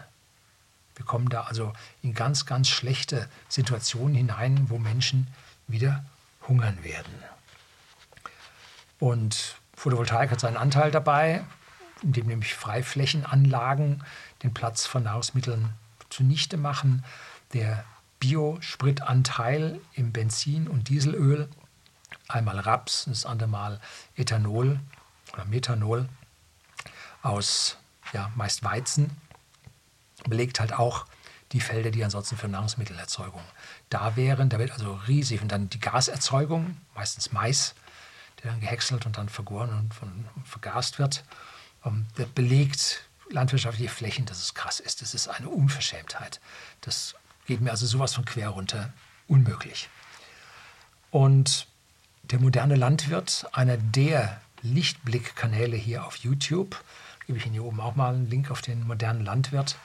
Wir 0.95 1.05
kommen 1.05 1.29
da 1.29 1.43
also 1.43 1.73
in 2.01 2.13
ganz, 2.13 2.45
ganz 2.45 2.67
schlechte 2.67 3.27
Situationen 3.47 4.15
hinein, 4.15 4.69
wo 4.69 4.77
Menschen 4.77 5.27
wieder 5.67 6.03
hungern 6.49 6.83
werden. 6.83 7.23
Und 8.99 9.55
Photovoltaik 9.75 10.31
hat 10.31 10.41
seinen 10.41 10.57
Anteil 10.57 10.91
dabei, 10.91 11.45
indem 12.01 12.27
nämlich 12.27 12.53
Freiflächenanlagen 12.55 14.03
den 14.43 14.53
Platz 14.53 14.85
von 14.85 15.03
Nahrungsmitteln 15.03 15.73
zunichte 16.09 16.57
machen. 16.57 17.05
Der 17.53 17.85
Biospritanteil 18.19 19.79
im 19.93 20.11
Benzin 20.11 20.67
und 20.67 20.89
Dieselöl, 20.89 21.47
einmal 22.27 22.59
Raps, 22.59 23.05
das 23.05 23.25
andere 23.25 23.47
Mal 23.47 23.79
Ethanol 24.17 24.79
oder 25.33 25.45
Methanol 25.45 26.09
aus 27.21 27.77
ja, 28.11 28.31
meist 28.35 28.63
Weizen, 28.63 29.15
belegt 30.27 30.59
halt 30.59 30.73
auch 30.73 31.05
die 31.51 31.61
Felder, 31.61 31.91
die 31.91 32.03
ansonsten 32.03 32.37
für 32.37 32.47
Nahrungsmittelerzeugung 32.47 33.41
da 33.89 34.15
wären. 34.15 34.49
Da 34.49 34.59
wird 34.59 34.71
also 34.71 34.93
riesig. 35.07 35.41
Und 35.41 35.51
dann 35.51 35.69
die 35.69 35.79
Gaserzeugung, 35.79 36.77
meistens 36.93 37.31
Mais, 37.31 37.73
der 38.43 38.51
dann 38.51 38.59
gehäckselt 38.59 39.05
und 39.05 39.17
dann 39.17 39.29
vergoren 39.29 39.69
und, 39.71 39.93
von, 39.93 40.25
vergast 40.45 40.99
wird. 40.99 41.23
Um, 41.81 42.05
der 42.17 42.25
belegt 42.25 43.03
landwirtschaftliche 43.29 43.89
Flächen, 43.89 44.25
dass 44.25 44.39
es 44.39 44.53
krass 44.53 44.79
ist. 44.79 45.01
Das 45.01 45.13
ist 45.13 45.27
eine 45.27 45.49
Unverschämtheit. 45.49 46.39
Das 46.81 47.15
geht 47.45 47.61
mir 47.61 47.71
also 47.71 47.85
sowas 47.85 48.13
von 48.13 48.25
quer 48.25 48.49
runter. 48.49 48.91
Unmöglich. 49.27 49.89
Und 51.11 51.67
der 52.23 52.39
moderne 52.39 52.75
Landwirt, 52.75 53.47
einer 53.53 53.77
der 53.77 54.41
Lichtblickkanäle 54.61 55.77
hier 55.77 56.05
auf 56.05 56.17
YouTube, 56.17 56.83
gebe 57.25 57.37
ich 57.37 57.45
Ihnen 57.45 57.53
hier 57.53 57.63
oben 57.63 57.79
auch 57.79 57.95
mal 57.95 58.13
einen 58.13 58.29
Link 58.29 58.51
auf 58.51 58.61
den 58.61 58.85
modernen 58.85 59.23
Landwirt, 59.23 59.77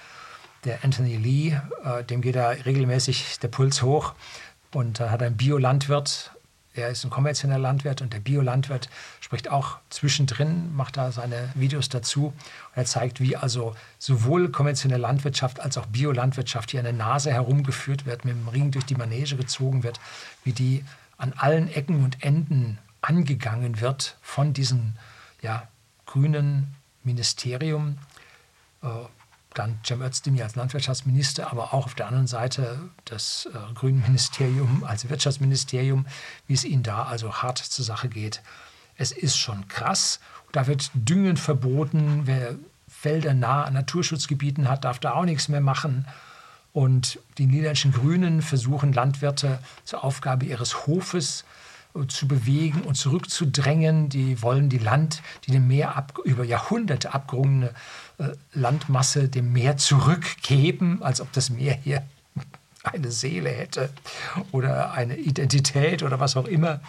der 0.65 0.85
Anthony 0.85 1.17
Lee, 1.17 1.59
äh, 1.85 2.05
dem 2.05 2.21
geht 2.21 2.37
da 2.37 2.51
regelmäßig 2.51 3.39
der 3.41 3.49
Puls 3.49 3.83
hoch 3.83 4.15
und 4.73 5.01
äh, 5.01 5.09
hat 5.09 5.23
einen 5.23 5.37
Biolandwirt. 5.37 6.33
Er 6.77 6.89
ist 6.89 7.05
ein 7.05 7.11
kommerzieller 7.11 7.59
Landwirt 7.59 8.03
und 8.03 8.13
der 8.13 8.19
Biolandwirt 8.19 8.89
spricht 9.21 9.49
auch 9.49 9.79
zwischendrin, 9.91 10.75
macht 10.75 10.97
da 10.97 11.13
seine 11.13 11.51
Videos 11.55 11.89
dazu. 11.89 12.27
Und 12.27 12.35
er 12.75 12.85
zeigt, 12.85 13.21
wie 13.21 13.37
also 13.37 13.77
sowohl 14.01 14.51
konventionelle 14.51 15.01
Landwirtschaft 15.01 15.61
als 15.61 15.79
auch 15.79 15.87
Biolandwirtschaft 15.87 16.73
hier 16.73 16.81
an 16.81 16.85
der 16.85 16.93
Nase 16.93 17.31
herumgeführt 17.31 18.07
wird, 18.07 18.25
mit 18.25 18.35
dem 18.35 18.49
Ring 18.49 18.73
durch 18.73 18.87
die 18.87 18.97
Manege 18.97 19.37
gezogen 19.37 19.85
wird, 19.85 20.01
wie 20.43 20.53
die 20.53 20.85
an 21.17 21.33
allen 21.37 21.73
Ecken 21.73 22.03
und 22.03 22.25
Enden 22.25 22.79
angegangen 23.03 23.81
wird 23.81 24.17
von 24.21 24.53
diesem 24.53 24.95
ja, 25.43 25.69
grünen 26.07 26.75
Ministerium. 27.05 27.99
Dann 29.55 29.79
Cem 29.85 30.03
Özdemir 30.03 30.45
als 30.45 30.57
Landwirtschaftsminister, 30.57 31.51
aber 31.51 31.73
auch 31.73 31.87
auf 31.87 31.95
der 31.95 32.09
anderen 32.09 32.27
Seite 32.27 32.79
das 33.05 33.49
äh, 33.53 33.75
Grünen 33.75 34.03
Ministerium 34.03 34.85
als 34.85 35.09
Wirtschaftsministerium, 35.09 36.07
wie 36.47 36.55
es 36.55 36.65
ihnen 36.65 36.83
da 36.83 37.05
also 37.05 37.35
hart 37.35 37.59
zur 37.59 37.85
Sache 37.85 38.09
geht. 38.09 38.43
Es 38.97 39.13
ist 39.13 39.37
schon 39.37 39.69
krass. 39.69 40.21
Da 40.53 40.67
wird 40.67 40.91
Düngen 40.95 41.37
verboten. 41.37 42.23
Wer 42.25 42.57
Felder 42.89 43.35
nah 43.35 43.65
an 43.65 43.75
Naturschutzgebieten 43.75 44.69
hat, 44.69 44.85
darf 44.85 44.99
da 44.99 45.15
auch 45.15 45.25
nichts 45.25 45.49
mehr 45.49 45.61
machen. 45.61 46.07
Und 46.73 47.21
die 47.39 47.47
niederländischen 47.47 47.93
Grünen 47.93 48.43
versuchen 48.43 48.93
Landwirte 48.93 49.61
zur 49.85 50.03
Aufgabe 50.03 50.47
ihres 50.47 50.87
Hofes 50.87 51.45
äh, 51.95 52.07
zu 52.09 52.27
bewegen 52.27 52.83
und 52.83 52.97
zurückzudrängen. 52.97 54.09
Die 54.09 54.43
wollen 54.43 54.69
die 54.69 54.79
Land, 54.79 55.23
die 55.47 55.53
dem 55.53 55.69
Meer 55.69 55.97
ab, 55.97 56.19
über 56.25 56.45
Jahrhunderte 56.45 57.15
abgerungene 57.15 57.73
Landmasse 58.53 59.29
dem 59.29 59.53
Meer 59.53 59.77
zurückgeben, 59.77 61.03
als 61.03 61.21
ob 61.21 61.33
das 61.33 61.51
Meer 61.51 61.75
hier 61.75 62.03
eine 62.85 63.11
Seele 63.11 63.51
hätte 63.51 63.91
oder 64.53 64.93
eine 64.93 65.17
Identität 65.17 66.03
oder 66.03 66.21
was 66.21 66.37
auch 66.37 66.47
immer. 66.47 66.81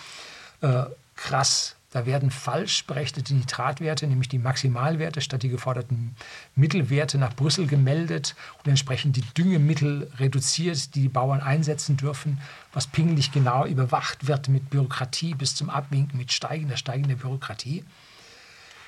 Äh, 0.61 0.83
krass. 1.15 1.75
Da 1.91 2.05
werden 2.05 2.29
falsch 2.29 2.85
berechnete 2.87 3.33
Nitratwerte, 3.33 4.05
nämlich 4.05 4.27
die 4.27 4.37
Maximalwerte 4.37 5.21
statt 5.21 5.43
die 5.43 5.49
geforderten 5.49 6.13
Mittelwerte 6.53 7.17
nach 7.17 7.33
Brüssel 7.33 7.67
gemeldet 7.67 8.35
und 8.57 8.69
entsprechend 8.69 9.15
die 9.15 9.21
Düngemittel 9.21 10.11
reduziert, 10.19 10.93
die 10.93 11.03
die 11.03 11.07
Bauern 11.07 11.39
einsetzen 11.39 11.95
dürfen, 11.95 12.41
was 12.73 12.87
pingelig 12.87 13.31
genau 13.31 13.65
überwacht 13.65 14.27
wird 14.27 14.49
mit 14.49 14.69
Bürokratie 14.69 15.35
bis 15.35 15.55
zum 15.55 15.69
Abwinken, 15.69 16.17
mit 16.17 16.33
steigender, 16.33 16.75
steigender 16.75 17.15
Bürokratie. 17.15 17.85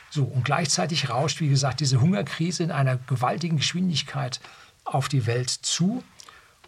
So, 0.10 0.24
und 0.24 0.46
gleichzeitig 0.46 1.10
rauscht, 1.10 1.42
wie 1.42 1.50
gesagt, 1.50 1.80
diese 1.80 2.02
Hungerkrise 2.02 2.64
in 2.64 2.72
einer 2.72 2.98
gewaltigen 2.98 3.58
Geschwindigkeit 3.58 4.40
auf 4.86 5.10
die 5.10 5.26
Welt 5.26 5.50
zu. 5.50 6.04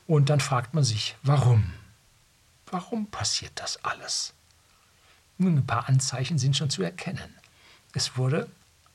Und 0.07 0.29
dann 0.29 0.39
fragt 0.39 0.73
man 0.73 0.83
sich, 0.83 1.15
warum? 1.23 1.73
Warum 2.71 3.07
passiert 3.07 3.53
das 3.55 3.83
alles? 3.83 4.33
Nun, 5.37 5.57
ein 5.57 5.65
paar 5.65 5.87
Anzeichen 5.87 6.37
sind 6.37 6.57
schon 6.57 6.69
zu 6.69 6.83
erkennen. 6.83 7.33
Es 7.93 8.17
wurde 8.17 8.49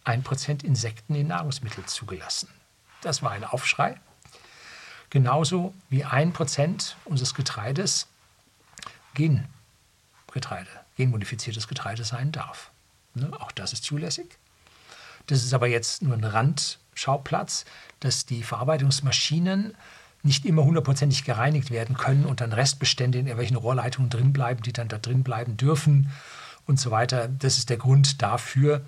1% 0.04 0.62
Insekten 0.62 1.14
in 1.14 1.28
Nahrungsmittel 1.28 1.85
zugelassen. 1.87 2.48
Das 3.00 3.22
war 3.22 3.33
ein 3.33 3.44
Aufschrei. 3.44 3.98
Genauso 5.11 5.74
wie 5.88 6.04
1% 6.04 6.94
unseres 7.04 7.35
Getreides 7.35 8.09
Gengetreide, 9.14 10.68
genmodifiziertes 10.96 11.68
Getreide 11.68 12.04
sein 12.04 12.33
darf. 12.33 12.70
Ne? 13.14 13.31
Auch 13.40 13.53
das 13.53 13.72
ist 13.72 13.85
zulässig. 13.85 14.38
Das 15.27 15.42
ist 15.42 15.55
aber 15.55 15.66
jetzt 15.66 16.03
nur 16.03 16.14
ein 16.14 16.24
Randschauplatz, 16.24 17.64
dass 18.00 18.27
die 18.27 18.42
Verarbeitungsmaschinen 18.42 19.74
nicht 20.22 20.44
immer 20.46 20.64
hundertprozentig 20.64 21.24
gereinigt 21.24 21.70
werden 21.70 21.96
können 21.96 22.24
und 22.24 22.40
dann 22.40 22.53
Restbestände 22.53 23.18
in 23.18 23.27
irgendwelchen 23.27 23.57
Rohrleitungen 23.57 24.11
drin 24.11 24.33
bleiben, 24.33 24.62
die 24.62 24.72
dann 24.72 24.88
da 24.88 24.98
drin 24.98 25.22
bleiben 25.22 25.57
dürfen 25.57 26.11
und 26.66 26.81
so 26.81 26.90
weiter. 26.90 27.29
Das 27.29 27.59
ist 27.59 27.70
der 27.70 27.77
Grund 27.77 28.22
dafür. 28.22 28.83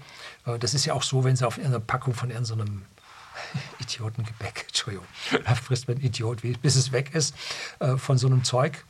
Äh, 0.47 0.59
das 0.59 0.75
ist 0.75 0.87
ja 0.87 0.95
auch 0.95 1.03
so, 1.03 1.25
wenn 1.25 1.37
Sie 1.37 1.47
auf 1.47 1.59
irgendeiner 1.59 1.85
Packung 1.85 2.15
von 2.15 2.31
irgendeinem 2.31 2.87
Idiotengebäck, 3.81 4.65
Entschuldigung, 4.69 5.07
da 5.45 5.55
frisst 5.55 5.89
man 5.89 5.99
Idiot, 5.99 6.41
bis 6.63 6.77
es 6.77 6.93
weg 6.93 7.15
ist, 7.15 7.35
äh, 7.81 7.97
von 7.97 8.17
so 8.19 8.27
einem 8.27 8.45
Zeug, 8.45 8.85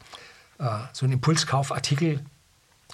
äh, 0.58 0.78
so 0.92 1.04
ein 1.04 1.12
Impulskaufartikel 1.12 2.24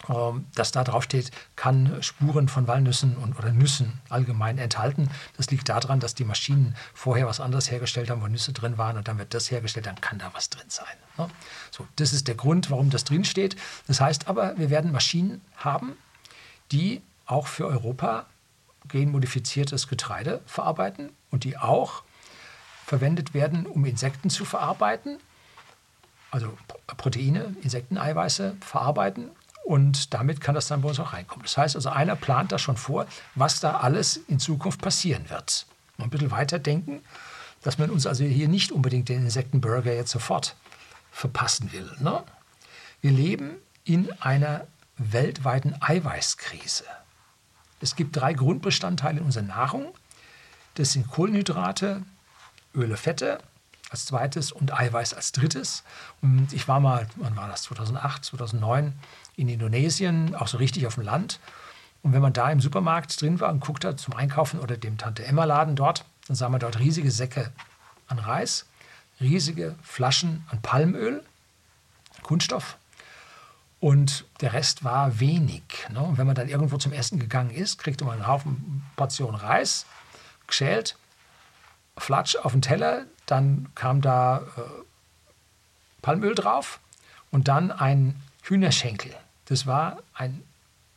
ähm, 0.08 0.46
das 0.54 0.72
da 0.72 0.84
drauf 0.84 1.04
steht, 1.04 1.30
kann 1.56 2.02
Spuren 2.02 2.48
von 2.48 2.66
Walnüssen 2.66 3.16
und, 3.16 3.38
oder 3.38 3.52
Nüssen 3.52 4.00
allgemein 4.08 4.58
enthalten. 4.58 5.10
Das 5.36 5.50
liegt 5.50 5.68
daran, 5.68 6.00
dass 6.00 6.14
die 6.14 6.24
Maschinen 6.24 6.74
vorher 6.94 7.26
was 7.26 7.40
anderes 7.40 7.70
hergestellt 7.70 8.10
haben, 8.10 8.22
wo 8.22 8.26
Nüsse 8.26 8.52
drin 8.52 8.78
waren 8.78 8.96
und 8.96 9.08
dann 9.08 9.18
wird 9.18 9.34
das 9.34 9.50
hergestellt, 9.50 9.86
dann 9.86 10.00
kann 10.00 10.18
da 10.18 10.30
was 10.32 10.50
drin 10.50 10.68
sein. 10.68 10.94
Ne? 11.18 11.28
So, 11.70 11.86
das 11.96 12.12
ist 12.12 12.28
der 12.28 12.34
Grund, 12.34 12.70
warum 12.70 12.90
das 12.90 13.04
drin 13.04 13.24
steht. 13.24 13.56
Das 13.86 14.00
heißt 14.00 14.28
aber, 14.28 14.56
wir 14.58 14.70
werden 14.70 14.92
Maschinen 14.92 15.40
haben, 15.56 15.96
die 16.70 17.02
auch 17.26 17.46
für 17.46 17.66
Europa 17.66 18.26
genmodifiziertes 18.88 19.88
Getreide 19.88 20.40
verarbeiten 20.46 21.10
und 21.30 21.44
die 21.44 21.56
auch 21.56 22.02
verwendet 22.84 23.32
werden, 23.32 23.66
um 23.66 23.84
Insekten 23.84 24.28
zu 24.28 24.44
verarbeiten 24.44 25.18
also 26.32 26.56
Proteine, 26.96 27.54
Insekteneiweiße 27.62 28.56
verarbeiten 28.60 29.30
und 29.64 30.12
damit 30.12 30.40
kann 30.40 30.54
das 30.54 30.66
dann 30.66 30.82
bei 30.82 30.88
uns 30.88 31.00
auch 31.00 31.12
reinkommen. 31.12 31.44
Das 31.44 31.56
heißt 31.56 31.76
also, 31.76 31.90
einer 31.90 32.16
plant 32.16 32.52
da 32.52 32.58
schon 32.58 32.76
vor, 32.76 33.06
was 33.34 33.60
da 33.60 33.78
alles 33.78 34.16
in 34.16 34.38
Zukunft 34.38 34.80
passieren 34.80 35.30
wird. 35.30 35.66
Und 35.98 36.04
ein 36.04 36.10
bisschen 36.10 36.30
weiter 36.30 36.58
denken, 36.58 37.02
dass 37.62 37.78
man 37.78 37.90
uns 37.90 38.06
also 38.06 38.24
hier 38.24 38.48
nicht 38.48 38.72
unbedingt 38.72 39.08
den 39.08 39.22
Insektenburger 39.24 39.92
jetzt 39.94 40.10
sofort 40.10 40.56
verpassen 41.12 41.72
will. 41.72 41.90
Ne? 42.00 42.24
Wir 43.00 43.12
leben 43.12 43.52
in 43.84 44.10
einer 44.20 44.66
weltweiten 44.96 45.74
Eiweißkrise. 45.80 46.84
Es 47.80 47.96
gibt 47.96 48.16
drei 48.16 48.32
Grundbestandteile 48.32 49.18
in 49.18 49.24
unserer 49.24 49.44
Nahrung. 49.44 49.94
Das 50.74 50.92
sind 50.92 51.08
Kohlenhydrate, 51.08 52.02
Öle, 52.74 52.96
Fette 52.96 53.38
als 53.90 54.06
zweites 54.06 54.52
und 54.52 54.72
Eiweiß 54.72 55.14
als 55.14 55.32
drittes. 55.32 55.84
Und 56.22 56.52
ich 56.52 56.66
war 56.66 56.80
mal, 56.80 57.06
wann 57.16 57.36
war 57.36 57.48
das, 57.48 57.62
2008, 57.62 58.24
2009 58.24 58.94
in 59.36 59.48
Indonesien, 59.48 60.34
auch 60.34 60.48
so 60.48 60.58
richtig 60.58 60.86
auf 60.86 60.94
dem 60.94 61.04
Land. 61.04 61.40
Und 62.02 62.12
wenn 62.12 62.22
man 62.22 62.32
da 62.32 62.50
im 62.50 62.60
Supermarkt 62.60 63.20
drin 63.20 63.40
war 63.40 63.50
und 63.50 63.60
guckte 63.60 63.96
zum 63.96 64.14
Einkaufen 64.14 64.60
oder 64.60 64.76
dem 64.76 64.98
Tante-Emma-Laden 64.98 65.76
dort, 65.76 66.04
dann 66.26 66.36
sah 66.36 66.48
man 66.48 66.60
dort 66.60 66.78
riesige 66.78 67.10
Säcke 67.10 67.52
an 68.08 68.18
Reis, 68.18 68.66
riesige 69.20 69.76
Flaschen 69.82 70.44
an 70.48 70.60
Palmöl, 70.62 71.22
Kunststoff. 72.22 72.76
Und 73.80 74.24
der 74.40 74.52
Rest 74.52 74.84
war 74.84 75.18
wenig. 75.18 75.62
Ne? 75.92 76.00
Und 76.00 76.18
wenn 76.18 76.26
man 76.26 76.36
dann 76.36 76.48
irgendwo 76.48 76.76
zum 76.76 76.92
Essen 76.92 77.18
gegangen 77.18 77.50
ist, 77.50 77.78
kriegte 77.78 78.04
man 78.04 78.14
einen 78.14 78.26
Haufen 78.26 78.84
Portion 78.96 79.34
Reis, 79.34 79.86
geschält, 80.46 80.96
Flatsch 81.96 82.36
auf 82.36 82.52
den 82.52 82.62
Teller, 82.62 83.06
dann 83.26 83.68
kam 83.74 84.00
da 84.00 84.42
äh, 84.56 84.60
Palmöl 86.00 86.34
drauf 86.34 86.80
und 87.30 87.48
dann 87.48 87.70
ein 87.70 88.20
Hühnerschenkel. 88.42 89.12
Das 89.46 89.66
war 89.66 89.98
ein 90.14 90.42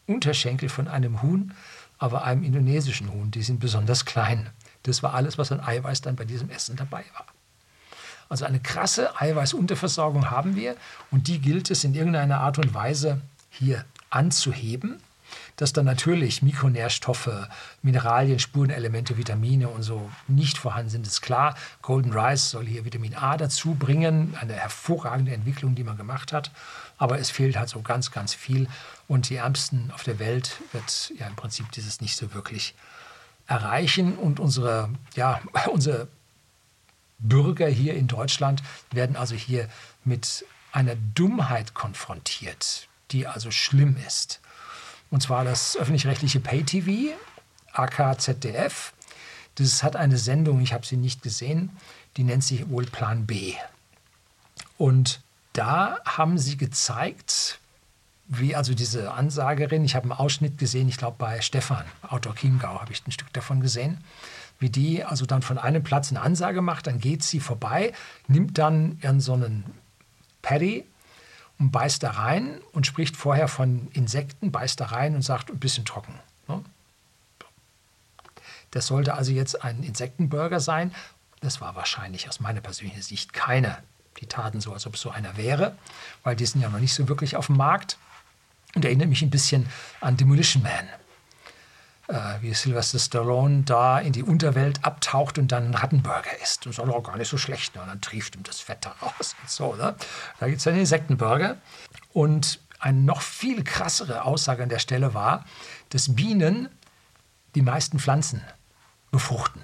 Unterschenkel 0.08 0.70
von 0.70 0.88
einem 0.88 1.22
Huhn, 1.22 1.54
aber 1.98 2.24
einem 2.24 2.44
indonesischen 2.44 3.12
Huhn. 3.12 3.32
Die 3.32 3.44
sind 3.44 3.60
besonders 3.60 4.06
klein. 4.06 4.50
Das 4.84 5.02
war 5.02 5.14
alles, 5.14 5.38
was 5.38 5.52
an 5.52 5.62
Eiweiß 5.62 6.02
dann 6.02 6.16
bei 6.16 6.26
diesem 6.26 6.50
Essen 6.50 6.76
dabei 6.76 7.04
war. 7.14 7.26
Also 8.28 8.46
eine 8.46 8.60
krasse 8.60 9.20
Eiweißunterversorgung 9.20 10.32
haben 10.32 10.56
wir 10.56 10.76
und 11.12 11.28
die 11.28 11.40
gilt 11.40 11.70
es 11.70 11.84
in 11.84 11.94
irgendeiner 11.94 12.40
Art 12.40 12.58
und 12.58 12.74
Weise 12.74 13.22
hier 13.50 13.86
anzuheben 14.10 15.00
dass 15.58 15.74
dann 15.74 15.86
natürlich 15.86 16.42
Mikronährstoffe, 16.42 17.48
Mineralien, 17.82 18.40
Spurenelemente, 18.40 19.18
Vitamine 19.18 19.70
und 19.70 19.84
so 19.84 20.10
nicht 20.28 20.58
vorhanden 20.58 20.90
sind, 20.90 21.08
ist 21.08 21.22
klar. 21.22 21.56
Golden 21.82 22.12
Rice 22.14 22.52
soll 22.52 22.66
hier 22.66 22.86
Vitamin 22.86 23.16
A 23.16 23.38
dazu 23.38 23.76
bringen, 23.76 24.36
eine 24.40 24.54
hervorragende 24.54 25.34
Entwicklung, 25.34 25.76
die 25.76 25.84
man 25.84 25.98
gemacht 25.98 26.34
hat. 26.34 26.52
Aber 26.98 27.20
es 27.20 27.30
fehlt 27.30 27.58
halt 27.58 27.70
so 27.70 27.82
ganz, 27.82 28.12
ganz 28.12 28.34
viel. 28.34 28.68
Und 29.08 29.30
die 29.30 29.36
Ärmsten 29.36 29.92
auf 29.92 30.04
der 30.04 30.20
Welt 30.20 30.58
wird 30.72 31.14
ja 31.18 31.28
im 31.28 31.36
Prinzip 31.36 31.72
dieses 31.72 32.02
nicht 32.02 32.16
so 32.16 32.34
wirklich 32.34 32.76
erreichen. 33.48 34.16
Und 34.16 34.40
unsere, 34.40 34.90
ja, 35.16 35.42
unsere 35.72 36.08
Bürger 37.20 37.68
hier 37.68 37.96
in 37.96 38.08
Deutschland 38.08 38.62
werden 38.92 39.16
also 39.16 39.36
hier 39.36 39.70
mit 40.04 40.46
einer 40.72 40.96
Dummheit 40.96 41.74
konfrontiert, 41.74 42.88
die 43.12 43.28
also 43.28 43.52
schlimm 43.52 43.96
ist. 44.06 44.42
Und 45.10 45.22
zwar 45.22 45.46
das 45.46 45.78
öffentlich-rechtliche 45.78 46.40
Pay-TV, 46.40 47.16
AKZDF. 47.72 48.94
Das 49.56 49.84
hat 49.84 49.96
eine 49.96 50.18
Sendung, 50.18 50.60
ich 50.60 50.74
habe 50.74 50.86
sie 50.86 50.98
nicht 50.98 51.22
gesehen, 51.22 51.70
die 52.18 52.24
nennt 52.24 52.44
sich 52.44 52.70
wohl 52.70 52.86
Plan 52.86 53.26
B. 53.26 53.54
Und 54.78 55.22
da 55.58 56.00
haben 56.06 56.38
sie 56.38 56.58
gezeigt, 56.58 57.60
wie 58.28 58.56
also 58.56 58.74
diese 58.74 59.14
Ansagerin, 59.14 59.86
ich 59.86 59.96
habe 59.96 60.04
einen 60.04 60.12
Ausschnitt 60.12 60.58
gesehen, 60.58 60.90
ich 60.90 60.98
glaube 60.98 61.16
bei 61.18 61.42
Stefan, 61.42 61.86
Autor 62.02 62.36
Chiemgau, 62.36 62.82
habe 62.82 62.92
ich 62.92 63.06
ein 63.06 63.12
Stück 63.12 63.32
davon 63.34 63.62
gesehen, 63.62 64.04
wie 64.60 64.70
die 64.70 65.04
also 65.04 65.26
dann 65.26 65.42
von 65.42 65.58
einem 65.58 65.84
Platz 65.84 66.12
eine 66.12 66.22
Ansage 66.22 66.62
macht, 66.62 66.88
dann 66.88 67.00
geht 67.00 67.24
sie 67.24 67.40
vorbei, 67.40 67.94
nimmt 68.28 68.58
dann 68.58 69.00
ihren 69.02 69.20
so 69.20 69.34
einen 69.34 69.64
Paddy 70.42 70.86
und 71.60 71.72
beißt 71.72 72.04
da 72.04 72.12
rein 72.12 72.60
und 72.74 72.86
spricht 72.86 73.16
vorher 73.16 73.48
von 73.48 73.88
Insekten, 73.94 74.52
beißt 74.52 74.80
da 74.80 74.88
rein 74.88 75.16
und 75.16 75.22
sagt, 75.22 75.50
ein 75.50 75.60
bisschen 75.60 75.86
trocken. 75.86 76.20
Ne? 76.48 76.64
Das 78.72 78.88
sollte 78.88 79.14
also 79.14 79.32
jetzt 79.32 79.64
ein 79.64 79.84
Insektenburger 79.84 80.60
sein. 80.60 80.94
Das 81.40 81.62
war 81.62 81.76
wahrscheinlich 81.76 82.28
aus 82.28 82.40
meiner 82.40 82.62
persönlichen 82.62 83.02
Sicht 83.02 83.32
keiner. 83.32 83.78
Die 84.22 84.28
taten 84.28 84.62
so, 84.62 84.74
als 84.74 84.88
ob 84.88 84.96
es 84.96 85.02
so 85.02 85.10
einer 85.10 85.38
wäre, 85.38 85.78
weil 86.24 86.36
die 86.36 86.46
sind 86.46 86.62
ja 86.62 86.70
noch 86.70 86.80
nicht 86.80 86.94
so 86.94 87.08
wirklich 87.08 87.36
auf 87.36 87.48
dem 87.48 87.58
Markt. 87.58 87.98
Und 88.76 88.84
erinnert 88.84 89.08
mich 89.08 89.22
ein 89.22 89.30
bisschen 89.30 89.70
an 90.02 90.18
Demolition 90.18 90.64
Man 90.64 90.90
äh, 92.08 92.42
wie 92.42 92.54
Sylvester 92.54 93.00
Stallone 93.00 93.64
da 93.64 94.00
in 94.00 94.14
die 94.14 94.24
Unterwelt 94.24 94.84
abtaucht 94.84 95.38
und 95.38 95.52
dann 95.52 95.66
einen 95.66 95.76
Rattenburger 95.76 96.40
isst. 96.42 96.66
Das 96.66 96.74
ist 96.74 96.80
auch 96.80 97.04
gar 97.04 97.18
nicht 97.18 97.30
so 97.30 97.38
schlecht. 97.38 97.76
Ne? 97.76 97.84
Dann 97.86 98.02
trieft 98.02 98.36
ihm 98.36 98.44
das 98.44 98.60
Fett 98.60 98.86
da 98.86 98.92
raus 99.02 99.36
und 99.42 99.50
so. 99.50 99.76
Ne? 99.76 99.96
Da 100.40 100.48
gibt 100.48 100.60
es 100.60 100.68
einen 100.68 100.80
Insektenburger. 100.80 101.58
Und 102.14 102.60
eine 102.80 103.00
noch 103.00 103.22
viel 103.22 103.64
krassere 103.64 104.24
Aussage 104.24 104.64
an 104.64 104.70
der 104.70 104.80
Stelle 104.80 105.14
war, 105.14 105.46
dass 105.90 106.16
Bienen 106.16 106.70
die 107.56 107.62
meisten 107.62 108.00
Pflanzen 108.00 108.42
befruchten. 109.12 109.62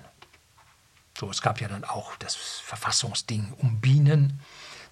So, 1.22 1.30
es 1.30 1.44
gab 1.44 1.62
ja 1.62 1.68
dann 1.68 1.84
auch 1.84 2.16
das 2.16 2.34
Verfassungsding 2.34 3.54
um 3.60 3.80
Bienen, 3.80 4.40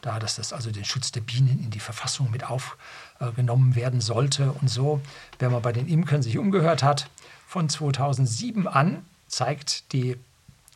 da 0.02 0.20
dass 0.20 0.36
das 0.36 0.54
also 0.54 0.70
den 0.70 0.86
Schutz 0.86 1.12
der 1.12 1.22
Bienen 1.22 1.60
in 1.64 1.72
die 1.72 1.80
Verfassung 1.80 2.30
mit 2.30 2.44
aufgenommen 2.44 3.74
werden 3.74 4.00
sollte 4.00 4.52
und 4.52 4.68
so. 4.68 5.02
Wenn 5.40 5.52
man 5.52 5.64
bei 5.64 5.72
den 5.72 5.88
Imkern 5.88 6.22
sich 6.22 6.38
umgehört 6.38 6.84
hat, 6.84 7.10
von 7.48 7.68
2007 7.68 8.68
an 8.68 9.04
zeigt 9.28 9.92
die 9.92 10.18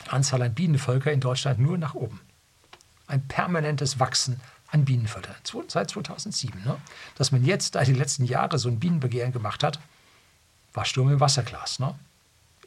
Anzahl 0.07 0.41
an 0.41 0.55
Bienenvölker 0.55 1.11
in 1.11 1.19
Deutschland 1.19 1.59
nur 1.59 1.77
nach 1.77 1.93
oben. 1.93 2.19
Ein 3.05 3.21
permanentes 3.27 3.99
Wachsen 3.99 4.41
an 4.71 4.85
Bienenvölkern 4.85 5.35
seit 5.67 5.91
2007. 5.91 6.63
Ne? 6.63 6.77
Dass 7.13 7.31
man 7.31 7.45
jetzt, 7.45 7.75
da 7.75 7.83
die 7.83 7.93
letzten 7.93 8.25
Jahre 8.25 8.57
so 8.57 8.69
ein 8.69 8.79
Bienenbegehren 8.79 9.31
gemacht 9.31 9.63
hat, 9.63 9.79
war 10.73 10.85
Sturm 10.85 11.11
im 11.11 11.19
Wasserglas. 11.19 11.77
Ne? 11.77 11.93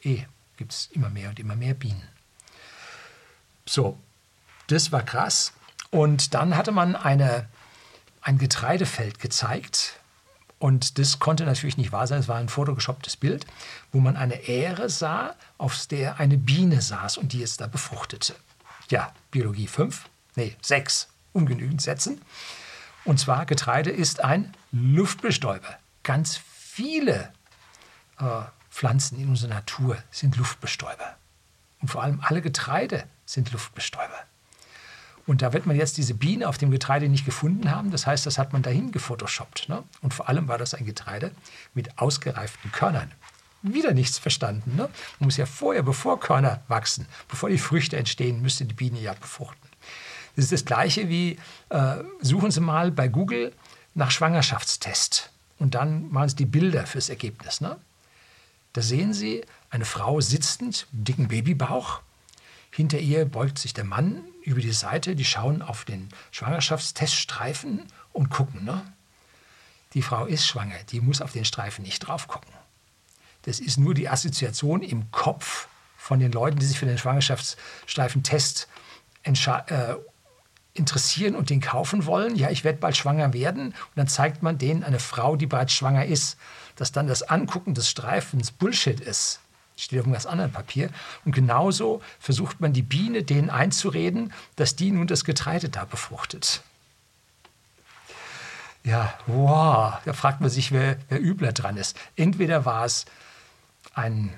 Eh 0.03 0.23
gibt 0.55 0.71
es 0.71 0.87
immer 0.93 1.09
mehr 1.09 1.27
und 1.27 1.37
immer 1.37 1.57
mehr 1.57 1.73
Bienen. 1.73 2.16
So, 3.67 3.97
das 4.67 4.91
war 4.91 5.03
krass. 5.03 5.53
Und 5.91 6.33
dann 6.33 6.55
hatte 6.55 6.71
man 6.71 6.95
eine, 6.95 7.47
ein 8.21 8.37
Getreidefeld 8.37 9.19
gezeigt, 9.19 9.99
und 10.59 10.97
das 10.97 11.19
konnte 11.19 11.45
natürlich 11.45 11.77
nicht 11.77 11.91
wahr 11.91 12.07
sein, 12.07 12.19
es 12.19 12.27
war 12.27 12.37
ein 12.37 12.49
photoshopptes 12.49 13.15
Bild, 13.15 13.45
wo 13.91 13.99
man 13.99 14.17
eine 14.17 14.47
Ähre 14.47 14.89
sah, 14.89 15.35
auf 15.57 15.85
der 15.85 16.19
eine 16.19 16.37
Biene 16.37 16.81
saß 16.81 17.17
und 17.17 17.33
die 17.33 17.43
es 17.43 17.57
da 17.57 17.67
befruchtete. 17.67 18.35
Ja, 18.89 19.13
Biologie 19.29 19.67
5, 19.67 20.09
nee, 20.35 20.55
6, 20.61 21.09
ungenügend 21.33 21.81
setzen. 21.81 22.21
Und 23.05 23.19
zwar, 23.19 23.45
Getreide 23.45 23.91
ist 23.91 24.23
ein 24.23 24.53
Luftbestäuber. 24.71 25.77
Ganz 26.03 26.37
viele 26.37 27.31
äh, 28.19 28.41
Pflanzen 28.71 29.19
in 29.19 29.29
unserer 29.29 29.53
Natur 29.53 29.97
sind 30.11 30.37
Luftbestäuber. 30.37 31.17
Und 31.81 31.89
vor 31.89 32.03
allem 32.03 32.21
alle 32.23 32.41
Getreide 32.41 33.03
sind 33.25 33.51
Luftbestäuber. 33.51 34.25
Und 35.27 35.41
da 35.41 35.51
wird 35.51 35.65
man 35.65 35.75
jetzt 35.75 35.97
diese 35.97 36.13
Biene 36.13 36.47
auf 36.47 36.57
dem 36.57 36.71
Getreide 36.71 37.09
nicht 37.09 37.25
gefunden 37.25 37.69
haben. 37.69 37.91
Das 37.91 38.07
heißt, 38.07 38.25
das 38.25 38.37
hat 38.37 38.53
man 38.53 38.61
dahin 38.61 38.91
gefotoshoppt. 38.93 39.67
Ne? 39.67 39.83
Und 40.01 40.13
vor 40.13 40.29
allem 40.29 40.47
war 40.47 40.57
das 40.57 40.73
ein 40.73 40.85
Getreide 40.85 41.31
mit 41.73 41.99
ausgereiften 41.99 42.71
Körnern. 42.71 43.11
Wieder 43.61 43.93
nichts 43.93 44.17
verstanden. 44.17 44.77
Ne? 44.77 44.89
Man 45.19 45.27
muss 45.27 45.35
ja 45.35 45.45
vorher, 45.45 45.83
bevor 45.83 46.19
Körner 46.19 46.61
wachsen, 46.69 47.07
bevor 47.27 47.49
die 47.49 47.57
Früchte 47.57 47.97
entstehen, 47.97 48.41
müsste 48.41 48.63
die 48.63 48.73
Biene 48.73 48.99
ja 49.01 49.13
befruchten. 49.13 49.69
Das 50.37 50.45
ist 50.45 50.53
das 50.53 50.65
Gleiche 50.65 51.09
wie, 51.09 51.37
äh, 51.69 51.95
suchen 52.21 52.51
Sie 52.51 52.61
mal 52.61 52.91
bei 52.91 53.09
Google 53.09 53.53
nach 53.95 54.11
Schwangerschaftstest. 54.11 55.31
Und 55.59 55.75
dann 55.75 56.09
machen 56.09 56.29
Sie 56.29 56.35
die 56.37 56.45
Bilder 56.45 56.85
fürs 56.85 57.09
Ergebnis. 57.09 57.59
Ne? 57.59 57.77
Da 58.71 58.81
sehen 58.81 59.13
Sie 59.13 59.43
eine 59.69 59.85
Frau 59.85 60.21
sitzend, 60.21 60.87
dicken 60.91 61.27
Babybauch. 61.27 62.01
Hinter 62.71 62.99
ihr 62.99 63.25
beugt 63.25 63.57
sich 63.57 63.73
der 63.73 63.83
Mann 63.83 64.23
über 64.43 64.61
die 64.61 64.71
Seite, 64.71 65.15
die 65.15 65.25
schauen 65.25 65.61
auf 65.61 65.85
den 65.85 66.09
Schwangerschaftsteststreifen 66.31 67.83
und 68.13 68.29
gucken. 68.29 68.63
Ne? 68.63 68.81
Die 69.93 70.01
Frau 70.01 70.25
ist 70.25 70.45
schwanger, 70.45 70.77
die 70.91 71.01
muss 71.01 71.21
auf 71.21 71.31
den 71.31 71.45
Streifen 71.45 71.83
nicht 71.83 71.99
drauf 71.99 72.27
gucken. 72.27 72.51
Das 73.43 73.59
ist 73.59 73.77
nur 73.77 73.93
die 73.93 74.09
Assoziation 74.09 74.81
im 74.81 75.09
Kopf 75.11 75.67
von 75.97 76.19
den 76.19 76.31
Leuten, 76.31 76.59
die 76.59 76.65
sich 76.65 76.77
für 76.77 76.85
den 76.85 76.97
Schwangerschaftsstreifentest 76.97 78.67
äh, 79.23 79.95
interessieren 80.73 81.35
und 81.35 81.49
den 81.49 81.61
kaufen 81.61 82.05
wollen. 82.05 82.35
Ja, 82.35 82.49
ich 82.49 82.63
werde 82.63 82.79
bald 82.79 82.95
schwanger 82.95 83.33
werden. 83.33 83.67
Und 83.67 83.95
dann 83.95 84.07
zeigt 84.07 84.43
man 84.43 84.57
denen 84.57 84.83
eine 84.83 84.99
Frau, 84.99 85.35
die 85.35 85.47
bereits 85.47 85.73
schwanger 85.73 86.05
ist. 86.05 86.37
Dass 86.75 86.91
dann 86.91 87.07
das 87.07 87.23
Angucken 87.23 87.73
des 87.73 87.89
Streifens 87.89 88.51
Bullshit 88.51 88.99
ist, 88.99 89.39
steht 89.77 89.99
auf 89.99 90.05
einem 90.05 90.13
ganz 90.13 90.25
anderen 90.25 90.51
Papier. 90.51 90.89
Und 91.23 91.33
genauso 91.33 92.01
versucht 92.19 92.59
man 92.59 92.73
die 92.73 92.81
Biene 92.81 93.23
denen 93.23 93.49
einzureden, 93.49 94.33
dass 94.55 94.75
die 94.75 94.91
nun 94.91 95.07
das 95.07 95.23
Getreide 95.23 95.69
da 95.69 95.85
befruchtet. 95.85 96.61
Ja, 98.83 99.13
wow, 99.27 99.95
da 100.05 100.13
fragt 100.13 100.41
man 100.41 100.49
sich, 100.49 100.71
wer, 100.71 100.97
wer 101.09 101.21
übler 101.21 101.51
dran 101.51 101.77
ist. 101.77 101.97
Entweder 102.15 102.65
war 102.65 102.85
es 102.85 103.05
ein 103.93 104.33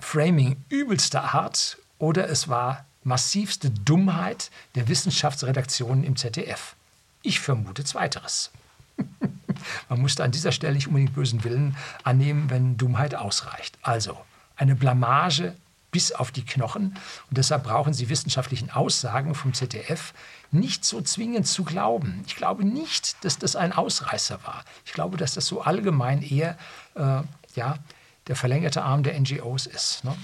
Framing 0.00 0.56
übelster 0.68 1.34
Art 1.34 1.78
oder 1.98 2.28
es 2.28 2.48
war 2.48 2.86
massivste 3.04 3.70
Dummheit 3.70 4.50
der 4.74 4.88
Wissenschaftsredaktionen 4.88 6.02
im 6.02 6.16
ZDF. 6.16 6.74
Ich 7.22 7.40
vermute 7.40 7.84
zweiteres. 7.84 8.50
Man 9.88 10.00
musste 10.00 10.24
an 10.24 10.32
dieser 10.32 10.52
Stelle 10.52 10.74
nicht 10.74 10.88
unbedingt 10.88 11.14
bösen 11.14 11.44
Willen 11.44 11.76
annehmen, 12.04 12.50
wenn 12.50 12.76
Dummheit 12.76 13.14
ausreicht. 13.14 13.78
Also 13.82 14.18
eine 14.56 14.74
Blamage 14.74 15.54
bis 15.90 16.10
auf 16.10 16.32
die 16.32 16.44
Knochen. 16.44 16.98
Und 17.28 17.38
deshalb 17.38 17.64
brauchen 17.64 17.92
Sie 17.92 18.08
wissenschaftlichen 18.08 18.70
Aussagen 18.70 19.34
vom 19.34 19.54
ZDF 19.54 20.14
nicht 20.50 20.84
so 20.84 21.00
zwingend 21.00 21.46
zu 21.46 21.64
glauben. 21.64 22.24
Ich 22.26 22.36
glaube 22.36 22.64
nicht, 22.64 23.22
dass 23.24 23.38
das 23.38 23.56
ein 23.56 23.72
Ausreißer 23.72 24.42
war. 24.44 24.64
Ich 24.84 24.92
glaube, 24.92 25.16
dass 25.16 25.34
das 25.34 25.46
so 25.46 25.60
allgemein 25.60 26.22
eher 26.22 26.56
äh, 26.94 27.20
ja, 27.54 27.78
der 28.26 28.36
verlängerte 28.36 28.82
Arm 28.82 29.02
der 29.02 29.18
NGOs 29.20 29.66
ist. 29.66 30.04
Ne? 30.04 30.16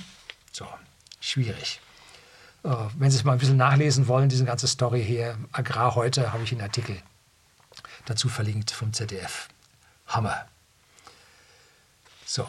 So, 0.53 0.67
schwierig. 1.21 1.81
Äh, 2.65 2.71
wenn 2.97 3.11
Sie 3.11 3.19
es 3.19 3.25
mal 3.25 3.33
ein 3.33 3.39
bisschen 3.39 3.57
nachlesen 3.57 4.09
wollen, 4.09 4.29
diese 4.29 4.45
ganze 4.45 4.67
Story 4.67 5.05
hier, 5.05 5.37
Agrar 5.53 5.95
heute, 5.95 6.33
habe 6.33 6.45
ich 6.45 6.53
einen 6.53 6.63
Artikel 6.63 7.01
dazu 8.07 8.29
verlinkt 8.29 8.71
vom 8.71 8.93
ZDF. 8.93 9.49
Hammer. 10.07 10.47
So. 12.25 12.49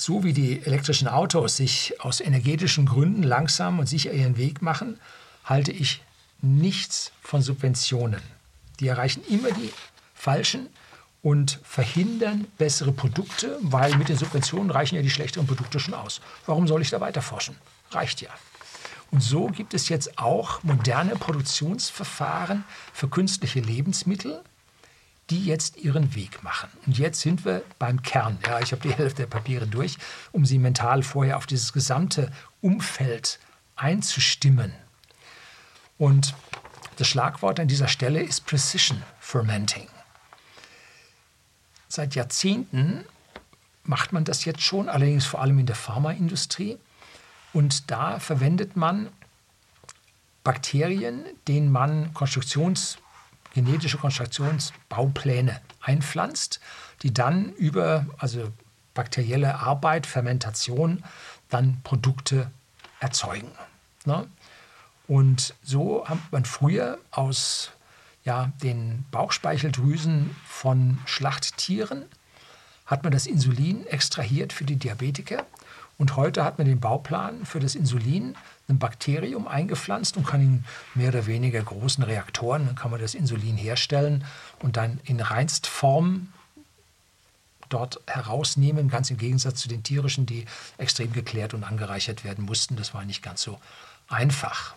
So 0.00 0.24
wie 0.24 0.32
die 0.32 0.62
elektrischen 0.64 1.08
Autos 1.08 1.58
sich 1.58 1.92
aus 2.00 2.22
energetischen 2.22 2.86
Gründen 2.86 3.22
langsam 3.22 3.78
und 3.78 3.86
sicher 3.86 4.10
ihren 4.14 4.38
Weg 4.38 4.62
machen, 4.62 4.98
halte 5.44 5.72
ich 5.72 6.00
nichts 6.40 7.12
von 7.20 7.42
Subventionen. 7.42 8.22
Die 8.80 8.88
erreichen 8.88 9.22
immer 9.28 9.50
die 9.50 9.70
Falschen 10.14 10.70
und 11.20 11.60
verhindern 11.64 12.46
bessere 12.56 12.92
Produkte, 12.92 13.58
weil 13.60 13.94
mit 13.96 14.08
den 14.08 14.16
Subventionen 14.16 14.70
reichen 14.70 14.96
ja 14.96 15.02
die 15.02 15.10
schlechteren 15.10 15.46
Produkte 15.46 15.78
schon 15.78 15.92
aus. 15.92 16.22
Warum 16.46 16.66
soll 16.66 16.80
ich 16.80 16.88
da 16.88 17.02
weiter 17.02 17.20
forschen? 17.20 17.56
Reicht 17.90 18.22
ja. 18.22 18.30
Und 19.10 19.22
so 19.22 19.48
gibt 19.48 19.74
es 19.74 19.90
jetzt 19.90 20.18
auch 20.18 20.62
moderne 20.62 21.14
Produktionsverfahren 21.14 22.64
für 22.94 23.08
künstliche 23.08 23.60
Lebensmittel, 23.60 24.42
die 25.30 25.44
jetzt 25.44 25.76
ihren 25.76 26.14
Weg 26.14 26.42
machen. 26.42 26.68
Und 26.86 26.98
jetzt 26.98 27.20
sind 27.20 27.44
wir 27.44 27.62
beim 27.78 28.02
Kern. 28.02 28.38
Ja, 28.44 28.60
ich 28.60 28.72
habe 28.72 28.82
die 28.82 28.92
Hälfte 28.96 29.22
der 29.22 29.28
Papiere 29.28 29.66
durch, 29.66 29.96
um 30.32 30.44
sie 30.44 30.58
mental 30.58 31.02
vorher 31.02 31.36
auf 31.36 31.46
dieses 31.46 31.72
gesamte 31.72 32.32
Umfeld 32.60 33.38
einzustimmen. 33.76 34.74
Und 35.98 36.34
das 36.96 37.08
Schlagwort 37.08 37.60
an 37.60 37.68
dieser 37.68 37.88
Stelle 37.88 38.22
ist 38.22 38.44
Precision 38.46 39.02
Fermenting. 39.20 39.86
Seit 41.88 42.14
Jahrzehnten 42.14 43.04
macht 43.84 44.12
man 44.12 44.24
das 44.24 44.44
jetzt 44.44 44.62
schon, 44.62 44.88
allerdings 44.88 45.26
vor 45.26 45.40
allem 45.40 45.58
in 45.58 45.66
der 45.66 45.76
Pharmaindustrie. 45.76 46.78
Und 47.52 47.90
da 47.90 48.20
verwendet 48.20 48.76
man 48.76 49.08
Bakterien, 50.44 51.24
denen 51.48 51.70
man 51.70 52.14
Konstruktions, 52.14 52.98
genetische 53.54 53.98
Konstruktionsbaupläne 53.98 55.60
einpflanzt, 55.80 56.60
die 57.02 57.12
dann 57.12 57.52
über 57.54 58.06
also 58.18 58.52
bakterielle 58.94 59.56
Arbeit, 59.60 60.06
Fermentation, 60.06 61.02
dann 61.48 61.80
Produkte 61.82 62.50
erzeugen. 63.00 63.50
Ne? 64.04 64.26
Und 65.06 65.54
so 65.62 66.06
hat 66.06 66.18
man 66.30 66.44
früher 66.44 66.98
aus 67.10 67.70
ja, 68.24 68.52
den 68.62 69.04
Bauchspeicheldrüsen 69.10 70.36
von 70.46 70.98
Schlachttieren 71.06 72.04
hat 72.86 73.04
man 73.04 73.12
das 73.12 73.26
Insulin 73.26 73.86
extrahiert 73.86 74.52
für 74.52 74.64
die 74.64 74.76
Diabetiker 74.76 75.46
und 75.96 76.16
heute 76.16 76.44
hat 76.44 76.58
man 76.58 76.66
den 76.66 76.80
Bauplan 76.80 77.44
für 77.44 77.60
das 77.60 77.74
Insulin, 77.74 78.36
ein 78.70 78.78
Bakterium 78.78 79.46
eingepflanzt 79.46 80.16
und 80.16 80.26
kann 80.26 80.40
in 80.40 80.64
mehr 80.94 81.08
oder 81.08 81.26
weniger 81.26 81.62
großen 81.62 82.02
Reaktoren, 82.04 82.66
dann 82.66 82.74
kann 82.74 82.90
man 82.90 83.00
das 83.00 83.14
Insulin 83.14 83.56
herstellen 83.56 84.24
und 84.60 84.76
dann 84.76 85.00
in 85.04 85.20
Reinstform 85.20 86.32
dort 87.68 88.00
herausnehmen, 88.06 88.88
ganz 88.88 89.10
im 89.10 89.18
Gegensatz 89.18 89.60
zu 89.60 89.68
den 89.68 89.82
tierischen, 89.82 90.26
die 90.26 90.46
extrem 90.78 91.12
geklärt 91.12 91.54
und 91.54 91.62
angereichert 91.62 92.24
werden 92.24 92.44
mussten. 92.44 92.76
Das 92.76 92.94
war 92.94 93.04
nicht 93.04 93.22
ganz 93.22 93.42
so 93.42 93.60
einfach. 94.08 94.74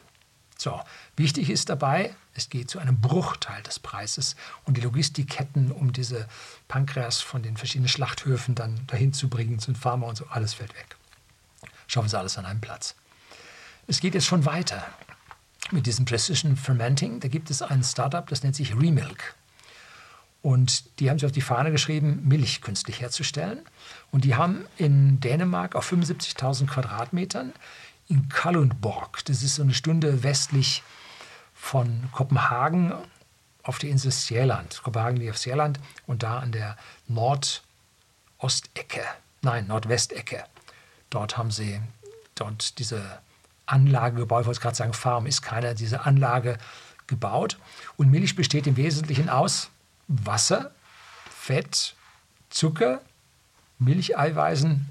So, 0.57 0.79
wichtig 1.17 1.49
ist 1.49 1.69
dabei, 1.69 2.15
es 2.35 2.49
geht 2.49 2.69
zu 2.69 2.79
einem 2.79 3.01
Bruchteil 3.01 3.63
des 3.63 3.79
Preises 3.79 4.35
und 4.65 4.77
die 4.77 4.81
Logistikketten, 4.81 5.71
um 5.71 5.91
diese 5.91 6.27
Pankreas 6.67 7.21
von 7.21 7.41
den 7.41 7.57
verschiedenen 7.57 7.89
Schlachthöfen 7.89 8.53
dann 8.53 8.85
dahin 8.87 9.13
zu 9.13 9.27
bringen, 9.27 9.59
zu 9.59 9.71
den 9.71 9.75
Pharma 9.75 10.07
und 10.07 10.15
so, 10.15 10.27
alles 10.27 10.53
fällt 10.53 10.75
weg 10.75 10.95
schaffen 11.87 12.09
sie 12.09 12.17
alles 12.17 12.37
an 12.37 12.45
einem 12.45 12.61
Platz. 12.61 12.95
Es 13.87 13.99
geht 13.99 14.13
jetzt 14.13 14.25
schon 14.25 14.45
weiter 14.45 14.85
mit 15.71 15.85
diesem 15.85 16.05
Precision 16.05 16.55
Fermenting. 16.55 17.19
Da 17.19 17.27
gibt 17.27 17.49
es 17.49 17.61
ein 17.61 17.83
Startup, 17.83 18.25
das 18.27 18.43
nennt 18.43 18.55
sich 18.55 18.75
Remilk. 18.75 19.35
Und 20.41 20.99
die 20.99 21.09
haben 21.09 21.17
sich 21.19 21.25
auf 21.25 21.31
die 21.31 21.41
Fahne 21.41 21.71
geschrieben, 21.71 22.21
Milch 22.27 22.61
künstlich 22.61 23.01
herzustellen. 23.01 23.59
Und 24.11 24.25
die 24.25 24.35
haben 24.35 24.65
in 24.77 25.19
Dänemark 25.19 25.75
auf 25.75 25.91
75.000 25.91 26.67
Quadratmetern 26.67 27.53
in 28.09 28.27
Kalundborg, 28.27 29.23
das 29.25 29.41
ist 29.43 29.55
so 29.55 29.63
eine 29.63 29.73
Stunde 29.73 30.23
westlich 30.23 30.83
von 31.53 32.09
Kopenhagen 32.11 32.93
auf 33.63 33.79
der 33.79 33.89
Insel 33.89 34.11
Sjælland. 34.11 34.83
Kopenhagen 34.83 35.17
liegt 35.17 35.31
auf 35.31 35.37
Sjælland 35.37 35.79
und 36.05 36.23
da 36.23 36.39
an 36.39 36.51
der 36.51 36.75
Nordostecke, 37.07 37.63
nein, 39.41 39.67
Nordwestecke 39.67 40.43
Dort 41.13 41.37
haben 41.37 41.51
sie 41.51 41.79
dort 42.33 42.79
diese 42.79 43.19
Anlage 43.73 44.17
gebaut. 44.17 44.41
Ich 44.41 44.47
wollte 44.47 44.61
gerade 44.61 44.75
sagen, 44.75 44.93
Farm 44.93 45.25
ist 45.25 45.41
keiner, 45.41 45.73
diese 45.73 46.05
Anlage 46.05 46.57
gebaut. 47.07 47.57
Und 47.97 48.11
Milch 48.11 48.35
besteht 48.35 48.67
im 48.67 48.77
Wesentlichen 48.77 49.29
aus 49.29 49.69
Wasser, 50.07 50.71
Fett, 51.29 51.95
Zucker, 52.49 53.01
Milcheiweißen 53.79 54.87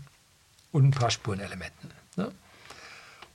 und 0.72 0.84
ein 0.84 0.90
paar 0.90 1.10
Spurenelementen. 1.10 1.90
Ne? 2.16 2.32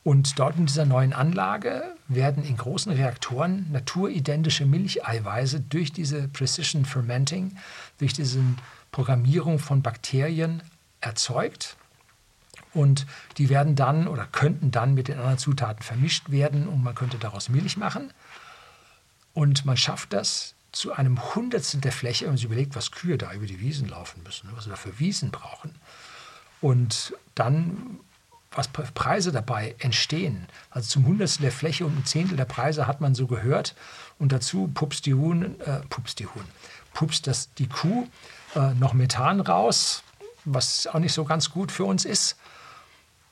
Und 0.03 0.37
dort 0.37 0.57
in 0.57 0.65
dieser 0.65 0.85
neuen 0.85 1.13
Anlage 1.13 1.95
werden 2.07 2.43
in 2.43 2.57
großen 2.57 2.91
Reaktoren 2.91 3.71
naturidentische 3.71 4.65
Milcheiweiße 4.65 5.61
durch 5.61 5.91
diese 5.91 6.27
Precision 6.27 6.85
Fermenting, 6.85 7.57
durch 7.99 8.13
diese 8.13 8.41
Programmierung 8.91 9.59
von 9.59 9.81
Bakterien 9.81 10.61
erzeugt. 11.01 11.76
Und 12.73 13.05
die 13.37 13.49
werden 13.49 13.75
dann 13.75 14.07
oder 14.07 14.25
könnten 14.25 14.71
dann 14.71 14.93
mit 14.93 15.07
den 15.07 15.17
anderen 15.17 15.37
Zutaten 15.37 15.83
vermischt 15.83 16.29
werden 16.29 16.67
und 16.67 16.83
man 16.83 16.95
könnte 16.95 17.17
daraus 17.17 17.49
Milch 17.49 17.77
machen. 17.77 18.13
Und 19.33 19.65
man 19.65 19.77
schafft 19.77 20.13
das 20.13 20.55
zu 20.71 20.93
einem 20.93 21.35
Hundertstel 21.35 21.81
der 21.81 21.91
Fläche, 21.91 22.25
wenn 22.25 22.31
man 22.31 22.37
sich 22.37 22.45
überlegt, 22.45 22.75
was 22.75 22.91
Kühe 22.91 23.17
da 23.17 23.33
über 23.33 23.45
die 23.45 23.59
Wiesen 23.59 23.87
laufen 23.87 24.21
müssen, 24.23 24.49
was 24.53 24.65
sie 24.65 24.69
da 24.69 24.75
für 24.75 24.99
Wiesen 24.99 25.31
brauchen. 25.31 25.75
Und 26.61 27.15
dann, 27.35 27.99
was 28.51 28.67
Preise 28.67 29.31
dabei 29.31 29.75
entstehen. 29.79 30.47
Also 30.69 30.89
zum 30.89 31.05
Hundertstel 31.05 31.43
der 31.43 31.51
Fläche 31.51 31.85
und 31.85 31.97
ein 31.97 32.05
Zehntel 32.05 32.37
der 32.37 32.45
Preise 32.45 32.87
hat 32.87 33.01
man 33.01 33.15
so 33.15 33.27
gehört. 33.27 33.75
Und 34.19 34.31
dazu 34.31 34.69
pupst 34.73 35.05
die 35.05 35.13
Huhn, 35.13 35.59
äh, 35.61 35.79
pupst 35.89 36.19
die 36.19 36.25
Huhn, 36.25 36.45
pupst 36.93 37.27
das, 37.27 37.53
die 37.55 37.67
Kuh 37.67 38.07
äh, 38.55 38.73
noch 38.75 38.93
Methan 38.93 39.39
raus, 39.39 40.03
was 40.45 40.87
auch 40.87 40.99
nicht 40.99 41.13
so 41.13 41.25
ganz 41.25 41.51
gut 41.51 41.71
für 41.71 41.85
uns 41.85 42.05
ist. 42.05 42.37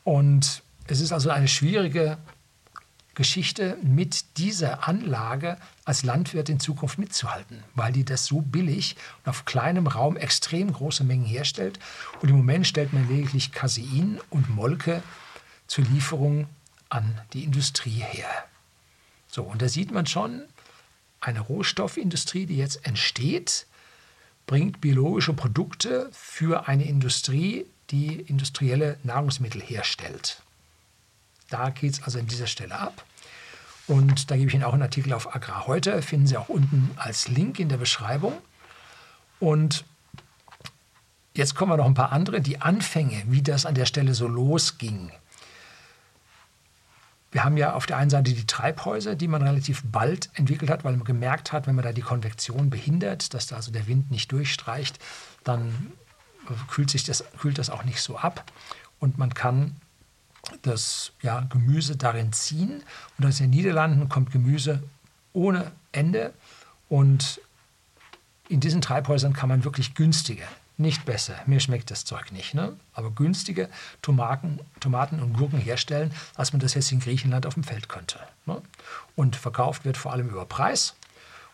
Und 0.06 0.62
es 0.88 1.02
ist 1.02 1.12
also 1.12 1.32
eine 1.32 1.48
schwierige 1.48 2.20
Geschichte, 3.16 3.78
mit 3.82 4.38
dieser 4.38 4.88
Anlage 4.88 5.58
als 5.84 6.04
Landwirt 6.04 6.48
in 6.48 6.60
Zukunft 6.60 7.00
mitzuhalten, 7.00 7.64
weil 7.74 7.92
die 7.92 8.06
das 8.06 8.26
so 8.26 8.42
billig 8.42 8.98
und 9.24 9.30
auf 9.30 9.46
kleinem 9.46 9.88
Raum 9.88 10.16
extrem 10.16 10.72
große 10.72 11.04
Mengen 11.04 11.26
herstellt. 11.26 11.80
Und 12.22 12.30
im 12.30 12.36
Moment 12.36 12.68
stellt 12.68 12.94
man 12.94 13.10
lediglich 13.10 13.52
Casein 13.52 14.20
und 14.30 14.50
Molke 14.50 15.02
zur 15.66 15.86
Lieferung 15.86 16.48
an 16.90 17.20
die 17.34 17.44
Industrie 17.44 18.04
her. 18.08 18.30
So, 19.28 19.44
und 19.44 19.62
da 19.62 19.70
sieht 19.70 19.92
man 19.92 20.06
schon, 20.06 20.44
eine 21.20 21.40
Rohstoffindustrie, 21.40 22.46
die 22.46 22.58
jetzt 22.58 22.86
entsteht, 22.86 23.66
bringt 24.46 24.82
biologische 24.82 25.34
Produkte 25.34 26.10
für 26.12 26.68
eine 26.68 26.86
Industrie, 26.86 27.66
die 27.92 28.20
industrielle 28.22 28.98
Nahrungsmittel 29.04 29.62
herstellt. 29.62 30.42
Da 31.50 31.70
geht 31.70 31.94
es 31.94 32.04
also 32.04 32.20
an 32.20 32.28
dieser 32.28 32.48
Stelle 32.48 32.78
ab. 32.78 33.06
Und 33.88 34.32
da 34.32 34.36
gebe 34.36 34.48
ich 34.48 34.56
Ihnen 34.56 34.64
auch 34.64 34.74
einen 34.74 34.82
Artikel 34.82 35.14
auf 35.14 35.36
Agrar 35.36 35.68
heute, 35.68 36.02
finden 36.02 36.26
Sie 36.26 36.38
auch 36.38 36.50
unten 36.50 36.92
als 36.96 37.28
Link 37.28 37.60
in 37.60 37.70
der 37.70 37.78
Beschreibung. 37.78 38.34
Und 39.40 39.86
jetzt 41.36 41.54
kommen 41.56 41.72
wir 41.72 41.78
noch 41.78 41.86
ein 41.86 41.94
paar 41.94 42.12
andere, 42.12 42.42
die 42.42 42.62
Anfänge, 42.62 43.22
wie 43.28 43.44
das 43.44 43.66
an 43.66 43.76
der 43.76 43.86
Stelle 43.86 44.16
so 44.16 44.28
losging. 44.28 45.12
wir 47.32 47.44
haben 47.44 47.58
ja 47.58 47.74
auf 47.74 47.86
der 47.86 47.98
einen 47.98 48.10
Seite 48.10 48.34
die 48.34 48.48
Treibhäuser, 48.48 49.16
die 49.16 49.28
man 49.28 49.44
relativ 49.44 49.84
bald 49.84 50.30
entwickelt 50.34 50.72
hat, 50.72 50.84
weil 50.84 50.96
man 50.96 51.04
gemerkt 51.04 51.52
hat, 51.52 51.68
wenn 51.68 51.76
man 51.76 51.84
da 51.84 51.92
die 51.92 52.02
Konvektion 52.02 52.70
behindert, 52.70 53.34
dass 53.34 53.48
da 53.48 53.58
also 53.58 53.72
der 53.72 53.88
Wind 53.88 54.10
nicht 54.10 54.32
durchstreicht, 54.32 54.98
dann 55.44 55.92
kühlt, 56.70 56.90
sich 56.90 57.04
das, 57.04 57.24
kühlt 57.40 57.58
das 57.58 57.70
auch 57.70 57.84
nicht 57.84 58.02
so 58.02 58.18
ab. 58.18 58.52
Und 59.00 59.18
man 59.18 59.34
kann 59.34 59.76
das 60.62 61.12
ja, 61.22 61.42
Gemüse 61.42 61.96
darin 61.96 62.34
ziehen. 62.34 62.84
Und 63.18 63.26
aus 63.26 63.38
den 63.38 63.50
Niederlanden 63.50 64.10
kommt 64.10 64.32
Gemüse 64.32 64.84
ohne 65.34 65.72
Ende. 65.92 66.34
Und 66.90 67.42
in 68.48 68.60
diesen 68.60 68.82
Treibhäusern 68.82 69.34
kann 69.34 69.50
man 69.50 69.64
wirklich 69.64 69.96
günstige 69.96 70.44
nicht 70.78 71.06
besser. 71.06 71.36
Mir 71.46 71.60
schmeckt 71.60 71.90
das 71.90 72.06
Zeug 72.06 72.32
nicht. 72.32 72.54
Ne? 72.54 72.76
Aber 72.94 73.12
günstige 73.12 73.70
Tomaten, 74.02 74.60
Tomaten 74.80 75.22
und 75.22 75.34
Gurken 75.34 75.60
herstellen, 75.60 76.12
als 76.36 76.54
man 76.54 76.60
das 76.60 76.74
jetzt 76.74 76.92
in 76.92 77.00
Griechenland 77.00 77.46
auf 77.46 77.54
dem 77.54 77.64
Feld 77.64 77.88
könnte. 77.88 78.20
Ne? 78.46 78.62
Und 79.16 79.36
verkauft 79.36 79.86
wird 79.86 79.98
vor 79.98 80.12
allem 80.12 80.30
über 80.30 80.46
Preis. 80.46 80.96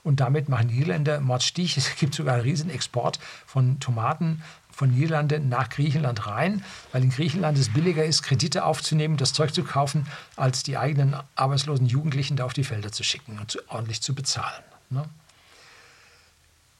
Und 0.04 0.20
damit 0.20 0.50
machen 0.50 0.70
die 0.70 0.76
Niederländer 0.76 1.20
Mordstich. 1.20 1.78
Es 1.78 1.96
gibt 1.96 2.16
sogar 2.16 2.36
einen 2.36 2.44
riesen 2.44 2.70
Export 2.70 3.20
von 3.46 3.80
Tomaten 3.80 4.42
von 4.72 4.92
Niederlande 4.92 5.40
nach 5.40 5.70
Griechenland 5.70 6.28
rein, 6.28 6.64
weil 6.92 7.04
in 7.04 7.10
Griechenland 7.10 7.58
es 7.58 7.70
billiger 7.70 8.04
ist, 8.04 8.24
Kredite 8.24 8.66
aufzunehmen, 8.66 9.18
das 9.18 9.34
Zeug 9.34 9.54
zu 9.54 9.64
kaufen, 9.64 10.08
als 10.36 10.64
die 10.64 10.78
eigenen 10.78 11.16
arbeitslosen 11.36 11.86
Jugendlichen 11.86 12.38
da 12.38 12.46
auf 12.46 12.54
die 12.54 12.64
Felder 12.64 12.92
zu 12.92 13.04
schicken 13.04 13.40
und 13.40 13.52
zu, 13.52 13.60
ordentlich 13.70 14.02
zu 14.02 14.16
bezahlen. 14.16 14.64
Ne? 14.90 15.06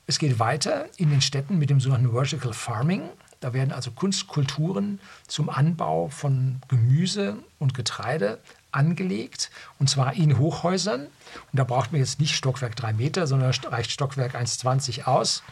Es 0.08 0.20
geht 0.20 0.40
weiter 0.40 0.88
in 0.98 1.10
den 1.10 1.22
Städten 1.22 1.58
mit 1.58 1.70
dem 1.70 1.80
sogenannten 1.80 2.12
Vertical 2.12 2.54
Farming. 2.54 3.04
Da 3.40 3.54
werden 3.54 3.72
also 3.72 3.92
Kunstkulturen 3.92 5.00
zum 5.28 5.50
Anbau 5.50 6.10
von 6.10 6.62
Gemüse 6.68 7.38
und 7.60 7.74
Getreide 7.74 8.40
angelegt, 8.72 9.52
und 9.80 9.90
zwar 9.90 10.14
in 10.14 10.38
Hochhäusern. 10.38 11.04
Und 11.04 11.60
da 11.60 11.64
braucht 11.64 11.92
man 11.92 12.02
jetzt 12.02 12.20
nicht 12.20 12.36
Stockwerk 12.36 12.76
3 12.76 12.94
Meter, 12.94 13.26
sondern 13.28 13.52
reicht 13.52 13.92
Stockwerk 13.92 14.36
1,20 14.36 15.06
aus 15.06 15.44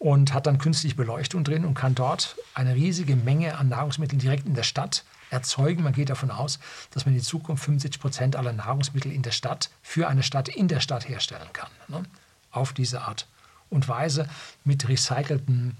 und 0.00 0.32
hat 0.32 0.46
dann 0.46 0.56
künstliche 0.56 0.96
Beleuchtung 0.96 1.44
drin 1.44 1.66
und 1.66 1.74
kann 1.74 1.94
dort 1.94 2.36
eine 2.54 2.74
riesige 2.74 3.16
Menge 3.16 3.58
an 3.58 3.68
Nahrungsmitteln 3.68 4.18
direkt 4.18 4.46
in 4.46 4.54
der 4.54 4.62
Stadt 4.62 5.04
erzeugen. 5.28 5.82
Man 5.82 5.92
geht 5.92 6.08
davon 6.08 6.30
aus, 6.30 6.58
dass 6.90 7.04
man 7.04 7.14
in 7.14 7.20
Zukunft 7.20 7.64
75 7.64 8.00
Prozent 8.00 8.34
aller 8.34 8.54
Nahrungsmittel 8.54 9.12
in 9.12 9.20
der 9.20 9.30
Stadt 9.30 9.68
für 9.82 10.08
eine 10.08 10.22
Stadt 10.22 10.48
in 10.48 10.68
der 10.68 10.80
Stadt 10.80 11.06
herstellen 11.06 11.52
kann. 11.52 11.68
Ne? 11.88 12.02
Auf 12.50 12.72
diese 12.72 13.02
Art 13.02 13.28
und 13.68 13.88
Weise 13.88 14.26
mit 14.64 14.88
recyceltem 14.88 15.76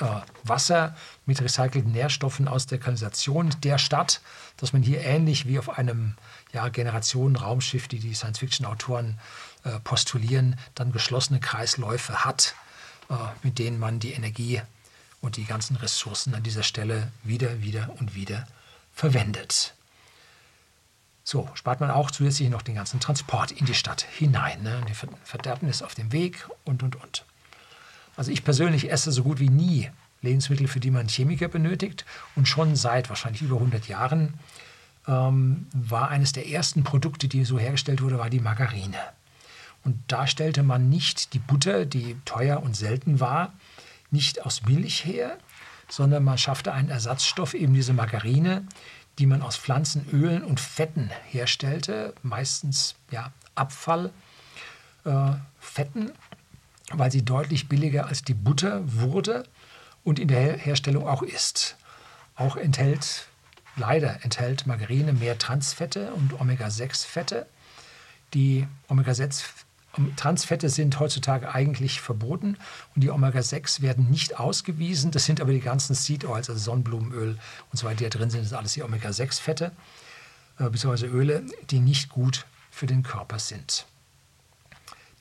äh, 0.00 0.06
Wasser, 0.42 0.96
mit 1.24 1.40
recycelten 1.40 1.92
Nährstoffen 1.92 2.48
aus 2.48 2.66
der 2.66 2.78
Kanalisation 2.78 3.54
der 3.62 3.78
Stadt, 3.78 4.22
dass 4.56 4.72
man 4.72 4.82
hier 4.82 5.02
ähnlich 5.02 5.46
wie 5.46 5.60
auf 5.60 5.78
einem 5.78 6.14
ja, 6.52 6.68
Generationen-Raumschiff, 6.68 7.86
die 7.86 8.00
die 8.00 8.14
Science-Fiction-Autoren 8.14 9.20
äh, 9.62 9.78
postulieren, 9.78 10.58
dann 10.74 10.90
geschlossene 10.90 11.38
Kreisläufe 11.38 12.24
hat, 12.24 12.56
mit 13.42 13.58
denen 13.58 13.78
man 13.78 13.98
die 13.98 14.12
Energie 14.12 14.60
und 15.20 15.36
die 15.36 15.44
ganzen 15.44 15.76
Ressourcen 15.76 16.34
an 16.34 16.42
dieser 16.42 16.62
Stelle 16.62 17.10
wieder, 17.22 17.62
wieder 17.62 17.90
und 17.98 18.14
wieder 18.14 18.46
verwendet. 18.92 19.74
So 21.22 21.48
spart 21.54 21.80
man 21.80 21.90
auch 21.90 22.10
zusätzlich 22.10 22.48
noch 22.48 22.62
den 22.62 22.74
ganzen 22.74 23.00
Transport 23.00 23.52
in 23.52 23.66
die 23.66 23.74
Stadt 23.74 24.02
hinein. 24.02 24.62
Ne? 24.62 24.80
Die 24.88 24.94
Verderbnis 25.24 25.82
auf 25.82 25.94
dem 25.94 26.12
Weg 26.12 26.48
und, 26.64 26.82
und, 26.82 26.96
und. 26.96 27.24
Also 28.16 28.32
ich 28.32 28.44
persönlich 28.44 28.90
esse 28.90 29.12
so 29.12 29.22
gut 29.22 29.38
wie 29.38 29.48
nie 29.48 29.90
Lebensmittel, 30.22 30.68
für 30.68 30.80
die 30.80 30.90
man 30.90 31.08
Chemiker 31.08 31.48
benötigt. 31.48 32.04
Und 32.36 32.48
schon 32.48 32.76
seit 32.76 33.08
wahrscheinlich 33.08 33.42
über 33.42 33.56
100 33.56 33.88
Jahren 33.88 34.34
ähm, 35.06 35.66
war 35.72 36.08
eines 36.08 36.32
der 36.32 36.48
ersten 36.48 36.84
Produkte, 36.84 37.28
die 37.28 37.44
so 37.44 37.58
hergestellt 37.58 38.02
wurde, 38.02 38.18
war 38.18 38.30
die 38.30 38.40
Margarine. 38.40 38.98
Und 39.84 39.98
da 40.08 40.26
stellte 40.26 40.62
man 40.62 40.88
nicht 40.88 41.32
die 41.34 41.38
Butter, 41.38 41.86
die 41.86 42.16
teuer 42.24 42.62
und 42.62 42.76
selten 42.76 43.20
war, 43.20 43.54
nicht 44.10 44.44
aus 44.44 44.62
Milch 44.62 45.04
her, 45.04 45.38
sondern 45.88 46.24
man 46.24 46.38
schaffte 46.38 46.72
einen 46.72 46.90
Ersatzstoff, 46.90 47.54
eben 47.54 47.74
diese 47.74 47.92
Margarine, 47.92 48.66
die 49.18 49.26
man 49.26 49.42
aus 49.42 49.56
Pflanzenölen 49.56 50.44
und 50.44 50.60
Fetten 50.60 51.10
herstellte, 51.28 52.14
meistens 52.22 52.94
ja, 53.10 53.32
Abfallfetten, 53.54 54.12
äh, 56.08 56.12
weil 56.92 57.12
sie 57.12 57.24
deutlich 57.24 57.68
billiger 57.68 58.06
als 58.06 58.22
die 58.22 58.34
Butter 58.34 58.80
wurde 58.84 59.44
und 60.04 60.18
in 60.18 60.28
der 60.28 60.56
Herstellung 60.56 61.06
auch 61.06 61.22
ist. 61.22 61.76
Auch 62.34 62.56
enthält, 62.56 63.28
leider 63.76 64.24
enthält 64.24 64.66
Margarine 64.66 65.12
mehr 65.12 65.38
Transfette 65.38 66.12
und 66.14 66.40
Omega-6-Fette. 66.40 67.46
Die 68.32 68.66
Omega-6 68.88 69.42
Transfette 70.16 70.68
sind 70.68 71.00
heutzutage 71.00 71.52
eigentlich 71.52 72.00
verboten 72.00 72.56
und 72.94 73.02
die 73.02 73.10
Omega-6 73.10 73.82
werden 73.82 74.08
nicht 74.08 74.38
ausgewiesen. 74.38 75.10
Das 75.10 75.24
sind 75.24 75.40
aber 75.40 75.52
die 75.52 75.60
ganzen 75.60 75.94
Seed 75.94 76.24
Oils, 76.24 76.48
also 76.48 76.60
Sonnenblumenöl 76.60 77.38
und 77.70 77.78
so 77.78 77.86
weiter, 77.86 77.96
die 77.96 78.04
da 78.04 78.10
drin 78.10 78.30
sind. 78.30 78.42
Das 78.42 78.50
sind 78.50 78.58
alles 78.58 78.74
die 78.74 78.82
Omega-6-Fette, 78.82 79.72
äh, 80.58 80.70
beziehungsweise 80.70 81.06
Öle, 81.06 81.44
die 81.70 81.80
nicht 81.80 82.08
gut 82.08 82.46
für 82.70 82.86
den 82.86 83.02
Körper 83.02 83.40
sind. 83.40 83.86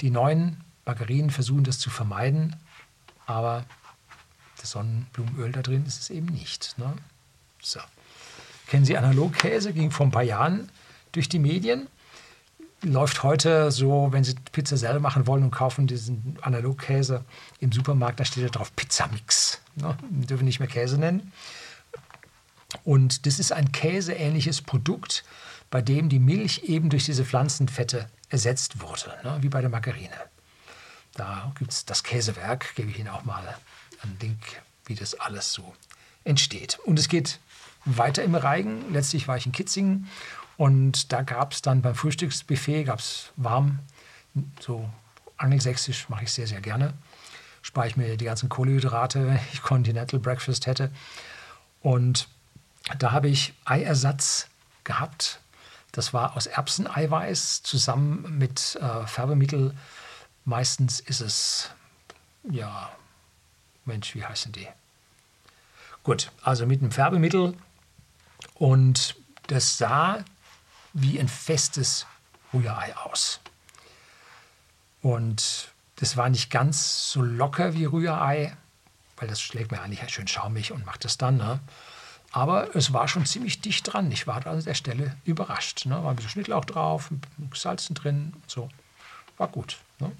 Die 0.01 0.11
neuen 0.11 0.63
Margarinen 0.85 1.31
versuchen 1.31 1.63
das 1.63 1.79
zu 1.79 1.89
vermeiden, 1.89 2.55
aber 3.25 3.65
das 4.59 4.71
Sonnenblumenöl 4.71 5.51
da 5.51 5.61
drin 5.61 5.85
ist 5.85 5.99
es 5.99 6.09
eben 6.09 6.27
nicht. 6.27 6.77
Ne? 6.77 6.93
So. 7.61 7.79
Kennen 8.67 8.85
Sie 8.85 8.97
Analogkäse? 8.97 9.73
Ging 9.73 9.89
vor 9.89 10.05
ein 10.05 10.11
paar 10.11 10.23
Jahren 10.23 10.69
durch 11.11 11.27
die 11.27 11.39
Medien 11.39 11.87
läuft 12.83 13.23
heute 13.23 13.71
so, 13.71 14.09
wenn 14.11 14.23
Sie 14.23 14.35
Pizza 14.51 14.77
selber 14.77 14.99
machen 14.99 15.27
wollen 15.27 15.43
und 15.43 15.51
kaufen 15.51 15.87
diesen 15.87 16.37
Analogkäse 16.41 17.25
im 17.59 17.71
Supermarkt, 17.71 18.19
da 18.19 18.25
steht 18.25 18.45
da 18.45 18.49
drauf 18.49 18.75
Pizzamix. 18.75 19.61
Ne? 19.75 19.97
Dürfen 20.09 20.45
nicht 20.45 20.59
mehr 20.59 20.69
Käse 20.69 20.97
nennen. 20.97 21.31
Und 22.83 23.25
das 23.25 23.39
ist 23.39 23.51
ein 23.51 23.71
käseähnliches 23.71 24.61
Produkt, 24.61 25.23
bei 25.71 25.81
dem 25.81 26.09
die 26.09 26.19
Milch 26.19 26.63
eben 26.63 26.89
durch 26.89 27.05
diese 27.05 27.25
Pflanzenfette 27.25 28.07
ersetzt 28.29 28.81
wurde, 28.81 29.15
ne? 29.23 29.37
wie 29.41 29.49
bei 29.49 29.61
der 29.61 29.69
Margarine. 29.69 30.15
Da 31.15 31.51
gibt 31.57 31.71
es 31.71 31.85
das 31.85 32.03
Käsewerk, 32.03 32.75
gebe 32.75 32.91
ich 32.91 32.99
Ihnen 32.99 33.09
auch 33.09 33.25
mal 33.25 33.57
einen 34.03 34.17
Link, 34.21 34.39
wie 34.85 34.95
das 34.95 35.19
alles 35.19 35.51
so 35.51 35.73
entsteht. 36.23 36.79
Und 36.85 36.99
es 36.99 37.09
geht 37.09 37.39
weiter 37.85 38.23
im 38.23 38.35
Reigen. 38.35 38.91
Letztlich 38.93 39.27
war 39.27 39.37
ich 39.37 39.45
in 39.45 39.51
Kitzingen 39.51 40.07
und 40.59 41.13
da 41.13 41.21
gab 41.21 41.53
es 41.53 41.61
dann 41.61 41.81
beim 41.81 41.95
Frühstücksbuffet, 41.95 42.83
gab 42.83 42.99
es 42.99 43.31
warm, 43.37 43.79
so 44.59 44.89
angelsächsisch 45.37 46.09
mache 46.09 46.25
ich 46.25 46.33
sehr, 46.33 46.47
sehr 46.47 46.59
gerne. 46.59 46.93
Spare 47.61 47.87
ich 47.87 47.95
mir 47.95 48.17
die 48.17 48.25
ganzen 48.25 48.49
Kohlenhydrate, 48.49 49.25
wenn 49.25 49.39
ich 49.53 49.61
Continental 49.61 50.19
Breakfast 50.19 50.67
hätte. 50.67 50.91
Und 51.81 52.27
da 52.97 53.13
habe 53.13 53.29
ich 53.29 53.53
Eiersatz 53.63 54.49
gehabt. 54.83 55.39
Das 55.93 56.13
war 56.13 56.35
aus 56.35 56.45
Erbseneiweiß 56.45 57.63
zusammen 57.63 58.37
mit 58.37 58.77
äh, 58.81 59.07
Färbemittel. 59.07 59.73
Meistens 60.43 60.99
ist 60.99 61.21
es, 61.21 61.69
ja, 62.51 62.91
Mensch, 63.85 64.13
wie 64.13 64.25
heißen 64.25 64.51
die? 64.51 64.67
Gut, 66.03 66.33
also 66.41 66.65
mit 66.65 66.81
einem 66.81 66.91
Färbemittel. 66.91 67.55
Und 68.55 69.15
das 69.47 69.77
sah 69.77 70.25
wie 70.93 71.19
ein 71.19 71.27
festes 71.27 72.05
Rührei 72.53 72.95
aus. 72.97 73.39
Und 75.01 75.71
das 75.97 76.17
war 76.17 76.29
nicht 76.29 76.49
ganz 76.49 77.11
so 77.11 77.21
locker 77.21 77.73
wie 77.73 77.85
Rührei, 77.85 78.55
weil 79.17 79.27
das 79.27 79.41
schlägt 79.41 79.71
mir 79.71 79.81
eigentlich 79.81 80.07
schön 80.09 80.27
schaumig 80.27 80.71
und 80.71 80.85
macht 80.85 81.05
es 81.05 81.17
dann. 81.17 81.37
Ne? 81.37 81.59
Aber 82.31 82.75
es 82.75 82.93
war 82.93 83.07
schon 83.07 83.25
ziemlich 83.25 83.61
dicht 83.61 83.91
dran. 83.91 84.11
Ich 84.11 84.27
war 84.27 84.45
an 84.45 84.63
der 84.63 84.73
Stelle 84.73 85.15
überrascht. 85.25 85.85
Ne? 85.85 86.03
War 86.03 86.11
ein 86.11 86.15
bisschen 86.15 86.31
Schnittlauch 86.31 86.65
drauf, 86.65 87.09
Salzen 87.53 87.95
drin 87.95 88.33
und 88.35 88.49
so. 88.49 88.69
War 89.37 89.47
gut. 89.47 89.77
Ne? 89.99 90.11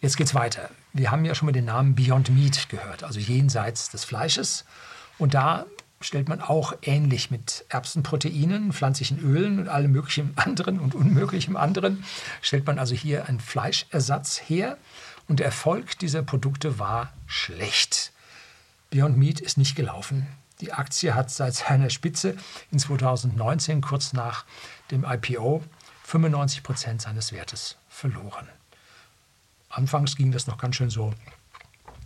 Jetzt 0.00 0.16
geht's 0.16 0.34
weiter. 0.34 0.70
Wir 0.92 1.10
haben 1.10 1.24
ja 1.24 1.34
schon 1.34 1.46
mal 1.46 1.52
den 1.52 1.64
Namen 1.64 1.94
Beyond 1.94 2.30
Meat 2.30 2.68
gehört, 2.68 3.02
also 3.02 3.18
jenseits 3.18 3.90
des 3.90 4.04
Fleisches. 4.04 4.64
Und 5.18 5.34
da 5.34 5.64
stellt 6.00 6.28
man 6.28 6.40
auch 6.40 6.74
ähnlich 6.82 7.30
mit 7.30 7.64
Erbsenproteinen, 7.68 8.72
pflanzlichen 8.72 9.18
Ölen 9.18 9.58
und 9.58 9.68
allem 9.68 9.92
möglichen 9.92 10.32
anderen 10.36 10.78
und 10.78 10.94
unmöglichem 10.94 11.56
anderen, 11.56 12.04
stellt 12.42 12.66
man 12.66 12.78
also 12.78 12.94
hier 12.94 13.26
einen 13.26 13.40
Fleischersatz 13.40 14.40
her 14.46 14.76
und 15.28 15.40
der 15.40 15.46
Erfolg 15.46 15.98
dieser 15.98 16.22
Produkte 16.22 16.78
war 16.78 17.12
schlecht. 17.26 18.12
Beyond 18.90 19.16
Meat 19.16 19.40
ist 19.40 19.58
nicht 19.58 19.74
gelaufen. 19.74 20.26
Die 20.60 20.72
Aktie 20.72 21.14
hat 21.14 21.30
seit 21.30 21.54
seiner 21.54 21.90
Spitze 21.90 22.36
in 22.70 22.78
2019, 22.78 23.80
kurz 23.80 24.12
nach 24.12 24.44
dem 24.90 25.04
IPO, 25.04 25.62
95 26.04 26.62
Prozent 26.62 27.02
seines 27.02 27.32
Wertes 27.32 27.76
verloren. 27.88 28.48
Anfangs 29.68 30.16
ging 30.16 30.32
das 30.32 30.46
noch 30.46 30.56
ganz 30.56 30.76
schön 30.76 30.88
so 30.88 31.12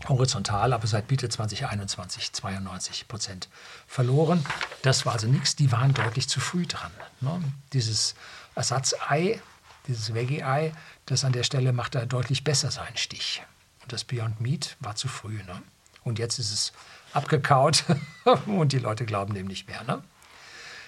horizontal, 0.09 0.72
aber 0.72 0.86
seit 0.86 1.11
Mitte 1.11 1.28
2021 1.28 2.32
92 2.32 3.09
Prozent 3.09 3.48
verloren. 3.86 4.44
Das 4.82 5.05
war 5.07 5.14
also 5.14 5.26
nichts, 5.26 5.57
die 5.57 5.72
waren 5.72 5.94
deutlich 5.94 6.28
zu 6.28 6.40
früh 6.40 6.66
dran. 6.66 6.90
Ne? 7.20 7.42
Dieses 7.72 8.14
Ersatzei, 8.55 9.40
dieses 9.86 10.14
Veggie-Ei, 10.14 10.72
das 11.07 11.24
an 11.24 11.32
der 11.32 11.42
Stelle 11.42 11.72
macht 11.72 11.94
da 11.94 12.07
deutlich 12.07 12.44
besser 12.44 12.70
seinen 12.70 12.96
Stich. 12.96 13.42
Und 13.82 13.92
das 13.92 14.05
Beyond 14.05 14.40
Meat 14.40 14.76
war 14.80 14.96
zu 14.96 15.09
früh. 15.09 15.42
Ne? 15.44 15.62
Und 16.03 16.18
jetzt 16.18 16.38
ist 16.38 16.53
es 16.53 16.72
abgekaut 17.12 17.84
und 18.46 18.72
die 18.72 18.78
Leute 18.78 19.05
glauben 19.05 19.34
dem 19.34 19.46
nicht 19.46 19.68
mehr. 19.68 19.82
Ne? 19.84 20.03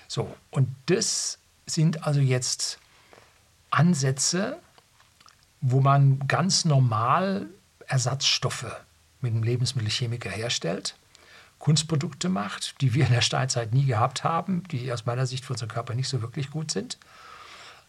So, 0.09 0.35
und 0.51 0.69
das 0.87 1.39
sind 1.67 2.07
also 2.07 2.21
jetzt 2.21 2.79
Ansätze, 3.71 4.59
wo 5.61 5.81
man 5.81 6.27
ganz 6.29 6.65
normal 6.65 7.47
Ersatzstoffe 7.87 8.67
mit 9.23 9.33
einem 9.33 9.43
Lebensmittelchemiker 9.43 10.31
herstellt, 10.31 10.97
Kunstprodukte 11.59 12.29
macht, 12.29 12.81
die 12.81 12.93
wir 12.93 13.07
in 13.07 13.13
der 13.13 13.21
Steinzeit 13.21 13.73
nie 13.73 13.85
gehabt 13.85 14.25
haben, 14.25 14.65
die 14.73 14.93
aus 14.93 15.07
meiner 15.07 15.27
Sicht 15.27 15.45
für 15.45 15.53
unseren 15.53 15.69
Körper 15.69 15.95
nicht 15.95 16.09
so 16.09 16.21
wirklich 16.21 16.51
gut 16.51 16.73
sind. 16.73 16.99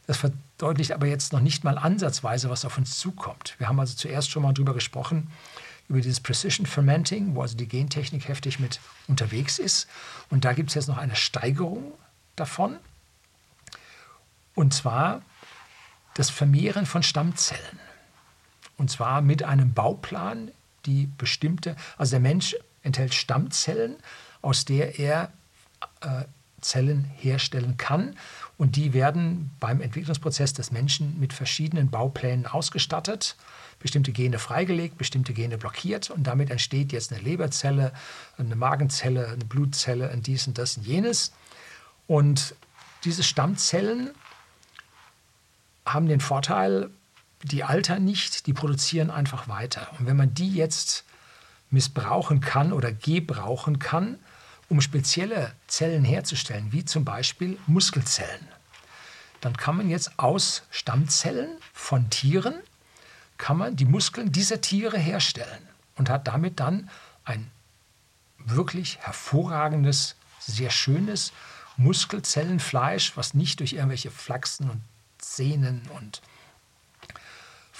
Das 0.06 0.18
verdeutlicht 0.18 0.92
aber 0.92 1.08
jetzt 1.08 1.34
noch 1.34 1.40
nicht 1.40 1.64
mal 1.64 1.78
ansatzweise, 1.78 2.50
was 2.50 2.66
auf 2.66 2.78
uns 2.78 3.00
zukommt. 3.00 3.56
Wir 3.58 3.68
haben 3.68 3.80
also 3.80 3.96
zuerst 3.96 4.30
schon 4.30 4.44
mal 4.44 4.54
darüber 4.54 4.76
gesprochen, 4.76 5.32
über 5.90 6.02
dieses 6.02 6.20
Precision 6.20 6.66
Fermenting, 6.66 7.36
wo 7.36 7.42
also 7.42 7.58
die 7.58 7.68
Gentechnik 7.68 8.28
heftig 8.28 8.60
mit 8.60 8.80
unterwegs 9.08 9.60
ist. 9.60 9.88
Und 10.30 10.46
da 10.46 10.54
gibt 10.54 10.70
es 10.70 10.76
jetzt 10.76 10.88
noch 10.88 10.98
eine 10.98 11.16
Steigerung 11.16 11.94
davon. 12.36 12.78
Und 14.56 14.74
zwar 14.74 15.22
das 16.14 16.30
Vermehren 16.30 16.86
von 16.86 17.02
Stammzellen. 17.02 17.80
Und 18.78 18.92
zwar 18.92 19.22
mit 19.22 19.44
einem 19.44 19.74
Bauplan, 19.74 20.52
die 20.86 21.10
bestimmte, 21.18 21.76
also 21.98 22.12
der 22.12 22.20
Mensch 22.20 22.56
enthält 22.82 23.14
Stammzellen, 23.14 23.96
aus 24.42 24.66
der 24.66 25.00
er 25.00 25.32
äh, 26.02 26.26
Zellen 26.64 27.04
herstellen 27.04 27.78
kann. 27.78 28.16
Und 28.58 28.76
die 28.76 28.94
werden 28.94 29.52
beim 29.60 29.82
Entwicklungsprozess 29.82 30.54
des 30.54 30.72
Menschen 30.72 31.20
mit 31.20 31.34
verschiedenen 31.34 31.90
Bauplänen 31.90 32.46
ausgestattet, 32.46 33.36
bestimmte 33.80 34.12
Gene 34.12 34.40
freigelegt, 34.40 34.98
bestimmte 34.98 35.34
Gene 35.34 35.58
blockiert. 35.58 36.10
Und 36.10 36.24
damit 36.24 36.50
entsteht 36.50 36.92
jetzt 36.92 37.12
eine 37.12 37.22
Leberzelle, 37.22 37.94
eine 38.38 38.56
Magenzelle, 38.56 39.28
eine 39.28 39.46
Blutzelle, 39.46 40.10
ein 40.10 40.22
dies 40.22 40.48
und 40.48 40.58
das 40.58 40.78
und 40.78 40.86
jenes. 40.86 41.34
Und 42.08 42.56
diese 43.04 43.24
Stammzellen 43.24 44.12
haben 45.86 46.08
den 46.08 46.22
Vorteil, 46.22 46.90
die 47.44 47.64
altern 47.64 48.04
nicht, 48.04 48.48
die 48.48 48.54
produzieren 48.54 49.10
einfach 49.10 49.48
weiter. 49.48 49.88
Und 50.00 50.06
wenn 50.06 50.18
man 50.18 50.34
die 50.34 50.54
jetzt 50.54 51.04
missbrauchen 51.70 52.40
kann 52.40 52.72
oder 52.72 52.92
gebrauchen 52.92 53.80
kann, 53.80 54.20
um 54.70 54.82
spezielle 54.82 55.54
Zellen 55.68 56.04
herzustellen, 56.04 56.72
wie 56.72 56.86
zum 56.86 57.04
Beispiel 57.06 57.58
Muskelzellen, 57.68 58.48
dann 59.42 59.58
kann 59.58 59.76
man 59.76 59.90
jetzt 59.90 60.18
aus 60.18 60.64
Stammzellen 60.72 61.50
von 61.74 62.10
Tieren 62.10 62.56
kann 63.38 63.58
man 63.58 63.76
die 63.76 63.86
Muskeln 63.86 64.32
dieser 64.32 64.62
Tiere 64.62 64.98
herstellen 64.98 65.68
und 65.98 66.10
hat 66.10 66.28
damit 66.28 66.62
dann 66.62 66.90
ein 67.26 67.52
wirklich 68.38 69.00
hervorragendes, 69.00 70.16
sehr 70.40 70.70
schönes 70.70 71.34
Muskelzellenfleisch, 71.78 73.18
was 73.18 73.34
nicht 73.34 73.60
durch 73.60 73.74
irgendwelche 73.74 74.12
Flachsen 74.12 74.70
und 74.70 74.82
Sehnen 75.20 75.82
und 75.96 76.22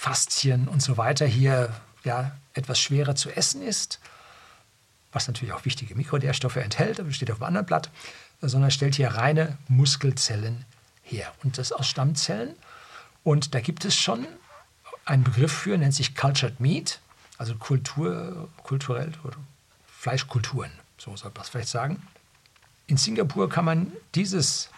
Faszien 0.04 0.68
und 0.68 0.82
so 0.82 0.98
weiter 0.98 1.24
hier 1.24 1.72
ja, 2.04 2.32
etwas 2.52 2.78
schwerer 2.78 3.14
zu 3.14 3.30
essen 3.30 3.62
ist, 3.62 4.00
was 5.12 5.28
natürlich 5.28 5.54
auch 5.54 5.64
wichtige 5.64 5.94
Mikronährstoffe 5.94 6.56
enthält, 6.56 7.00
aber 7.00 7.10
steht 7.10 7.30
auf 7.30 7.38
dem 7.38 7.44
anderen 7.44 7.64
Blatt, 7.64 7.88
sondern 8.42 8.70
stellt 8.70 8.96
hier 8.96 9.08
reine 9.08 9.56
Muskelzellen 9.66 10.66
her. 11.02 11.32
Und 11.42 11.56
das 11.56 11.72
aus 11.72 11.88
Stammzellen. 11.88 12.54
Und 13.22 13.54
da 13.54 13.60
gibt 13.60 13.86
es 13.86 13.96
schon 13.96 14.26
einen 15.06 15.24
Begriff 15.24 15.52
für, 15.52 15.78
nennt 15.78 15.94
sich 15.94 16.14
Cultured 16.14 16.60
Meat, 16.60 17.00
also 17.38 17.54
Kultur, 17.54 18.50
kulturell 18.62 19.12
oder 19.24 19.38
Fleischkulturen, 19.86 20.72
so 20.98 21.16
soll 21.16 21.30
man 21.34 21.44
es 21.44 21.48
vielleicht 21.48 21.68
sagen. 21.68 22.06
In 22.88 22.98
Singapur 22.98 23.48
kann 23.48 23.64
man 23.64 23.90
dieses, 24.14 24.68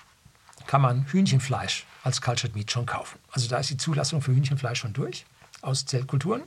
kann 0.68 0.82
man 0.82 1.04
Hühnchenfleisch 1.06 1.84
als 2.06 2.22
Cultured 2.22 2.54
Meat 2.54 2.70
schon 2.70 2.86
kaufen. 2.86 3.18
Also 3.32 3.48
da 3.48 3.58
ist 3.58 3.68
die 3.68 3.76
Zulassung 3.76 4.22
für 4.22 4.30
Hühnchenfleisch 4.32 4.78
schon 4.78 4.92
durch 4.92 5.26
aus 5.60 5.86
Zellkulturen. 5.86 6.44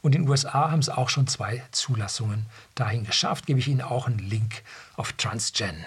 Und 0.00 0.14
in 0.14 0.22
den 0.22 0.28
USA 0.28 0.70
haben 0.70 0.78
es 0.78 0.88
auch 0.88 1.10
schon 1.10 1.26
zwei 1.26 1.62
Zulassungen 1.70 2.46
dahin 2.74 3.04
geschafft. 3.04 3.46
Gebe 3.46 3.60
ich 3.60 3.68
Ihnen 3.68 3.82
auch 3.82 4.06
einen 4.06 4.18
Link 4.18 4.62
auf 4.96 5.12
transgen.de. 5.12 5.84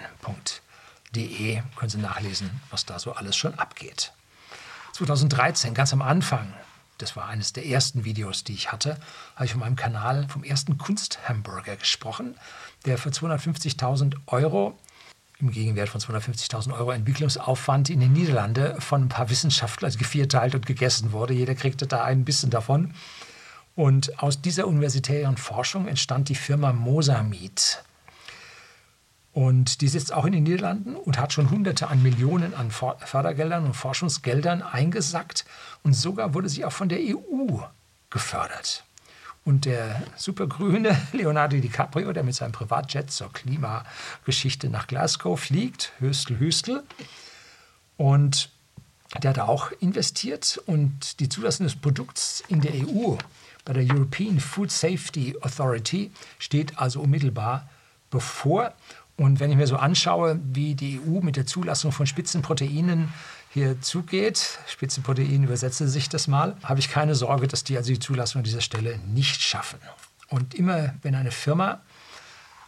Können 1.76 1.90
Sie 1.90 1.98
nachlesen, 1.98 2.60
was 2.70 2.86
da 2.86 3.00
so 3.00 3.14
alles 3.14 3.36
schon 3.36 3.58
abgeht. 3.58 4.12
2013, 4.92 5.74
ganz 5.74 5.92
am 5.92 6.02
Anfang, 6.02 6.54
das 6.98 7.16
war 7.16 7.26
eines 7.26 7.52
der 7.52 7.66
ersten 7.66 8.04
Videos, 8.04 8.44
die 8.44 8.54
ich 8.54 8.70
hatte, 8.70 8.98
habe 9.34 9.46
ich 9.46 9.52
von 9.52 9.60
meinem 9.60 9.76
Kanal 9.76 10.28
vom 10.28 10.44
ersten 10.44 10.78
Kunsthamburger 10.78 11.76
gesprochen, 11.76 12.36
der 12.84 12.96
für 12.96 13.10
250.000 13.10 14.16
Euro 14.26 14.78
im 15.40 15.50
Gegenwert 15.50 15.88
von 15.88 16.00
250.000 16.00 16.72
Euro 16.76 16.90
Entwicklungsaufwand 16.90 17.90
in 17.90 18.00
den 18.00 18.12
Niederlanden 18.12 18.80
von 18.80 19.02
ein 19.02 19.08
paar 19.08 19.30
Wissenschaftlern 19.30 19.92
gevierteilt 19.92 20.54
und 20.54 20.66
gegessen 20.66 21.12
wurde. 21.12 21.34
Jeder 21.34 21.54
kriegte 21.54 21.86
da 21.86 22.04
ein 22.04 22.24
bisschen 22.24 22.50
davon. 22.50 22.94
Und 23.76 24.20
aus 24.20 24.40
dieser 24.40 24.66
universitären 24.66 25.36
Forschung 25.36 25.86
entstand 25.86 26.28
die 26.28 26.34
Firma 26.34 26.72
Mosamid. 26.72 27.84
Und 29.32 29.80
die 29.82 29.88
sitzt 29.88 30.12
auch 30.12 30.24
in 30.24 30.32
den 30.32 30.42
Niederlanden 30.42 30.96
und 30.96 31.20
hat 31.20 31.32
schon 31.32 31.50
Hunderte 31.50 31.86
an 31.86 32.02
Millionen 32.02 32.54
an 32.54 32.72
Fördergeldern 32.72 33.66
und 33.66 33.74
Forschungsgeldern 33.74 34.62
eingesackt. 34.62 35.44
Und 35.84 35.94
sogar 35.94 36.34
wurde 36.34 36.48
sie 36.48 36.64
auch 36.64 36.72
von 36.72 36.88
der 36.88 36.98
EU 36.98 37.58
gefördert. 38.10 38.82
Und 39.48 39.64
der 39.64 40.02
supergrüne 40.14 40.94
Leonardo 41.14 41.56
DiCaprio, 41.56 42.12
der 42.12 42.22
mit 42.22 42.34
seinem 42.34 42.52
Privatjet 42.52 43.10
zur 43.10 43.32
Klimageschichte 43.32 44.68
nach 44.68 44.86
Glasgow 44.86 45.40
fliegt, 45.40 45.94
Höstel, 46.00 46.38
Höstel. 46.38 46.82
Und 47.96 48.50
der 49.22 49.30
hat 49.30 49.38
auch 49.38 49.72
investiert 49.80 50.60
und 50.66 51.18
die 51.20 51.30
Zulassung 51.30 51.64
des 51.64 51.76
Produkts 51.76 52.44
in 52.48 52.60
der 52.60 52.74
EU 52.74 53.16
bei 53.64 53.72
der 53.72 53.84
European 53.90 54.38
Food 54.38 54.70
Safety 54.70 55.34
Authority 55.40 56.10
steht 56.38 56.78
also 56.78 57.00
unmittelbar 57.00 57.70
bevor. 58.10 58.74
Und 59.16 59.40
wenn 59.40 59.50
ich 59.50 59.56
mir 59.56 59.66
so 59.66 59.76
anschaue, 59.76 60.38
wie 60.52 60.74
die 60.74 61.00
EU 61.00 61.22
mit 61.22 61.36
der 61.36 61.46
Zulassung 61.46 61.90
von 61.90 62.06
Spitzenproteinen 62.06 63.08
hier 63.58 63.80
zugeht, 63.80 64.58
Spitzenprotein 64.66 65.44
übersetze 65.44 65.88
sich 65.88 66.08
das 66.08 66.28
mal, 66.28 66.56
habe 66.62 66.80
ich 66.80 66.88
keine 66.88 67.14
Sorge, 67.14 67.48
dass 67.48 67.64
die 67.64 67.76
also 67.76 67.92
die 67.92 67.98
Zulassung 67.98 68.40
an 68.40 68.44
dieser 68.44 68.60
Stelle 68.60 68.98
nicht 68.98 69.42
schaffen. 69.42 69.80
Und 70.28 70.54
immer 70.54 70.94
wenn 71.02 71.14
eine 71.14 71.30
Firma 71.30 71.80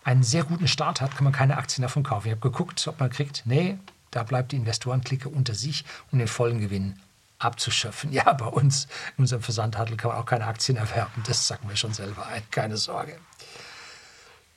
einen 0.04 0.22
sehr 0.22 0.44
guten 0.44 0.66
Start 0.66 1.00
hat, 1.00 1.14
kann 1.14 1.24
man 1.24 1.32
keine 1.32 1.56
Aktien 1.58 1.82
davon 1.82 2.02
kaufen. 2.02 2.26
Ich 2.28 2.32
habe 2.32 2.40
geguckt, 2.40 2.86
ob 2.88 2.98
man 3.00 3.10
kriegt, 3.10 3.42
nee, 3.44 3.78
da 4.10 4.22
bleibt 4.22 4.52
die 4.52 4.56
Investorenklicke 4.56 5.28
unter 5.28 5.54
sich, 5.54 5.84
um 6.10 6.18
den 6.18 6.28
vollen 6.28 6.60
Gewinn 6.60 6.98
abzuschöpfen. 7.38 8.12
Ja, 8.20 8.32
bei 8.32 8.46
uns 8.46 8.86
in 9.16 9.22
unserem 9.22 9.42
Versandhandel 9.42 9.96
kann 9.96 10.10
man 10.10 10.18
auch 10.18 10.26
keine 10.26 10.46
Aktien 10.46 10.76
erwerben. 10.76 11.22
Das 11.26 11.46
sagen 11.46 11.68
wir 11.68 11.76
schon 11.76 11.94
selber 11.94 12.26
ein, 12.26 12.42
keine 12.50 12.76
Sorge. 12.76 13.16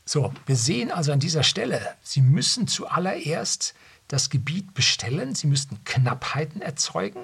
So, 0.06 0.34
wir 0.46 0.56
sehen 0.56 0.92
also 0.92 1.12
an 1.12 1.20
dieser 1.20 1.44
Stelle, 1.44 1.96
Sie 2.02 2.22
müssen 2.22 2.68
zuallererst 2.68 3.74
das 4.14 4.30
Gebiet 4.30 4.76
bestellen. 4.76 5.34
Sie 5.34 5.48
müssten 5.48 5.84
Knappheiten 5.86 6.62
erzeugen, 6.62 7.20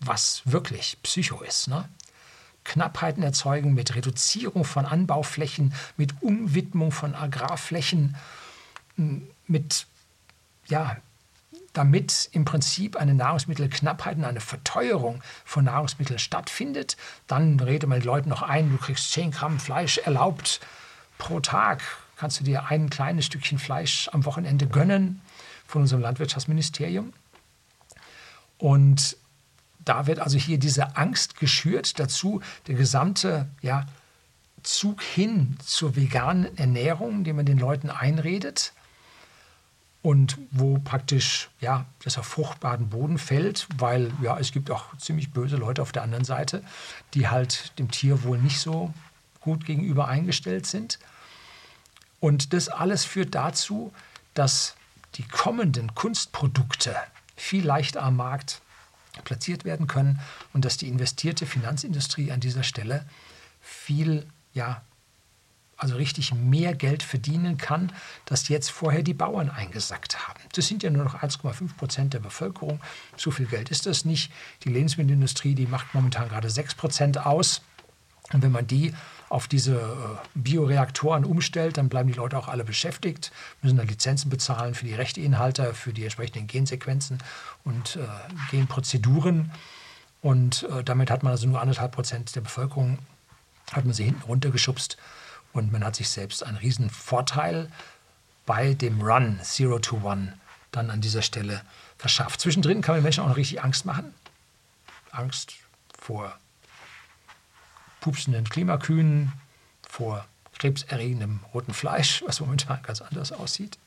was 0.00 0.40
wirklich 0.46 0.96
Psycho 1.02 1.42
ist. 1.42 1.68
Ne? 1.68 1.86
Knappheiten 2.64 3.22
erzeugen 3.22 3.74
mit 3.74 3.94
Reduzierung 3.94 4.64
von 4.64 4.86
Anbauflächen, 4.86 5.74
mit 5.98 6.22
Umwidmung 6.22 6.92
von 6.92 7.14
Agrarflächen, 7.14 8.16
mit, 9.46 9.86
ja, 10.66 10.96
damit 11.74 12.30
im 12.32 12.46
Prinzip 12.46 12.96
eine 12.96 13.12
Nahrungsmittelknappheit 13.12 14.16
und 14.16 14.24
eine 14.24 14.40
Verteuerung 14.40 15.22
von 15.44 15.64
Nahrungsmitteln 15.64 16.18
stattfindet. 16.18 16.96
Dann 17.26 17.60
redet 17.60 17.86
man 17.86 18.00
den 18.00 18.06
Leuten 18.06 18.30
noch 18.30 18.42
ein, 18.42 18.70
du 18.70 18.78
kriegst 18.78 19.12
10 19.12 19.32
Gramm 19.32 19.60
Fleisch 19.60 19.98
erlaubt 19.98 20.60
pro 21.18 21.40
Tag. 21.40 21.82
Kannst 22.16 22.40
du 22.40 22.44
dir 22.44 22.70
ein 22.70 22.88
kleines 22.88 23.26
Stückchen 23.26 23.58
Fleisch 23.58 24.08
am 24.12 24.24
Wochenende 24.24 24.66
gönnen 24.66 25.20
von 25.66 25.82
unserem 25.82 26.02
Landwirtschaftsministerium. 26.02 27.12
Und 28.58 29.16
da 29.84 30.06
wird 30.06 30.18
also 30.18 30.38
hier 30.38 30.58
diese 30.58 30.96
Angst 30.96 31.36
geschürt, 31.38 31.98
dazu 31.98 32.40
der 32.66 32.74
gesamte 32.74 33.48
ja, 33.60 33.86
Zug 34.62 35.02
hin 35.02 35.56
zur 35.64 35.96
veganen 35.96 36.56
Ernährung, 36.56 37.24
den 37.24 37.36
man 37.36 37.46
den 37.46 37.58
Leuten 37.58 37.90
einredet 37.90 38.72
und 40.04 40.38
wo 40.50 40.78
praktisch 40.78 41.48
ja, 41.60 41.86
das 42.02 42.18
auf 42.18 42.26
fruchtbaren 42.26 42.90
Boden 42.90 43.16
fällt, 43.16 43.66
weil 43.78 44.12
ja, 44.22 44.38
es 44.38 44.52
gibt 44.52 44.70
auch 44.70 44.96
ziemlich 44.98 45.30
böse 45.32 45.56
Leute 45.56 45.80
auf 45.80 45.92
der 45.92 46.02
anderen 46.02 46.24
Seite, 46.24 46.62
die 47.14 47.28
halt 47.28 47.78
dem 47.78 47.90
Tier 47.90 48.22
wohl 48.22 48.38
nicht 48.38 48.60
so 48.60 48.92
gut 49.40 49.64
gegenüber 49.64 50.08
eingestellt 50.08 50.66
sind. 50.66 50.98
Und 52.20 52.52
das 52.52 52.68
alles 52.68 53.04
führt 53.04 53.34
dazu, 53.34 53.92
dass 54.34 54.76
die 55.16 55.24
kommenden 55.24 55.94
Kunstprodukte 55.94 56.96
viel 57.36 57.64
leichter 57.64 58.02
am 58.02 58.16
Markt 58.16 58.60
platziert 59.24 59.64
werden 59.64 59.86
können 59.86 60.20
und 60.52 60.64
dass 60.64 60.76
die 60.76 60.88
investierte 60.88 61.46
Finanzindustrie 61.46 62.32
an 62.32 62.40
dieser 62.40 62.64
Stelle 62.64 63.06
viel, 63.60 64.26
ja, 64.52 64.82
also 65.76 65.96
richtig 65.96 66.32
mehr 66.34 66.74
Geld 66.74 67.02
verdienen 67.02 67.58
kann, 67.58 67.92
das 68.26 68.48
jetzt 68.48 68.70
vorher 68.70 69.02
die 69.02 69.14
Bauern 69.14 69.50
eingesackt 69.50 70.26
haben. 70.28 70.40
Das 70.52 70.66
sind 70.66 70.82
ja 70.82 70.90
nur 70.90 71.04
noch 71.04 71.16
1,5 71.16 71.74
Prozent 71.76 72.14
der 72.14 72.20
Bevölkerung. 72.20 72.80
So 73.16 73.30
viel 73.30 73.46
Geld 73.46 73.70
ist 73.70 73.86
das 73.86 74.04
nicht. 74.04 74.32
Die 74.62 74.70
Lebensmittelindustrie, 74.70 75.54
die 75.54 75.66
macht 75.66 75.92
momentan 75.94 76.28
gerade 76.28 76.48
6 76.48 76.76
Prozent 76.76 77.26
aus. 77.26 77.62
Und 78.32 78.42
wenn 78.42 78.52
man 78.52 78.66
die 78.66 78.94
auf 79.28 79.48
diese 79.48 79.76
äh, 79.76 80.28
Bioreaktoren 80.34 81.24
umstellt, 81.24 81.76
dann 81.78 81.88
bleiben 81.88 82.08
die 82.08 82.16
Leute 82.16 82.38
auch 82.38 82.48
alle 82.48 82.64
beschäftigt, 82.64 83.32
müssen 83.62 83.76
dann 83.76 83.88
Lizenzen 83.88 84.30
bezahlen 84.30 84.74
für 84.74 84.84
die 84.84 84.94
Rechteinhalter, 84.94 85.74
für 85.74 85.92
die 85.92 86.04
entsprechenden 86.04 86.46
Gensequenzen 86.46 87.18
und 87.64 87.96
äh, 87.96 88.06
Genprozeduren. 88.50 89.50
Und 90.22 90.64
äh, 90.64 90.84
damit 90.84 91.10
hat 91.10 91.22
man 91.22 91.32
also 91.32 91.46
nur 91.46 91.60
anderthalb 91.60 91.92
Prozent 91.92 92.34
der 92.36 92.42
Bevölkerung, 92.42 92.98
hat 93.72 93.84
man 93.84 93.94
sie 93.94 94.04
hinten 94.04 94.22
runtergeschubst 94.22 94.96
und 95.52 95.72
man 95.72 95.84
hat 95.84 95.96
sich 95.96 96.08
selbst 96.08 96.42
einen 96.44 96.56
riesen 96.56 96.90
Vorteil 96.90 97.70
bei 98.46 98.74
dem 98.74 99.00
Run 99.00 99.40
Zero 99.42 99.78
to 99.78 100.00
One 100.02 100.34
dann 100.70 100.90
an 100.90 101.00
dieser 101.00 101.22
Stelle 101.22 101.62
verschafft. 101.96 102.40
Zwischendrin 102.40 102.82
kann 102.82 102.96
man 102.96 103.02
Menschen 103.02 103.22
auch 103.24 103.28
noch 103.28 103.36
richtig 103.36 103.62
Angst 103.62 103.86
machen. 103.86 104.12
Angst 105.12 105.54
vor 105.98 106.36
pupsenden 108.04 108.44
Klimakühen, 108.44 109.32
vor 109.88 110.26
krebserregendem 110.58 111.40
roten 111.54 111.72
Fleisch, 111.72 112.22
was 112.26 112.40
momentan 112.40 112.82
ganz 112.82 113.00
anders 113.00 113.32
aussieht. 113.32 113.78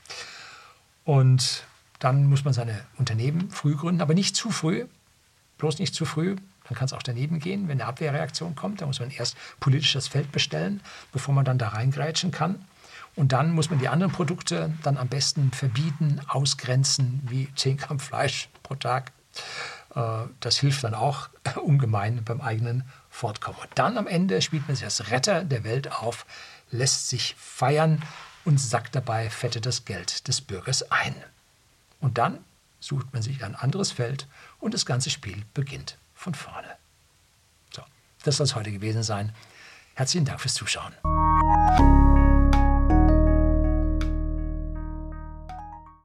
Und 1.04 1.62
dann 2.00 2.24
muss 2.26 2.44
man 2.44 2.52
seine 2.52 2.80
Unternehmen 2.96 3.48
früh 3.50 3.76
gründen, 3.76 4.02
aber 4.02 4.14
nicht 4.14 4.34
zu 4.34 4.50
früh, 4.50 4.86
bloß 5.58 5.78
nicht 5.78 5.94
zu 5.94 6.04
früh. 6.04 6.34
Dann 6.64 6.76
kann 6.76 6.86
es 6.86 6.92
auch 6.92 7.02
daneben 7.02 7.38
gehen, 7.38 7.68
wenn 7.68 7.80
eine 7.80 7.88
Abwehrreaktion 7.88 8.56
kommt. 8.56 8.80
Da 8.80 8.86
muss 8.86 8.98
man 8.98 9.10
erst 9.10 9.36
politisch 9.60 9.92
das 9.92 10.08
Feld 10.08 10.32
bestellen, 10.32 10.80
bevor 11.12 11.32
man 11.32 11.44
dann 11.44 11.58
da 11.58 11.68
reingrätschen 11.68 12.32
kann. 12.32 12.66
Und 13.14 13.32
dann 13.32 13.52
muss 13.52 13.70
man 13.70 13.78
die 13.78 13.88
anderen 13.88 14.12
Produkte 14.12 14.72
dann 14.82 14.96
am 14.96 15.08
besten 15.08 15.52
verbieten, 15.52 16.20
ausgrenzen, 16.26 17.22
wie 17.28 17.48
10 17.54 17.76
Gramm 17.78 18.00
Fleisch 18.00 18.48
pro 18.64 18.74
Tag. 18.74 19.12
Äh, 19.94 20.26
das 20.40 20.58
hilft 20.58 20.82
dann 20.82 20.94
auch 20.94 21.28
ungemein 21.62 22.22
beim 22.24 22.40
eigenen 22.40 22.82
Fortkommen. 23.18 23.60
Und 23.60 23.70
dann 23.74 23.98
am 23.98 24.06
Ende 24.06 24.40
spielt 24.40 24.68
man 24.68 24.76
sich 24.76 24.84
als 24.84 25.10
Retter 25.10 25.42
der 25.44 25.64
Welt 25.64 25.90
auf, 25.90 26.24
lässt 26.70 27.08
sich 27.08 27.34
feiern 27.36 28.00
und 28.44 28.60
sackt 28.60 28.94
dabei 28.94 29.28
fette 29.28 29.60
das 29.60 29.84
Geld 29.84 30.28
des 30.28 30.40
Bürgers 30.40 30.90
ein. 30.92 31.14
Und 32.00 32.16
dann 32.16 32.38
sucht 32.78 33.12
man 33.12 33.22
sich 33.22 33.42
ein 33.42 33.56
anderes 33.56 33.90
Feld 33.90 34.28
und 34.60 34.72
das 34.72 34.86
ganze 34.86 35.10
Spiel 35.10 35.42
beginnt 35.52 35.98
von 36.14 36.34
vorne. 36.34 36.76
So, 37.74 37.82
das 38.22 38.36
soll 38.36 38.44
es 38.44 38.54
heute 38.54 38.70
gewesen 38.70 39.02
sein. 39.02 39.34
Herzlichen 39.94 40.24
Dank 40.24 40.40
fürs 40.40 40.54
Zuschauen. 40.54 40.94